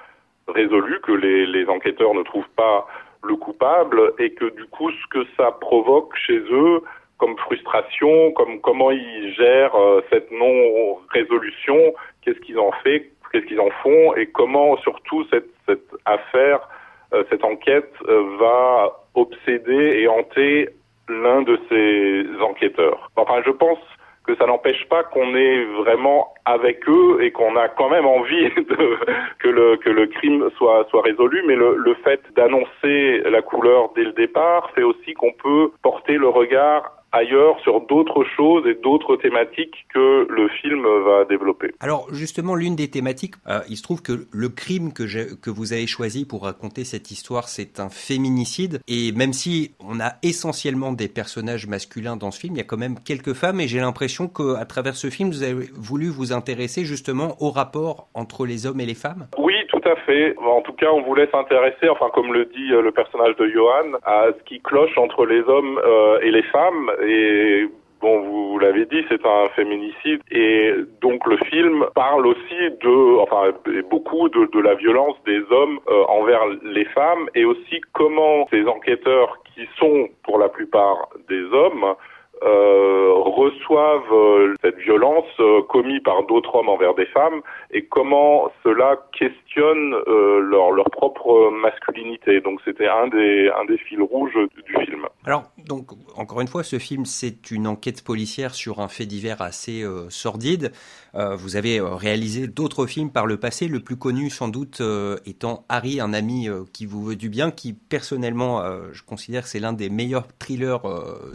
résolue, 0.49 1.01
que 1.01 1.13
les, 1.13 1.47
les, 1.47 1.67
enquêteurs 1.67 2.15
ne 2.15 2.23
trouvent 2.23 2.49
pas 2.57 2.87
le 3.23 3.37
coupable 3.37 4.13
et 4.19 4.31
que 4.35 4.45
du 4.55 4.65
coup 4.67 4.91
ce 4.91 5.07
que 5.11 5.27
ça 5.37 5.51
provoque 5.53 6.15
chez 6.17 6.39
eux 6.39 6.83
comme 7.19 7.37
frustration, 7.39 8.33
comme 8.33 8.61
comment 8.61 8.91
ils 8.91 9.35
gèrent 9.35 9.75
euh, 9.75 10.03
cette 10.11 10.31
non 10.31 10.99
résolution, 11.11 11.95
qu'est-ce 12.23 12.39
qu'ils 12.41 12.59
en 12.59 12.71
font, 12.73 13.01
qu'est-ce 13.33 13.47
qu'ils 13.47 13.61
en 13.61 13.71
font 13.83 14.15
et 14.17 14.27
comment 14.27 14.77
surtout 14.79 15.25
cette, 15.31 15.49
cette 15.67 15.89
affaire, 16.05 16.69
euh, 17.15 17.25
cette 17.31 17.45
enquête 17.45 17.93
euh, 18.09 18.37
va 18.39 18.93
obséder 19.15 20.01
et 20.01 20.09
hanter 20.09 20.69
l'un 21.09 21.43
de 21.43 21.59
ces 21.69 22.43
enquêteurs. 22.43 23.11
Enfin, 23.17 23.41
je 23.47 23.51
pense 23.51 23.79
que 24.27 24.37
ça 24.37 24.47
n'empêche 24.47 24.87
pas 24.89 25.05
qu'on 25.05 25.35
est 25.35 25.65
vraiment 25.81 26.35
avec 26.45 26.89
eux 26.89 27.19
et 27.23 27.31
qu'on 27.31 27.57
a 27.57 27.69
quand 27.69 27.89
même 27.89 28.07
envie 28.07 28.49
de, 28.57 28.99
que 29.39 29.49
le 29.49 29.77
que 29.77 29.91
le 29.91 30.07
crime 30.07 30.49
soit 30.57 30.87
soit 30.91 31.03
résolu. 31.03 31.43
Mais 31.47 31.57
le, 31.57 31.77
le 31.77 31.95
fait 32.05 32.21
d'annoncer 32.35 33.23
la 33.31 33.43
couleur 33.43 33.91
dès 33.95 34.05
le 34.05 34.13
départ 34.13 34.71
fait 34.75 34.83
aussi 34.83 35.15
qu'on 35.15 35.33
peut 35.33 35.71
porter 35.83 36.17
le 36.17 36.29
regard 36.29 36.96
ailleurs 37.17 37.59
sur 37.61 37.81
d'autres 37.83 38.25
choses 38.37 38.67
et 38.67 38.75
d'autres 38.75 39.17
thématiques 39.17 39.87
que 39.93 40.27
le 40.29 40.49
film 40.49 40.83
va 40.83 41.25
développer. 41.25 41.73
Alors 41.81 42.13
justement, 42.13 42.55
l'une 42.55 42.77
des 42.77 42.89
thématiques, 42.89 43.35
euh, 43.49 43.61
il 43.69 43.77
se 43.77 43.83
trouve 43.83 44.03
que 44.03 44.27
le 44.31 44.49
crime 44.49 44.93
que, 44.93 45.05
que 45.35 45.51
vous 45.51 45.73
avez 45.73 45.87
choisi 45.87 46.27
pour 46.27 46.45
raconter 46.45 46.85
cette 46.85 47.11
histoire, 47.11 47.49
c'est 47.49 47.81
un 47.81 47.89
féminicide. 47.89 48.81
Et 48.89 49.13
même 49.13 49.33
si 49.33 49.75
on 49.81 50.01
a 50.01 50.13
essentiellement 50.23 50.93
des 50.93 51.09
personnages 51.09 51.67
masculins 51.67 52.17
dans 52.17 52.31
ce 52.31 52.41
film, 52.41 52.55
il 52.55 52.59
y 52.59 52.61
a 52.61 52.65
quand 52.65 52.77
même 52.77 52.97
quelques 53.05 53.35
femmes 53.35 53.61
et 53.61 53.69
j'ai 53.69 53.81
l'impression 53.81 54.29
qu'à 54.29 54.65
travers 54.65 54.95
ce 54.95 55.09
film, 55.09 55.31
vous 55.31 55.43
avez 55.43 55.67
voulu 55.75 56.09
vous 56.09 56.33
intéresser 56.33 56.85
justement 56.85 57.37
au 57.41 57.51
rapport 57.51 58.09
entre 58.15 58.47
les 58.47 58.67
hommes 58.67 58.81
et 58.81 58.87
les 58.87 58.95
femmes. 58.95 59.27
Oui, 59.39 59.55
tout 59.69 59.81
à 59.85 59.97
fait. 59.97 60.35
En 60.39 60.63
tout 60.63 60.73
cas, 60.73 60.91
on 60.93 61.03
voulait 61.03 61.29
s'intéresser, 61.31 61.89
enfin 61.89 62.07
comme 62.13 62.33
le 62.33 62.45
dit 62.47 62.73
euh, 62.73 62.83
le 62.83 62.93
personnage 62.93 63.37
de 63.37 63.49
Johan, 63.49 63.99
à 64.05 64.27
ce 64.37 64.43
qui 64.45 64.61
cloche 64.61 64.97
entre 64.99 65.27
les 65.27 65.41
hommes 65.41 65.81
euh, 65.85 66.19
et 66.21 66.31
les 66.31 66.43
femmes. 66.45 66.91
Et 67.07 67.69
Bon, 68.03 68.21
vous 68.21 68.59
l'avez 68.59 68.85
dit, 68.85 69.03
c'est 69.09 69.25
un 69.25 69.49
féminicide. 69.55 70.21
Et 70.31 70.75
donc 71.01 71.27
le 71.27 71.39
film 71.39 71.87
parle 71.95 72.27
aussi 72.27 72.61
de, 72.83 73.19
enfin 73.21 73.53
beaucoup 73.91 74.29
de, 74.29 74.61
la 74.61 74.75
violence 74.75 75.17
des 75.25 75.41
hommes 75.51 75.79
euh, 75.89 76.05
envers 76.09 76.43
les 76.63 76.85
femmes 76.85 77.29
et 77.35 77.45
aussi 77.45 77.81
comment 77.93 78.47
ces 78.51 78.67
enquêteurs 78.67 79.39
qui 79.55 79.67
sont 79.79 80.09
pour 80.25 80.39
la 80.39 80.49
plupart 80.49 81.09
des 81.29 81.43
hommes 81.53 81.95
euh, 82.43 83.15
reçoivent 83.15 84.13
euh, 84.13 84.55
cette 84.63 84.77
violence 84.77 85.25
euh, 85.41 85.63
commise 85.71 86.03
par 86.05 86.23
d'autres 86.27 86.55
hommes 86.55 86.69
envers 86.69 86.95
des 86.95 87.07
femmes 87.07 87.41
et 87.71 87.87
comment 87.87 88.53
cela 88.63 89.01
questionne 89.19 89.95
leur, 90.07 90.75
propre 90.91 91.51
masculinité. 91.51 92.41
Donc 92.41 92.61
c'était 92.65 92.87
un 92.87 93.09
des, 93.09 93.51
un 93.59 93.65
des 93.65 93.79
fils 93.79 93.99
rouges 94.01 94.37
du 94.67 94.75
film. 94.85 95.07
Alors, 95.25 95.45
donc, 95.67 95.89
encore 96.17 96.41
une 96.41 96.49
fois, 96.49 96.63
ce 96.63 96.79
film, 96.79 97.05
c'est 97.05 97.51
une 97.51 97.67
enquête 97.67 98.05
policière 98.05 98.55
sur 98.55 98.81
un 98.81 98.89
fait 98.89 99.07
divers 99.07 99.43
assez 99.43 99.85
sordide. 100.09 100.73
vous 101.15 101.57
avez 101.57 101.81
réalisé 101.81 102.47
d'autres 102.47 102.87
films 102.87 103.11
par 103.11 103.27
le 103.27 103.37
passé, 103.37 103.69
le 103.69 103.81
plus 103.81 103.97
connu 103.97 104.31
sans 104.31 104.49
doute 104.49 104.81
étant 105.27 105.65
Harry, 105.69 106.01
un 106.01 106.13
ami 106.13 106.49
qui 106.73 106.87
vous 106.87 107.03
veut 107.03 107.17
du 107.17 107.29
bien, 107.29 107.51
qui 107.51 107.73
personnellement, 107.73 108.63
je 108.93 109.03
considère 109.03 109.43
que 109.43 109.49
c'est 109.49 109.61
l'un 109.61 109.73
des 109.73 109.91
meilleurs 109.91 110.29
thrillers 110.39 110.83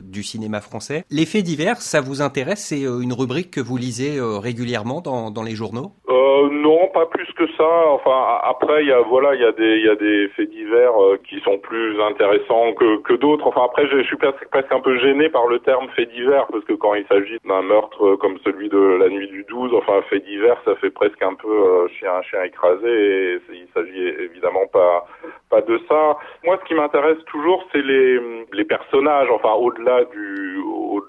du 0.02 0.24
cinéma 0.24 0.62
français 0.62 0.91
les 1.10 1.26
faits 1.26 1.44
divers, 1.44 1.82
ça 1.82 2.02
vous 2.02 2.22
intéresse? 2.22 2.66
C'est 2.70 2.86
euh, 2.86 3.02
une 3.02 3.14
rubrique 3.14 3.52
que 3.52 3.62
vous 3.62 3.78
lisez 3.78 4.18
euh, 4.18 4.38
régulièrement 4.38 5.02
dans, 5.02 5.44
les 5.44 5.56
journaux? 5.56 5.92
Euh, 6.10 6.50
Non, 6.52 6.88
pas 6.94 7.06
plus 7.06 7.28
que 7.34 7.48
ça. 7.58 7.72
Enfin, 7.90 8.40
après, 8.44 8.84
il 8.84 8.88
y 8.88 8.92
a 8.92 9.02
voilà, 9.02 9.36
il 9.36 9.42
y 9.42 9.46
a 9.46 9.96
des 9.96 10.30
faits 10.36 10.50
divers 10.50 10.96
euh, 11.02 11.18
qui 11.28 11.40
sont 11.42 11.58
plus 11.58 12.00
intéressants 12.02 12.74
que 12.74 13.14
d'autres. 13.14 13.48
Enfin, 13.48 13.64
après, 13.66 13.88
je, 13.88 14.04
suis 14.04 14.18
presque, 14.18 14.72
un 14.72 14.80
peu 14.80 14.98
gêné 15.00 15.30
par 15.30 15.48
le 15.48 15.60
terme 15.60 15.88
fait 15.96 16.06
divers 16.06 16.48
parce 16.52 16.64
que 16.66 16.74
quand 16.74 16.94
il 16.94 17.06
s'agit 17.08 17.38
d'un 17.46 17.62
meurtre 17.62 18.16
comme 18.16 18.38
celui 18.44 18.70
de 18.70 18.98
la 19.00 19.10
nuit 19.10 19.28
du 19.28 19.44
12, 19.50 19.74
enfin, 19.74 20.02
fait 20.10 20.20
divers, 20.20 20.58
ça 20.66 20.76
fait 20.76 20.92
presque 20.92 21.22
un 21.22 21.34
peu 21.34 21.88
chien 22.00 22.22
chien 22.30 22.44
écrasé 22.44 22.88
et 22.88 23.40
il 23.54 23.68
s'agit 23.74 24.08
évidemment 24.30 24.68
pas 24.72 25.06
pas 25.50 25.62
de 25.62 25.80
ça. 25.90 26.18
Moi, 26.44 26.58
ce 26.62 26.68
qui 26.68 26.74
m'intéresse 26.74 27.24
toujours, 27.26 27.66
c'est 27.72 27.82
les 27.82 28.20
les 28.54 28.66
personnages. 28.66 29.30
Enfin, 29.32 29.54
au-delà 29.54 30.06
du 30.06 30.60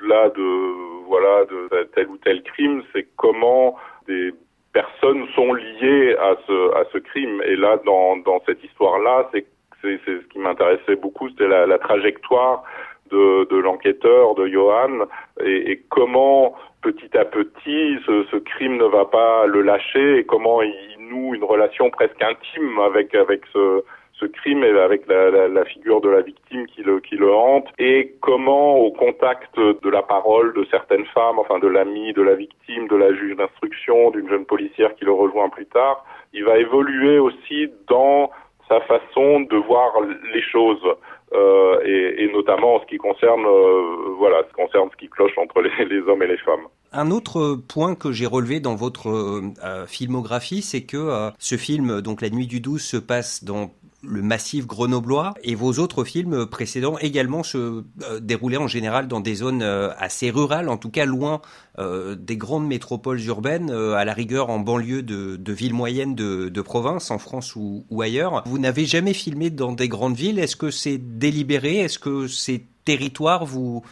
au-delà 0.02 0.28
de 0.30 1.06
voilà 1.06 1.44
de 1.44 1.88
tel 1.94 2.08
ou 2.08 2.16
tel 2.18 2.42
crime, 2.42 2.82
c'est 2.92 3.06
comment 3.16 3.76
des 4.06 4.32
personnes 4.72 5.26
sont 5.34 5.52
liées 5.52 6.16
à 6.18 6.36
ce 6.46 6.74
à 6.74 6.84
ce 6.92 6.98
crime. 6.98 7.42
Et 7.44 7.56
là, 7.56 7.78
dans 7.84 8.16
dans 8.18 8.40
cette 8.46 8.62
histoire-là, 8.64 9.28
c'est 9.32 9.46
c'est 9.80 9.98
ce 10.06 10.26
qui 10.28 10.38
m'intéressait 10.38 10.94
beaucoup, 10.94 11.28
c'était 11.30 11.48
la, 11.48 11.78
trajectoire 11.78 12.62
de, 13.10 13.48
de 13.50 13.56
l'enquêteur, 13.56 14.36
de 14.36 14.46
Johan, 14.46 15.06
et, 15.40 15.72
et, 15.72 15.82
comment 15.88 16.54
petit 16.82 17.18
à 17.18 17.24
petit 17.24 17.98
ce, 18.06 18.24
ce, 18.30 18.36
crime 18.36 18.76
ne 18.76 18.84
va 18.84 19.06
pas 19.06 19.46
le 19.46 19.60
lâcher, 19.60 20.18
et 20.18 20.24
comment 20.24 20.62
il 20.62 20.96
noue 21.00 21.34
une 21.34 21.42
relation 21.42 21.90
presque 21.90 22.22
intime 22.22 22.78
avec 22.78 23.12
avec 23.16 23.42
ce 23.52 23.82
ce 24.22 24.26
crime 24.26 24.62
avec 24.62 25.06
la, 25.08 25.64
figure 25.64 26.00
de 26.00 26.08
la 26.08 26.22
victime 26.22 26.66
qui 26.66 26.82
le, 26.82 27.34
hante 27.34 27.66
et 27.78 28.14
comment 28.20 28.76
au 28.78 28.92
contact 28.92 29.58
de 29.58 29.88
la 29.88 30.02
parole 30.02 30.54
de 30.54 30.64
certaines 30.70 31.06
femmes, 31.06 31.38
enfin 31.38 31.58
de 31.58 31.66
l'ami 31.66 32.12
de 32.12 32.22
la 32.22 32.34
victime, 32.34 32.86
de 32.88 32.96
la 32.96 33.12
juge 33.14 33.36
d'instruction, 33.36 34.10
d'une 34.10 34.28
jeune 34.28 34.44
policière 34.44 34.94
qui 34.94 35.04
le 35.04 35.12
rejoint 35.12 35.48
plus 35.48 35.66
tard, 35.66 36.04
il 36.32 36.44
va 36.44 36.58
évoluer 36.58 37.18
aussi 37.18 37.68
dans 37.88 38.30
sa 38.68 38.80
façon 38.82 39.40
de 39.40 39.56
voir 39.56 39.92
les 40.32 40.42
choses. 40.42 40.86
Euh, 41.34 41.80
et, 41.86 42.24
et, 42.24 42.32
notamment 42.32 42.74
en 42.74 42.80
ce 42.80 42.86
qui 42.86 42.98
concerne 42.98 43.46
euh, 43.46 44.14
voilà 44.18 44.42
ce 44.42 44.48
qui 44.48 44.52
concerne 44.52 44.90
ce 44.92 44.96
qui 44.98 45.08
cloche 45.08 45.32
entre 45.38 45.62
les, 45.62 46.00
hommes 46.00 46.22
et 46.22 46.26
les 46.26 46.36
femmes. 46.36 46.66
Un 46.92 47.10
autre 47.10 47.56
point 47.72 47.94
que 47.94 48.12
j'ai 48.12 48.26
relevé 48.26 48.60
dans 48.60 48.74
votre 48.74 49.08
euh, 49.08 49.86
filmographie, 49.86 50.60
c'est 50.60 50.84
que 50.84 51.30
ce 51.38 51.56
film, 51.56 52.02
donc 52.02 52.20
La 52.20 52.28
Nuit 52.28 52.46
du 52.46 52.60
12, 52.60 52.82
se 52.82 52.98
passe 52.98 53.44
dans 53.44 53.70
le 54.02 54.22
massif 54.22 54.66
grenoblois 54.66 55.34
et 55.42 55.54
vos 55.54 55.74
autres 55.74 56.04
films 56.04 56.46
précédents 56.46 56.98
également 56.98 57.42
se 57.42 57.84
euh, 58.02 58.20
déroulaient 58.20 58.56
en 58.56 58.66
général 58.66 59.06
dans 59.06 59.20
des 59.20 59.36
zones 59.36 59.62
euh, 59.62 59.90
assez 59.96 60.30
rurales, 60.30 60.68
en 60.68 60.76
tout 60.76 60.90
cas 60.90 61.04
loin 61.04 61.40
euh, 61.78 62.16
des 62.16 62.36
grandes 62.36 62.66
métropoles 62.66 63.20
urbaines, 63.20 63.70
à 63.70 64.04
la 64.04 64.12
rigueur 64.12 64.50
en 64.50 64.58
banlieue 64.58 65.02
de, 65.02 65.52
villes 65.52 65.74
moyennes 65.74 66.14
de, 66.14 66.62
province, 66.62 67.10
en 67.10 67.18
France 67.18 67.54
ou, 67.56 67.86
ou 67.90 68.02
ailleurs. 68.02 68.42
Vous 68.46 68.58
n'avez 68.58 68.86
jamais 68.86 69.14
filmé 69.14 69.50
dans 69.50 69.72
des 69.72 69.88
grandes 69.88 70.16
villes. 70.16 70.38
Est-ce 70.38 70.56
que 70.56 70.70
c'est 70.70 70.98
délibéré? 70.98 71.78
Est-ce 71.78 71.98
que 71.98 72.26
c'est 72.26 72.64
territoire 72.84 73.44
vous 73.44 73.82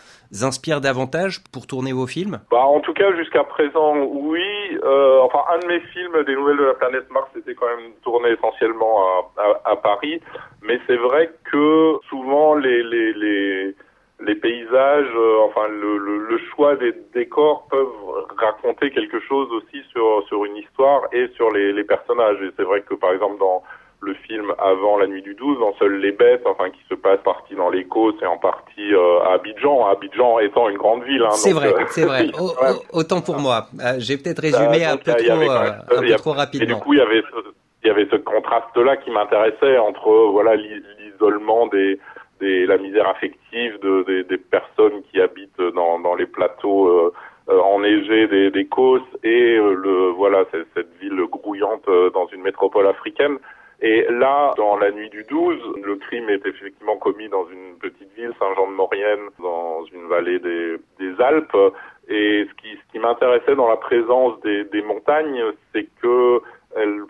inspire 0.42 0.80
davantage 0.80 1.40
pour 1.52 1.66
tourner 1.66 1.92
vos 1.92 2.06
films? 2.06 2.40
Bah, 2.50 2.64
En 2.64 2.80
tout 2.80 2.92
cas, 2.94 3.14
jusqu'à 3.16 3.44
présent, 3.44 3.96
oui. 3.96 4.44
Euh, 4.82 5.20
enfin, 5.20 5.40
un 5.54 5.58
de 5.58 5.66
mes 5.66 5.80
films, 5.92 6.24
Des 6.24 6.34
Nouvelles 6.34 6.58
de 6.58 6.64
la 6.64 6.74
planète 6.74 7.10
Mars, 7.10 7.28
était 7.36 7.54
quand 7.54 7.66
même 7.66 7.92
tourné 8.02 8.30
essentiellement 8.30 9.30
à, 9.36 9.70
à, 9.70 9.76
Paris. 9.76 10.20
Mais 10.62 10.78
c'est 10.86 10.96
vrai 10.96 11.30
que 11.50 11.98
souvent, 12.08 12.54
les, 12.54 12.82
les, 12.82 13.12
les, 13.14 13.74
les 14.20 14.34
paysages, 14.34 15.14
euh, 15.16 15.40
enfin, 15.46 15.68
le, 15.68 15.98
le, 15.98 16.18
le, 16.28 16.38
choix 16.54 16.76
des 16.76 16.94
décors 17.12 17.66
peuvent 17.70 18.26
raconter 18.38 18.90
quelque 18.90 19.20
chose 19.20 19.48
aussi 19.52 19.82
sur, 19.90 20.22
sur 20.28 20.44
une 20.44 20.56
histoire 20.56 21.02
et 21.12 21.28
sur 21.34 21.50
les, 21.50 21.72
les 21.72 21.84
personnages. 21.84 22.40
Et 22.42 22.50
c'est 22.56 22.64
vrai 22.64 22.82
que, 22.82 22.94
par 22.94 23.12
exemple, 23.12 23.38
dans 23.38 23.62
le 24.02 24.14
film 24.14 24.52
avant 24.58 24.96
la 24.96 25.06
nuit 25.06 25.22
du 25.22 25.34
12 25.34 25.58
dans 25.58 25.74
Seules 25.78 26.00
les 26.00 26.12
bêtes, 26.12 26.42
enfin 26.46 26.70
qui 26.70 26.80
se 26.88 26.94
passe 26.94 27.20
partie 27.22 27.54
dans 27.54 27.68
l'Écosse 27.68 28.14
et 28.22 28.26
en 28.26 28.38
partie 28.38 28.94
euh, 28.94 29.20
à 29.20 29.34
Abidjan, 29.34 29.86
Abidjan 29.86 30.38
étant 30.38 30.68
une 30.68 30.78
grande 30.78 31.04
ville. 31.04 31.22
Hein, 31.22 31.32
c'est 31.32 31.52
vrai, 31.52 31.74
c'est 31.88 32.04
vrai. 32.04 32.28
autant 32.92 33.20
pour 33.20 33.38
moi. 33.38 33.66
J'ai 33.98 34.16
peut-être 34.16 34.40
résumé 34.40 34.84
un 34.84 34.96
peu 34.96 35.12
trop, 35.12 35.50
un 35.50 36.00
peu 36.00 36.14
trop 36.16 36.32
rapidement. 36.32 36.64
Et 36.64 36.66
du 36.66 36.76
coup, 36.76 36.94
il 36.94 36.98
y 36.98 37.02
avait 37.02 37.22
ce, 37.22 37.50
il 37.82 37.88
y 37.88 37.90
avait 37.90 38.08
ce 38.10 38.16
contraste-là 38.16 38.96
qui 38.98 39.10
m'intéressait 39.10 39.78
entre 39.78 40.10
voilà 40.32 40.54
l'isolement 40.56 41.66
des, 41.68 41.98
des, 42.40 42.66
la 42.66 42.78
misère 42.78 43.08
affective 43.08 43.78
de, 43.80 44.04
des, 44.06 44.24
des 44.24 44.38
personnes 44.38 45.02
qui 45.10 45.20
habitent 45.20 45.60
dans, 45.74 45.98
dans 46.00 46.14
les 46.14 46.26
plateaux 46.26 46.88
euh, 46.88 47.12
euh, 47.48 47.58
enneigés 47.60 48.26
des, 48.28 48.50
des 48.50 48.66
Causses 48.66 49.02
et 49.22 49.56
euh, 49.56 49.74
le 49.74 50.10
voilà 50.10 50.44
cette 50.52 50.88
ville 51.00 51.20
grouillante 51.30 51.88
dans 52.12 52.26
une 52.28 52.42
métropole 52.42 52.86
africaine. 52.86 53.38
Et 53.82 54.06
là, 54.10 54.52
dans 54.58 54.76
la 54.76 54.90
nuit 54.90 55.08
du 55.08 55.24
12, 55.24 55.58
le 55.82 55.96
crime 55.96 56.28
est 56.28 56.44
effectivement 56.44 56.96
commis 56.96 57.28
dans 57.28 57.46
une 57.48 57.78
petite 57.78 58.12
ville, 58.14 58.32
Saint-Jean-de-Maurienne, 58.38 59.30
dans 59.42 59.84
une 59.86 60.06
vallée 60.06 60.38
des, 60.38 60.78
Alpes. 61.18 61.56
Et 62.08 62.46
ce 62.46 62.90
qui, 62.92 62.98
m'intéressait 62.98 63.56
dans 63.56 63.68
la 63.68 63.76
présence 63.76 64.38
des, 64.42 64.82
montagnes, 64.82 65.42
c'est 65.72 65.88
que 66.02 66.40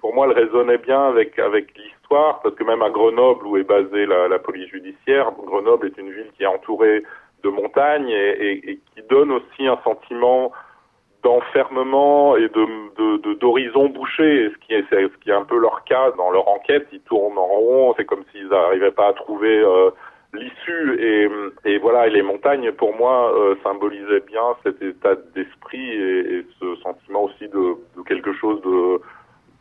pour 0.00 0.14
moi, 0.14 0.28
elle 0.28 0.44
résonnait 0.44 0.78
bien 0.78 1.08
avec 1.08 1.36
l'histoire, 1.76 2.40
parce 2.40 2.54
que 2.54 2.64
même 2.64 2.82
à 2.82 2.90
Grenoble, 2.90 3.46
où 3.46 3.56
est 3.56 3.64
basée 3.64 4.06
la, 4.06 4.38
police 4.38 4.68
judiciaire, 4.68 5.32
Grenoble 5.44 5.88
est 5.88 5.98
une 5.98 6.12
ville 6.12 6.30
qui 6.36 6.44
est 6.44 6.46
entourée 6.46 7.02
de 7.42 7.48
montagnes 7.48 8.10
et 8.10 8.78
qui 8.94 9.02
donne 9.08 9.32
aussi 9.32 9.66
un 9.66 9.78
sentiment 9.82 10.52
d'enfermement 11.22 12.36
et 12.36 12.48
de 12.48 13.34
d'horizon 13.34 13.88
de, 13.88 13.94
bouché, 13.94 14.50
ce 14.50 14.66
qui 14.66 14.74
est 14.74 14.84
ce 14.90 15.18
qui 15.18 15.30
est 15.30 15.34
un 15.34 15.44
peu 15.44 15.58
leur 15.58 15.84
cas 15.84 16.10
dans 16.16 16.30
leur 16.30 16.48
enquête. 16.48 16.86
Ils 16.92 17.00
tournent 17.00 17.38
en 17.38 17.46
rond, 17.46 17.94
c'est 17.96 18.04
comme 18.04 18.24
s'ils 18.32 18.48
n'arrivaient 18.48 18.90
pas 18.90 19.08
à 19.08 19.12
trouver 19.12 19.58
euh, 19.58 19.90
l'issue. 20.32 20.98
Et, 21.00 21.28
et, 21.64 21.78
voilà, 21.78 22.06
et 22.06 22.10
les 22.10 22.22
montagnes 22.22 22.72
pour 22.72 22.96
moi 22.96 23.32
euh, 23.34 23.54
symbolisaient 23.62 24.24
bien 24.26 24.56
cet 24.62 24.80
état 24.82 25.14
d'esprit 25.34 25.90
et, 25.90 26.38
et, 26.38 26.46
ce 26.58 26.76
sentiment 26.76 27.24
aussi 27.24 27.48
de, 27.48 27.76
de 27.96 28.02
quelque 28.06 28.32
chose 28.34 28.60
de 28.62 29.00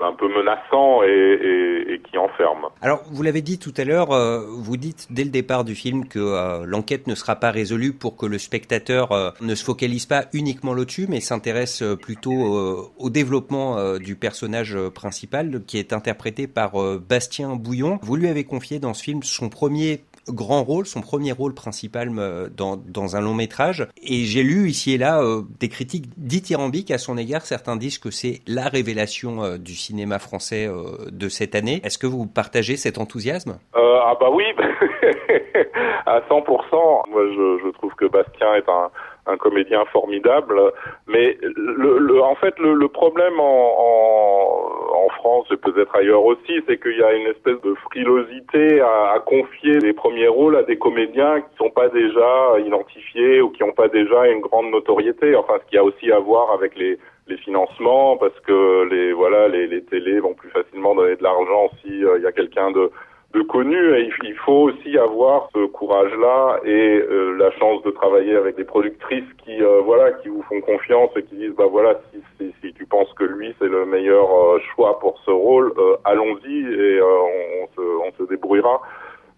un 0.02 0.14
peu 0.14 0.28
menaçant 0.28 1.04
et, 1.04 1.94
et, 1.94 2.00
qui 2.00 2.18
enferme. 2.18 2.68
Alors, 2.82 3.04
vous 3.12 3.22
l'avez 3.22 3.42
dit 3.42 3.60
tout 3.60 3.74
à 3.78 3.84
l'heure, 3.84 4.12
euh, 4.12 4.46
vous 4.48 4.78
dites 4.78 5.08
dès 5.10 5.24
le 5.24 5.30
départ 5.30 5.64
du 5.64 5.76
film 5.76 6.08
que 6.08 6.20
euh, 6.20 6.64
l'enquête 6.66 7.08
ne 7.08 7.16
sera 7.16 7.36
pas 7.36 7.52
résolue 7.52 7.94
pour 7.94 8.16
que 8.16 8.26
le 8.26 8.38
spectateur 8.38 9.12
euh, 9.12 9.32
ne 9.42 9.56
se 9.56 9.64
focalise 9.64 10.06
pas 10.06 10.26
uniquement 10.34 10.74
là-dessus, 10.74 11.08
mais 11.10 11.20
s'intéresse 11.20 11.84
plutôt 12.02 12.90
au 12.98 13.10
développement 13.10 13.98
du 13.98 14.16
personnage 14.16 14.78
principal, 14.94 15.62
qui 15.66 15.78
est 15.78 15.94
interprété 15.94 16.48
par 16.48 16.74
Bastien 17.00 17.56
Bouillon. 17.56 18.00
Vous 18.02 18.16
lui 18.16 18.28
avez 18.28 18.44
confié 18.44 18.80
dans 18.80 18.94
ce 18.94 19.04
film 19.04 19.24
son 19.24 19.50
premier 19.50 20.04
grand 20.30 20.64
rôle, 20.64 20.86
son 20.86 21.02
premier 21.02 21.32
rôle 21.32 21.54
principal 21.54 22.10
euh, 22.18 22.48
dans, 22.50 22.78
dans 22.78 23.16
un 23.16 23.22
long 23.22 23.34
métrage. 23.34 23.88
Et 24.02 24.24
j'ai 24.26 24.44
lu 24.44 24.70
ici 24.70 24.94
et 24.94 24.98
là 24.98 25.22
euh, 25.22 25.42
des 25.60 25.70
critiques 25.70 26.06
dithyrambiques 26.18 26.92
à 26.92 26.98
son 26.98 27.18
égard. 27.18 27.42
Certains 27.42 27.76
disent 27.76 28.00
que 28.00 28.12
c'est 28.12 28.40
la 28.48 28.68
révélation 28.68 29.44
euh, 29.44 29.58
du 29.58 29.76
cinéma 29.76 30.20
français 30.20 30.70
de 31.12 31.30
cette 31.30 31.56
année. 31.56 31.82
Est-ce 31.84 31.98
que 31.98 32.08
vous 32.08 32.26
partagez 32.26 32.78
cet 32.78 32.98
enthousiasme? 32.98 33.60
Ah 33.74 34.16
bah 34.20 34.30
oui, 34.32 34.44
à 36.06 36.20
100%. 36.22 37.10
Moi, 37.12 37.24
je, 37.32 37.60
je 37.64 37.72
trouve 37.74 37.94
que 37.96 38.06
Bastien 38.06 38.56
est 38.56 38.70
un 38.70 38.90
un 39.26 39.38
comédien 39.38 39.86
formidable. 39.86 40.60
Mais 41.08 41.38
le, 41.42 41.98
le 42.00 42.22
en 42.22 42.36
fait, 42.36 42.58
le, 42.60 42.74
le 42.74 42.88
problème 42.88 43.40
en, 43.40 43.44
en, 43.44 45.06
en, 45.06 45.10
France 45.10 45.48
et 45.52 45.58
peut-être 45.58 45.96
ailleurs 45.96 46.24
aussi, 46.24 46.62
c'est 46.68 46.82
qu'il 46.82 46.98
y 46.98 47.04
a 47.04 47.14
une 47.14 47.28
espèce 47.28 47.60
de 47.62 47.74
frilosité 47.90 48.82
à, 48.82 49.14
à, 49.16 49.20
confier 49.20 49.80
les 49.80 49.94
premiers 49.94 50.28
rôles 50.28 50.56
à 50.56 50.64
des 50.64 50.78
comédiens 50.78 51.42
qui 51.42 51.58
sont 51.58 51.70
pas 51.70 51.90
déjà 51.90 52.60
identifiés 52.66 53.42
ou 53.42 53.50
qui 53.50 53.64
n'ont 53.64 53.74
pas 53.74 53.90
déjà 53.90 54.28
une 54.28 54.42
grande 54.42 54.72
notoriété. 54.72 55.36
Enfin, 55.36 55.56
ce 55.64 55.70
qui 55.70 55.78
a 55.78 55.84
aussi 55.84 56.12
à 56.12 56.20
voir 56.20 56.52
avec 56.52 56.76
les 56.78 56.98
les 57.30 57.38
financements 57.38 58.18
parce 58.18 58.38
que 58.42 58.88
les 58.90 59.14
voilà 59.14 59.48
les, 59.48 59.68
les 59.68 59.84
télés 59.84 60.20
vont 60.20 60.34
plus 60.34 60.50
facilement 60.50 60.96
donner 60.96 61.16
de 61.16 61.24
l'argent 61.24 61.70
si 61.82 62.04
euh, 62.04 62.18
il 62.18 62.24
y 62.24 62.28
a 62.28 62.32
quelqu'un 62.32 62.72
de 62.72 62.92
de 63.34 63.42
connu 63.44 63.78
et 63.96 64.10
il 64.24 64.36
faut 64.46 64.70
aussi 64.70 64.98
avoir 64.98 65.50
ce 65.54 65.68
courage-là 65.68 66.60
et 66.66 67.00
euh, 67.00 67.38
la 67.38 67.52
chance 67.52 67.84
de 67.84 67.92
travailler 67.92 68.36
avec 68.36 68.56
des 68.56 68.64
productrices 68.64 69.32
qui 69.44 69.62
euh, 69.62 69.82
voilà 69.84 70.12
qui 70.14 70.30
vous 70.30 70.42
font 70.44 70.60
confiance 70.62 71.12
et 71.16 71.24
qui 71.24 71.36
disent 71.36 71.56
bah 71.56 71.68
voilà 71.70 72.00
si, 72.12 72.20
si, 72.38 72.52
si 72.60 72.74
tu 72.74 72.88
penses 72.88 73.14
que 73.14 73.26
lui 73.26 73.54
c'est 73.60 73.68
le 73.68 73.86
meilleur 73.86 74.28
euh, 74.34 74.60
choix 74.74 74.98
pour 75.00 75.20
ce 75.26 75.32
rôle 75.32 75.72
allons-y 76.06 76.58
et 76.58 77.02
on, 77.04 77.64
on, 77.64 77.68
se, 77.76 77.82
on 77.82 78.12
se 78.18 78.30
débrouillera 78.30 78.82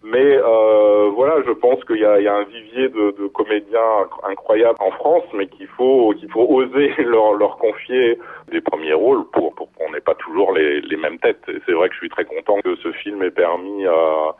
mais 0.04 0.36
euh, 0.36 1.10
voilà, 1.14 1.42
je 1.46 1.52
pense 1.52 1.82
qu'il 1.84 1.96
y 1.96 2.00
y 2.00 2.04
a 2.04 2.34
un 2.34 2.44
vivier 2.44 2.88
de, 2.88 3.14
de, 3.18 3.28
comédiens 3.28 4.08
incroyables 4.24 4.78
en 4.80 4.90
France, 4.90 5.24
mais 5.32 5.46
qu'il 5.46 5.68
faut 5.68 6.12
qu'il 6.18 6.30
faut 6.30 6.46
oser 6.48 6.92
leur, 6.98 7.34
leur 7.34 7.56
confier 7.58 8.18
des 8.50 8.60
premiers 8.60 8.94
rôles 8.94 9.24
pour, 9.32 9.54
pour 9.54 9.70
qu'on 9.72 9.92
n'ait 9.92 10.00
pas 10.00 10.14
toujours 10.16 10.52
les, 10.52 10.80
les 10.80 10.96
mêmes 10.96 11.18
têtes. 11.18 11.42
Et 11.48 11.58
c'est 11.66 11.72
vrai 11.72 11.88
que 11.88 11.94
je 11.94 12.00
suis 12.00 12.08
très 12.08 12.24
content 12.24 12.58
que 12.64 12.74
ce 12.76 12.90
film 12.92 13.22
ait 13.22 13.30
permis 13.30 13.86
à 13.86 14.34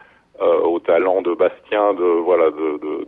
au 0.65 0.81
talent 0.81 1.23
de 1.23 1.35
Bastien 1.35 1.95
de 1.95 2.21
voilà 2.25 2.51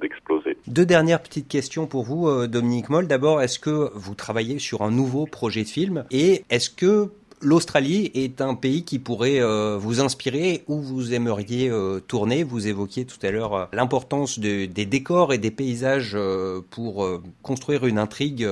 d'exploser. 0.00 0.50
De, 0.66 0.72
Deux 0.72 0.86
dernières 0.86 1.20
petites 1.20 1.48
questions 1.48 1.86
pour 1.86 2.04
vous, 2.04 2.28
euh, 2.28 2.46
Dominique 2.46 2.90
Moll. 2.90 3.06
D'abord, 3.06 3.42
est-ce 3.42 3.58
que 3.58 3.90
vous 3.94 4.14
travaillez 4.14 4.58
sur 4.58 4.82
un 4.82 4.90
nouveau 4.90 5.26
projet 5.26 5.62
de 5.62 5.68
film? 5.68 6.04
Et 6.10 6.44
est-ce 6.50 6.70
que 6.70 7.10
l'Australie 7.42 8.10
est 8.14 8.40
un 8.40 8.54
pays 8.54 8.84
qui 8.84 8.98
pourrait 8.98 9.40
euh, 9.40 9.76
vous 9.78 10.00
inspirer 10.00 10.62
où 10.68 10.80
vous 10.80 11.14
aimeriez 11.14 11.70
euh, 11.70 12.00
tourner. 12.00 12.44
Vous 12.44 12.68
évoquiez 12.68 13.04
tout 13.04 13.24
à 13.24 13.30
l'heure 13.30 13.54
euh, 13.54 13.64
l'importance 13.72 14.38
de, 14.38 14.66
des 14.66 14.86
décors 14.86 15.32
et 15.32 15.38
des 15.38 15.50
paysages 15.50 16.16
pour 16.70 17.06
construire 17.42 17.86
une 17.86 17.98
intrigue 17.98 18.46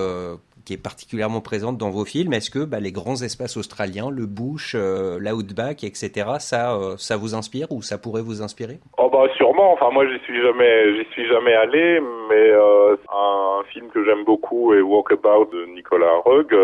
qui 0.64 0.74
est 0.74 0.82
particulièrement 0.82 1.40
présente 1.40 1.78
dans 1.78 1.90
vos 1.90 2.04
films. 2.04 2.32
Est-ce 2.32 2.50
que 2.50 2.64
bah, 2.64 2.80
les 2.80 2.92
grands 2.92 3.20
espaces 3.22 3.56
australiens, 3.56 4.10
le 4.10 4.26
bush, 4.26 4.74
l'outback, 4.74 5.84
etc., 5.84 6.10
ça, 6.38 6.78
ça 6.98 7.16
vous 7.16 7.34
inspire 7.34 7.70
ou 7.72 7.82
ça 7.82 7.98
pourrait 7.98 8.22
vous 8.22 8.42
inspirer? 8.42 8.78
Oh 8.98 9.08
bah 9.10 9.26
sûrement. 9.36 9.72
Enfin 9.72 9.90
moi 9.92 10.06
j'y 10.06 10.18
suis 10.24 10.40
jamais, 10.42 10.94
j'y 10.96 11.10
suis 11.12 11.26
jamais 11.28 11.54
allé, 11.54 12.00
mais 12.28 12.52
un 12.52 13.62
film 13.72 13.88
que 13.88 14.04
j'aime 14.04 14.24
beaucoup 14.24 14.74
est 14.74 14.80
Walkabout 14.80 15.50
de 15.52 15.66
Nicolas 15.74 16.20
Rugg, 16.24 16.54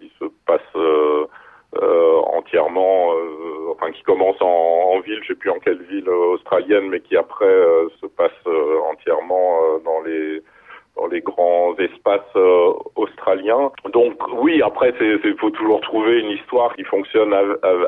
qui 0.00 0.10
se 0.18 0.24
passe 0.46 0.60
euh, 1.82 2.20
entièrement, 2.32 3.12
euh, 3.12 3.72
enfin 3.72 3.90
qui 3.90 4.02
commence 4.02 4.40
en, 4.40 4.46
en, 4.94 5.00
ville, 5.00 5.20
je 5.22 5.28
sais 5.28 5.34
plus 5.34 5.50
en 5.50 5.58
quelle 5.58 5.82
ville 5.82 6.08
australienne, 6.08 6.88
mais 6.88 7.00
qui 7.00 7.16
après 7.16 7.44
euh, 7.46 7.88
se 8.00 8.06
passe 8.06 8.32
entièrement 8.90 9.78
dans 9.84 10.00
les 10.02 10.42
dans 10.96 11.08
les 11.08 11.20
grands 11.20 11.76
espaces 11.76 12.34
australiens. 12.94 13.70
Donc 13.92 14.14
oui, 14.40 14.62
après 14.62 14.94
il 14.98 15.36
faut 15.38 15.50
toujours 15.50 15.82
trouver 15.82 16.20
une 16.20 16.30
histoire 16.30 16.74
qui 16.74 16.84
fonctionne 16.84 17.34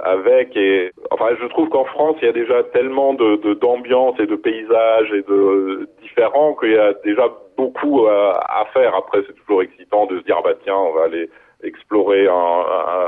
avec. 0.04 0.54
Et 0.56 0.92
enfin, 1.10 1.28
je 1.40 1.46
trouve 1.46 1.70
qu'en 1.70 1.86
France, 1.86 2.16
il 2.20 2.26
y 2.26 2.28
a 2.28 2.32
déjà 2.32 2.62
tellement 2.64 3.14
de 3.14 3.54
d'ambiance 3.54 4.20
et 4.20 4.26
de 4.26 4.36
paysages 4.36 5.10
et 5.12 5.22
de 5.22 5.88
différents 6.02 6.54
qu'il 6.54 6.72
y 6.72 6.78
a 6.78 6.92
déjà 7.02 7.28
beaucoup 7.56 8.06
à, 8.06 8.60
à 8.60 8.66
faire. 8.74 8.94
Après, 8.94 9.22
c'est 9.26 9.34
toujours 9.36 9.62
excitant 9.62 10.04
de 10.04 10.18
se 10.18 10.24
dire 10.24 10.42
bah 10.44 10.52
tiens, 10.62 10.76
on 10.76 10.92
va 10.92 11.04
aller 11.04 11.30
explorer 11.62 12.28
un, 12.28 12.32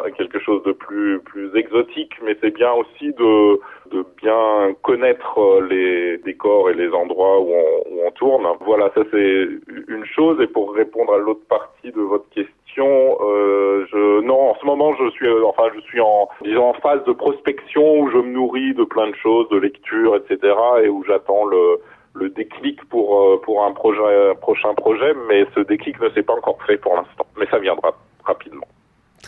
un, 0.07 0.11
quelque 0.11 0.41
chose 0.41 0.63
de 0.65 0.73
plus 0.73 1.21
plus 1.21 1.55
exotique, 1.57 2.13
mais 2.25 2.37
c'est 2.41 2.51
bien 2.51 2.73
aussi 2.73 3.13
de 3.13 3.61
de 3.91 4.05
bien 4.21 4.75
connaître 4.83 5.39
euh, 5.39 5.67
les 5.69 6.19
décors 6.19 6.69
et 6.71 6.75
les 6.75 6.91
endroits 6.91 7.41
où 7.41 7.53
on, 7.53 7.91
où 7.91 8.07
on 8.07 8.11
tourne. 8.13 8.47
Voilà, 8.61 8.91
ça 8.95 9.03
c'est 9.13 9.49
une 9.89 10.05
chose. 10.05 10.41
Et 10.41 10.49
pour 10.49 10.75
répondre 10.75 11.15
à 11.15 11.19
l'autre 11.19 11.47
partie 11.49 11.93
de 11.93 12.01
votre 12.01 12.29
question, 12.31 13.19
euh, 13.21 13.87
je 13.91 14.21
non, 14.23 14.51
en 14.51 14.55
ce 14.61 14.67
moment 14.67 14.95
je 14.97 15.11
suis 15.11 15.29
enfin 15.45 15.69
je 15.75 15.81
suis 15.83 16.01
en 16.01 16.29
disons 16.43 16.71
en 16.71 16.75
phase 16.75 17.05
de 17.05 17.13
prospection 17.13 18.01
où 18.01 18.11
je 18.11 18.19
me 18.19 18.33
nourris 18.33 18.75
de 18.75 18.85
plein 18.85 19.09
de 19.09 19.17
choses, 19.17 19.49
de 19.51 19.59
lecture, 19.59 20.17
etc. 20.17 20.55
et 20.83 20.89
où 20.89 21.05
j'attends 21.05 21.45
le 21.45 21.79
le 22.15 22.29
déclic 22.31 22.85
pour 22.89 23.21
euh, 23.21 23.41
pour 23.45 23.65
un 23.65 23.73
projet 23.73 24.01
un 24.31 24.35
prochain 24.35 24.75
projet, 24.75 25.15
mais 25.29 25.47
ce 25.55 25.61
déclic 25.61 26.01
ne 26.01 26.11
s'est 26.11 26.25
pas 26.25 26.35
encore 26.35 26.59
fait 26.67 26.79
pour 26.79 26.97
l'instant, 26.97 27.27
mais 27.39 27.47
ça 27.47 27.61
viendra. 27.61 27.95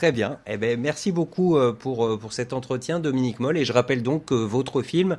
Très 0.03 0.11
bien. 0.11 0.39
Eh 0.49 0.57
ben, 0.57 0.81
merci 0.81 1.13
beaucoup 1.13 1.57
euh, 1.57 1.73
pour, 1.73 2.05
euh, 2.05 2.19
pour 2.19 2.33
cet 2.33 2.53
entretien, 2.53 2.99
Dominique 2.99 3.39
Moll. 3.39 3.57
Et 3.57 3.65
je 3.65 3.73
rappelle 3.73 4.03
donc 4.03 4.25
que 4.25 4.35
votre 4.35 4.83
film, 4.83 5.17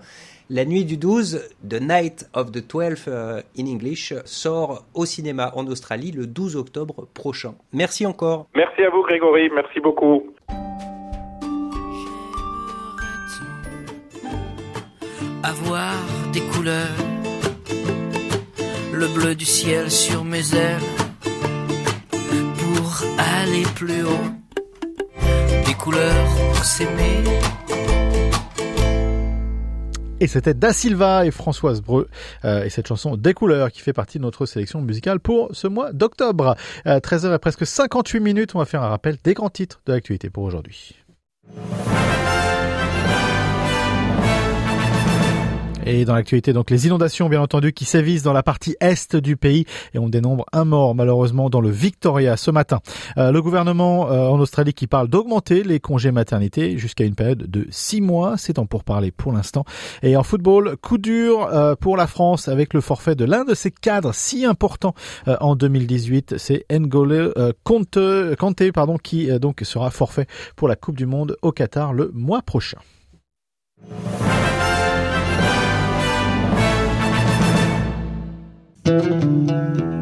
La 0.50 0.66
nuit 0.66 0.84
du 0.84 0.98
12, 0.98 1.52
The 1.70 1.80
Night 1.80 2.30
of 2.34 2.52
the 2.52 2.70
12 2.70 3.06
euh, 3.08 3.42
in 3.58 3.66
English, 3.68 4.14
sort 4.26 4.84
au 4.94 5.06
cinéma 5.06 5.54
en 5.56 5.68
Australie 5.68 6.12
le 6.12 6.28
12 6.28 6.58
octobre 6.58 7.08
prochain. 7.14 7.56
Merci 7.72 8.06
encore. 8.06 8.48
Merci 8.54 8.82
à 8.82 8.90
vous, 8.90 9.04
Grégory. 9.04 9.50
Merci 9.56 9.80
beaucoup. 9.80 10.34
Avoir 15.44 15.94
des 16.34 16.42
couleurs, 16.42 16.98
le 18.92 19.08
bleu 19.18 19.34
du 19.34 19.46
ciel 19.46 19.90
sur 19.90 20.26
mes 20.26 20.54
ailes 20.54 20.82
aller 23.18 23.64
plus 23.76 24.04
haut, 24.04 24.43
couleurs 25.76 26.26
pour 26.54 26.64
s'aimer. 26.64 27.24
Et 30.20 30.28
c'était 30.28 30.54
Da 30.54 30.72
Silva 30.72 31.26
et 31.26 31.32
Françoise 31.32 31.82
Breu 31.82 32.08
euh, 32.46 32.64
et 32.64 32.70
cette 32.70 32.88
chanson 32.88 33.18
Des 33.18 33.34
couleurs 33.34 33.72
qui 33.72 33.82
fait 33.82 33.94
partie 33.94 34.20
de 34.20 34.24
notre 34.24 34.46
sélection 34.46 34.82
musicale 34.82 35.20
pour 35.20 35.50
ce 35.54 35.68
mois 35.68 35.92
d'octobre. 35.92 36.56
13h 36.86 37.26
euh, 37.26 37.36
et 37.36 37.40
presque 37.40 37.66
58 37.66 38.20
minutes, 38.20 38.56
on 38.56 38.60
va 38.60 38.66
faire 38.66 38.84
un 38.84 38.90
rappel 38.90 39.18
des 39.24 39.34
grands 39.34 39.50
titres 39.50 39.82
de 39.86 39.94
l'actualité 39.94 40.30
pour 40.30 40.44
aujourd'hui. 40.44 40.96
Et 45.86 46.06
dans 46.06 46.16
l'actualité, 46.16 46.54
donc 46.54 46.70
les 46.70 46.88
inondations, 46.88 47.28
bien 47.28 47.42
entendu, 47.42 47.74
qui 47.74 47.84
sévissent 47.84 48.24
dans 48.24 48.32
la 48.32 48.44
partie 48.44 48.76
est 48.80 49.16
du 49.18 49.36
pays 49.36 49.66
et 49.94 50.00
on 50.00 50.08
dénombre 50.08 50.46
un 50.54 50.64
mort 50.64 50.96
malheureusement 50.96 51.50
dans 51.50 51.60
le 51.60 51.70
Victoria 51.70 52.38
ce 52.38 52.52
matin. 52.52 52.80
Euh, 53.18 53.32
le 53.32 53.42
gouvernement 53.42 54.10
euh, 54.10 54.28
en 54.28 54.40
Australie 54.40 54.74
qui 54.74 54.88
parle 54.88 55.10
d'augmenter 55.10 55.64
les 55.64 55.82
congés 55.82 56.12
maternité 56.12 56.78
jusqu'à 56.78 57.04
une 57.04 57.16
période 57.16 57.50
de 57.50 57.68
six 57.70 58.00
mois, 58.00 58.36
c'est 58.38 58.60
en 58.60 58.66
pourparler 58.66 59.12
pour 59.12 59.34
l'instant. 59.34 59.66
Et 60.04 60.16
en 60.16 60.24
football, 60.24 60.78
coup 60.78 60.98
dur 60.98 61.50
euh, 61.52 61.76
pour 61.76 61.98
la 61.98 62.08
France 62.08 62.48
avec 62.48 62.74
le 62.74 62.80
forfait 62.80 63.16
de 63.16 63.26
l'un 63.26 63.44
de 63.44 63.54
ses 63.54 63.72
cadres 63.72 64.14
si 64.14 64.46
importants 64.46 64.94
en 65.28 65.56
2018, 65.56 66.36
c'est 66.38 66.66
N'Golo 66.72 67.34
Conte, 67.64 68.00
Conte, 68.40 68.72
pardon, 68.72 68.98
qui 68.98 69.28
donc 69.40 69.62
sera 69.64 69.92
forfait 69.92 70.28
pour 70.56 70.68
la 70.68 70.76
Coupe 70.76 70.98
du 70.98 71.06
Monde 71.06 71.36
au 71.42 71.52
Qatar 71.52 71.94
le 71.94 72.12
mois 72.14 72.42
prochain. 72.42 72.78
thank 78.86 79.80
you 79.80 79.93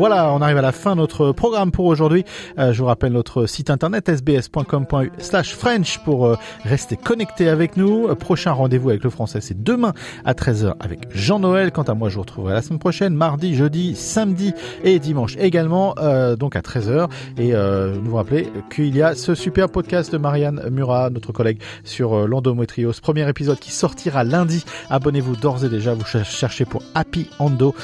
Voilà, 0.00 0.32
on 0.32 0.40
arrive 0.40 0.56
à 0.56 0.62
la 0.62 0.72
fin 0.72 0.92
de 0.92 0.96
notre 0.96 1.32
programme 1.32 1.72
pour 1.72 1.84
aujourd'hui. 1.84 2.24
Euh, 2.58 2.72
je 2.72 2.78
vous 2.80 2.86
rappelle 2.86 3.12
notre 3.12 3.44
site 3.44 3.68
internet 3.68 4.08
sbs.com.u/french 4.08 5.98
pour 6.04 6.24
euh, 6.24 6.36
rester 6.64 6.96
connecté 6.96 7.50
avec 7.50 7.76
nous. 7.76 8.08
Euh, 8.08 8.14
prochain 8.14 8.52
rendez-vous 8.52 8.88
avec 8.88 9.04
le 9.04 9.10
français, 9.10 9.42
c'est 9.42 9.62
demain 9.62 9.92
à 10.24 10.32
13h 10.32 10.72
avec 10.80 11.14
Jean-Noël. 11.14 11.70
Quant 11.70 11.82
à 11.82 11.92
moi, 11.92 12.08
je 12.08 12.14
vous 12.14 12.22
retrouverai 12.22 12.54
la 12.54 12.62
semaine 12.62 12.78
prochaine, 12.78 13.12
mardi, 13.12 13.54
jeudi, 13.54 13.94
samedi 13.94 14.54
et 14.84 14.98
dimanche 15.00 15.36
également, 15.38 15.94
donc 16.38 16.56
à 16.56 16.60
13h. 16.62 17.10
Et 17.36 17.52
nous 17.52 18.10
vous 18.10 18.16
rappelez 18.16 18.50
qu'il 18.74 18.96
y 18.96 19.02
a 19.02 19.14
ce 19.14 19.34
super 19.34 19.68
podcast 19.68 20.10
de 20.10 20.16
Marianne 20.16 20.62
Murat, 20.70 21.10
notre 21.10 21.32
collègue 21.32 21.60
sur 21.84 22.26
l'endométriose. 22.26 23.00
Premier 23.00 23.28
épisode 23.28 23.58
qui 23.58 23.70
sortira 23.70 24.24
lundi. 24.24 24.64
Abonnez-vous 24.88 25.36
d'ores 25.36 25.66
et 25.66 25.68
déjà. 25.68 25.92
Vous 25.92 26.06
cherchez 26.06 26.64
pour 26.64 26.82
Happy 26.94 27.28
Endo, 27.38 27.74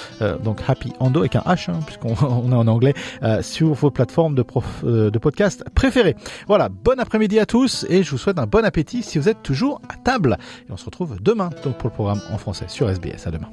donc 0.43 0.61
Happy 0.67 0.95
Endo 0.99 1.21
avec 1.21 1.37
un 1.37 1.41
H, 1.41 1.71
hein, 1.71 1.81
on, 2.23 2.53
est 2.53 2.55
en 2.55 2.67
anglais, 2.67 2.95
euh, 3.23 3.43
sur 3.43 3.73
vos 3.75 3.91
plateformes 3.91 4.35
de, 4.35 4.45
euh, 4.85 5.11
de 5.11 5.19
podcast 5.19 5.65
préférées. 5.75 6.17
Voilà, 6.47 6.69
bon 6.69 6.99
après-midi 6.99 7.39
à 7.39 7.47
tous 7.47 7.87
et 7.89 8.03
je 8.03 8.11
vous 8.11 8.19
souhaite 8.19 8.39
un 8.39 8.47
bon 8.47 8.65
appétit 8.65 9.03
si 9.03 9.19
vous 9.19 9.29
êtes 9.29 9.43
toujours 9.43 9.81
à 9.89 9.97
table. 9.97 10.39
Et 10.69 10.73
on 10.73 10.77
se 10.77 10.85
retrouve 10.85 11.19
demain 11.21 11.51
pour 11.63 11.89
le 11.89 11.91
programme 11.91 12.21
en 12.33 12.39
français 12.39 12.67
sur 12.69 12.89
SBS. 12.89 13.27
À 13.27 13.31
demain. 13.31 13.49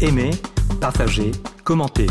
Aimez, 0.00 0.30
partagez, 0.80 1.30
commentez. 1.62 2.06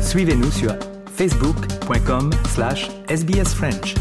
Suivez-nous 0.00 0.52
sur 0.52 0.72
facebook.com 1.16 2.30
slash 2.48 2.88
sbsfrench. 3.08 3.94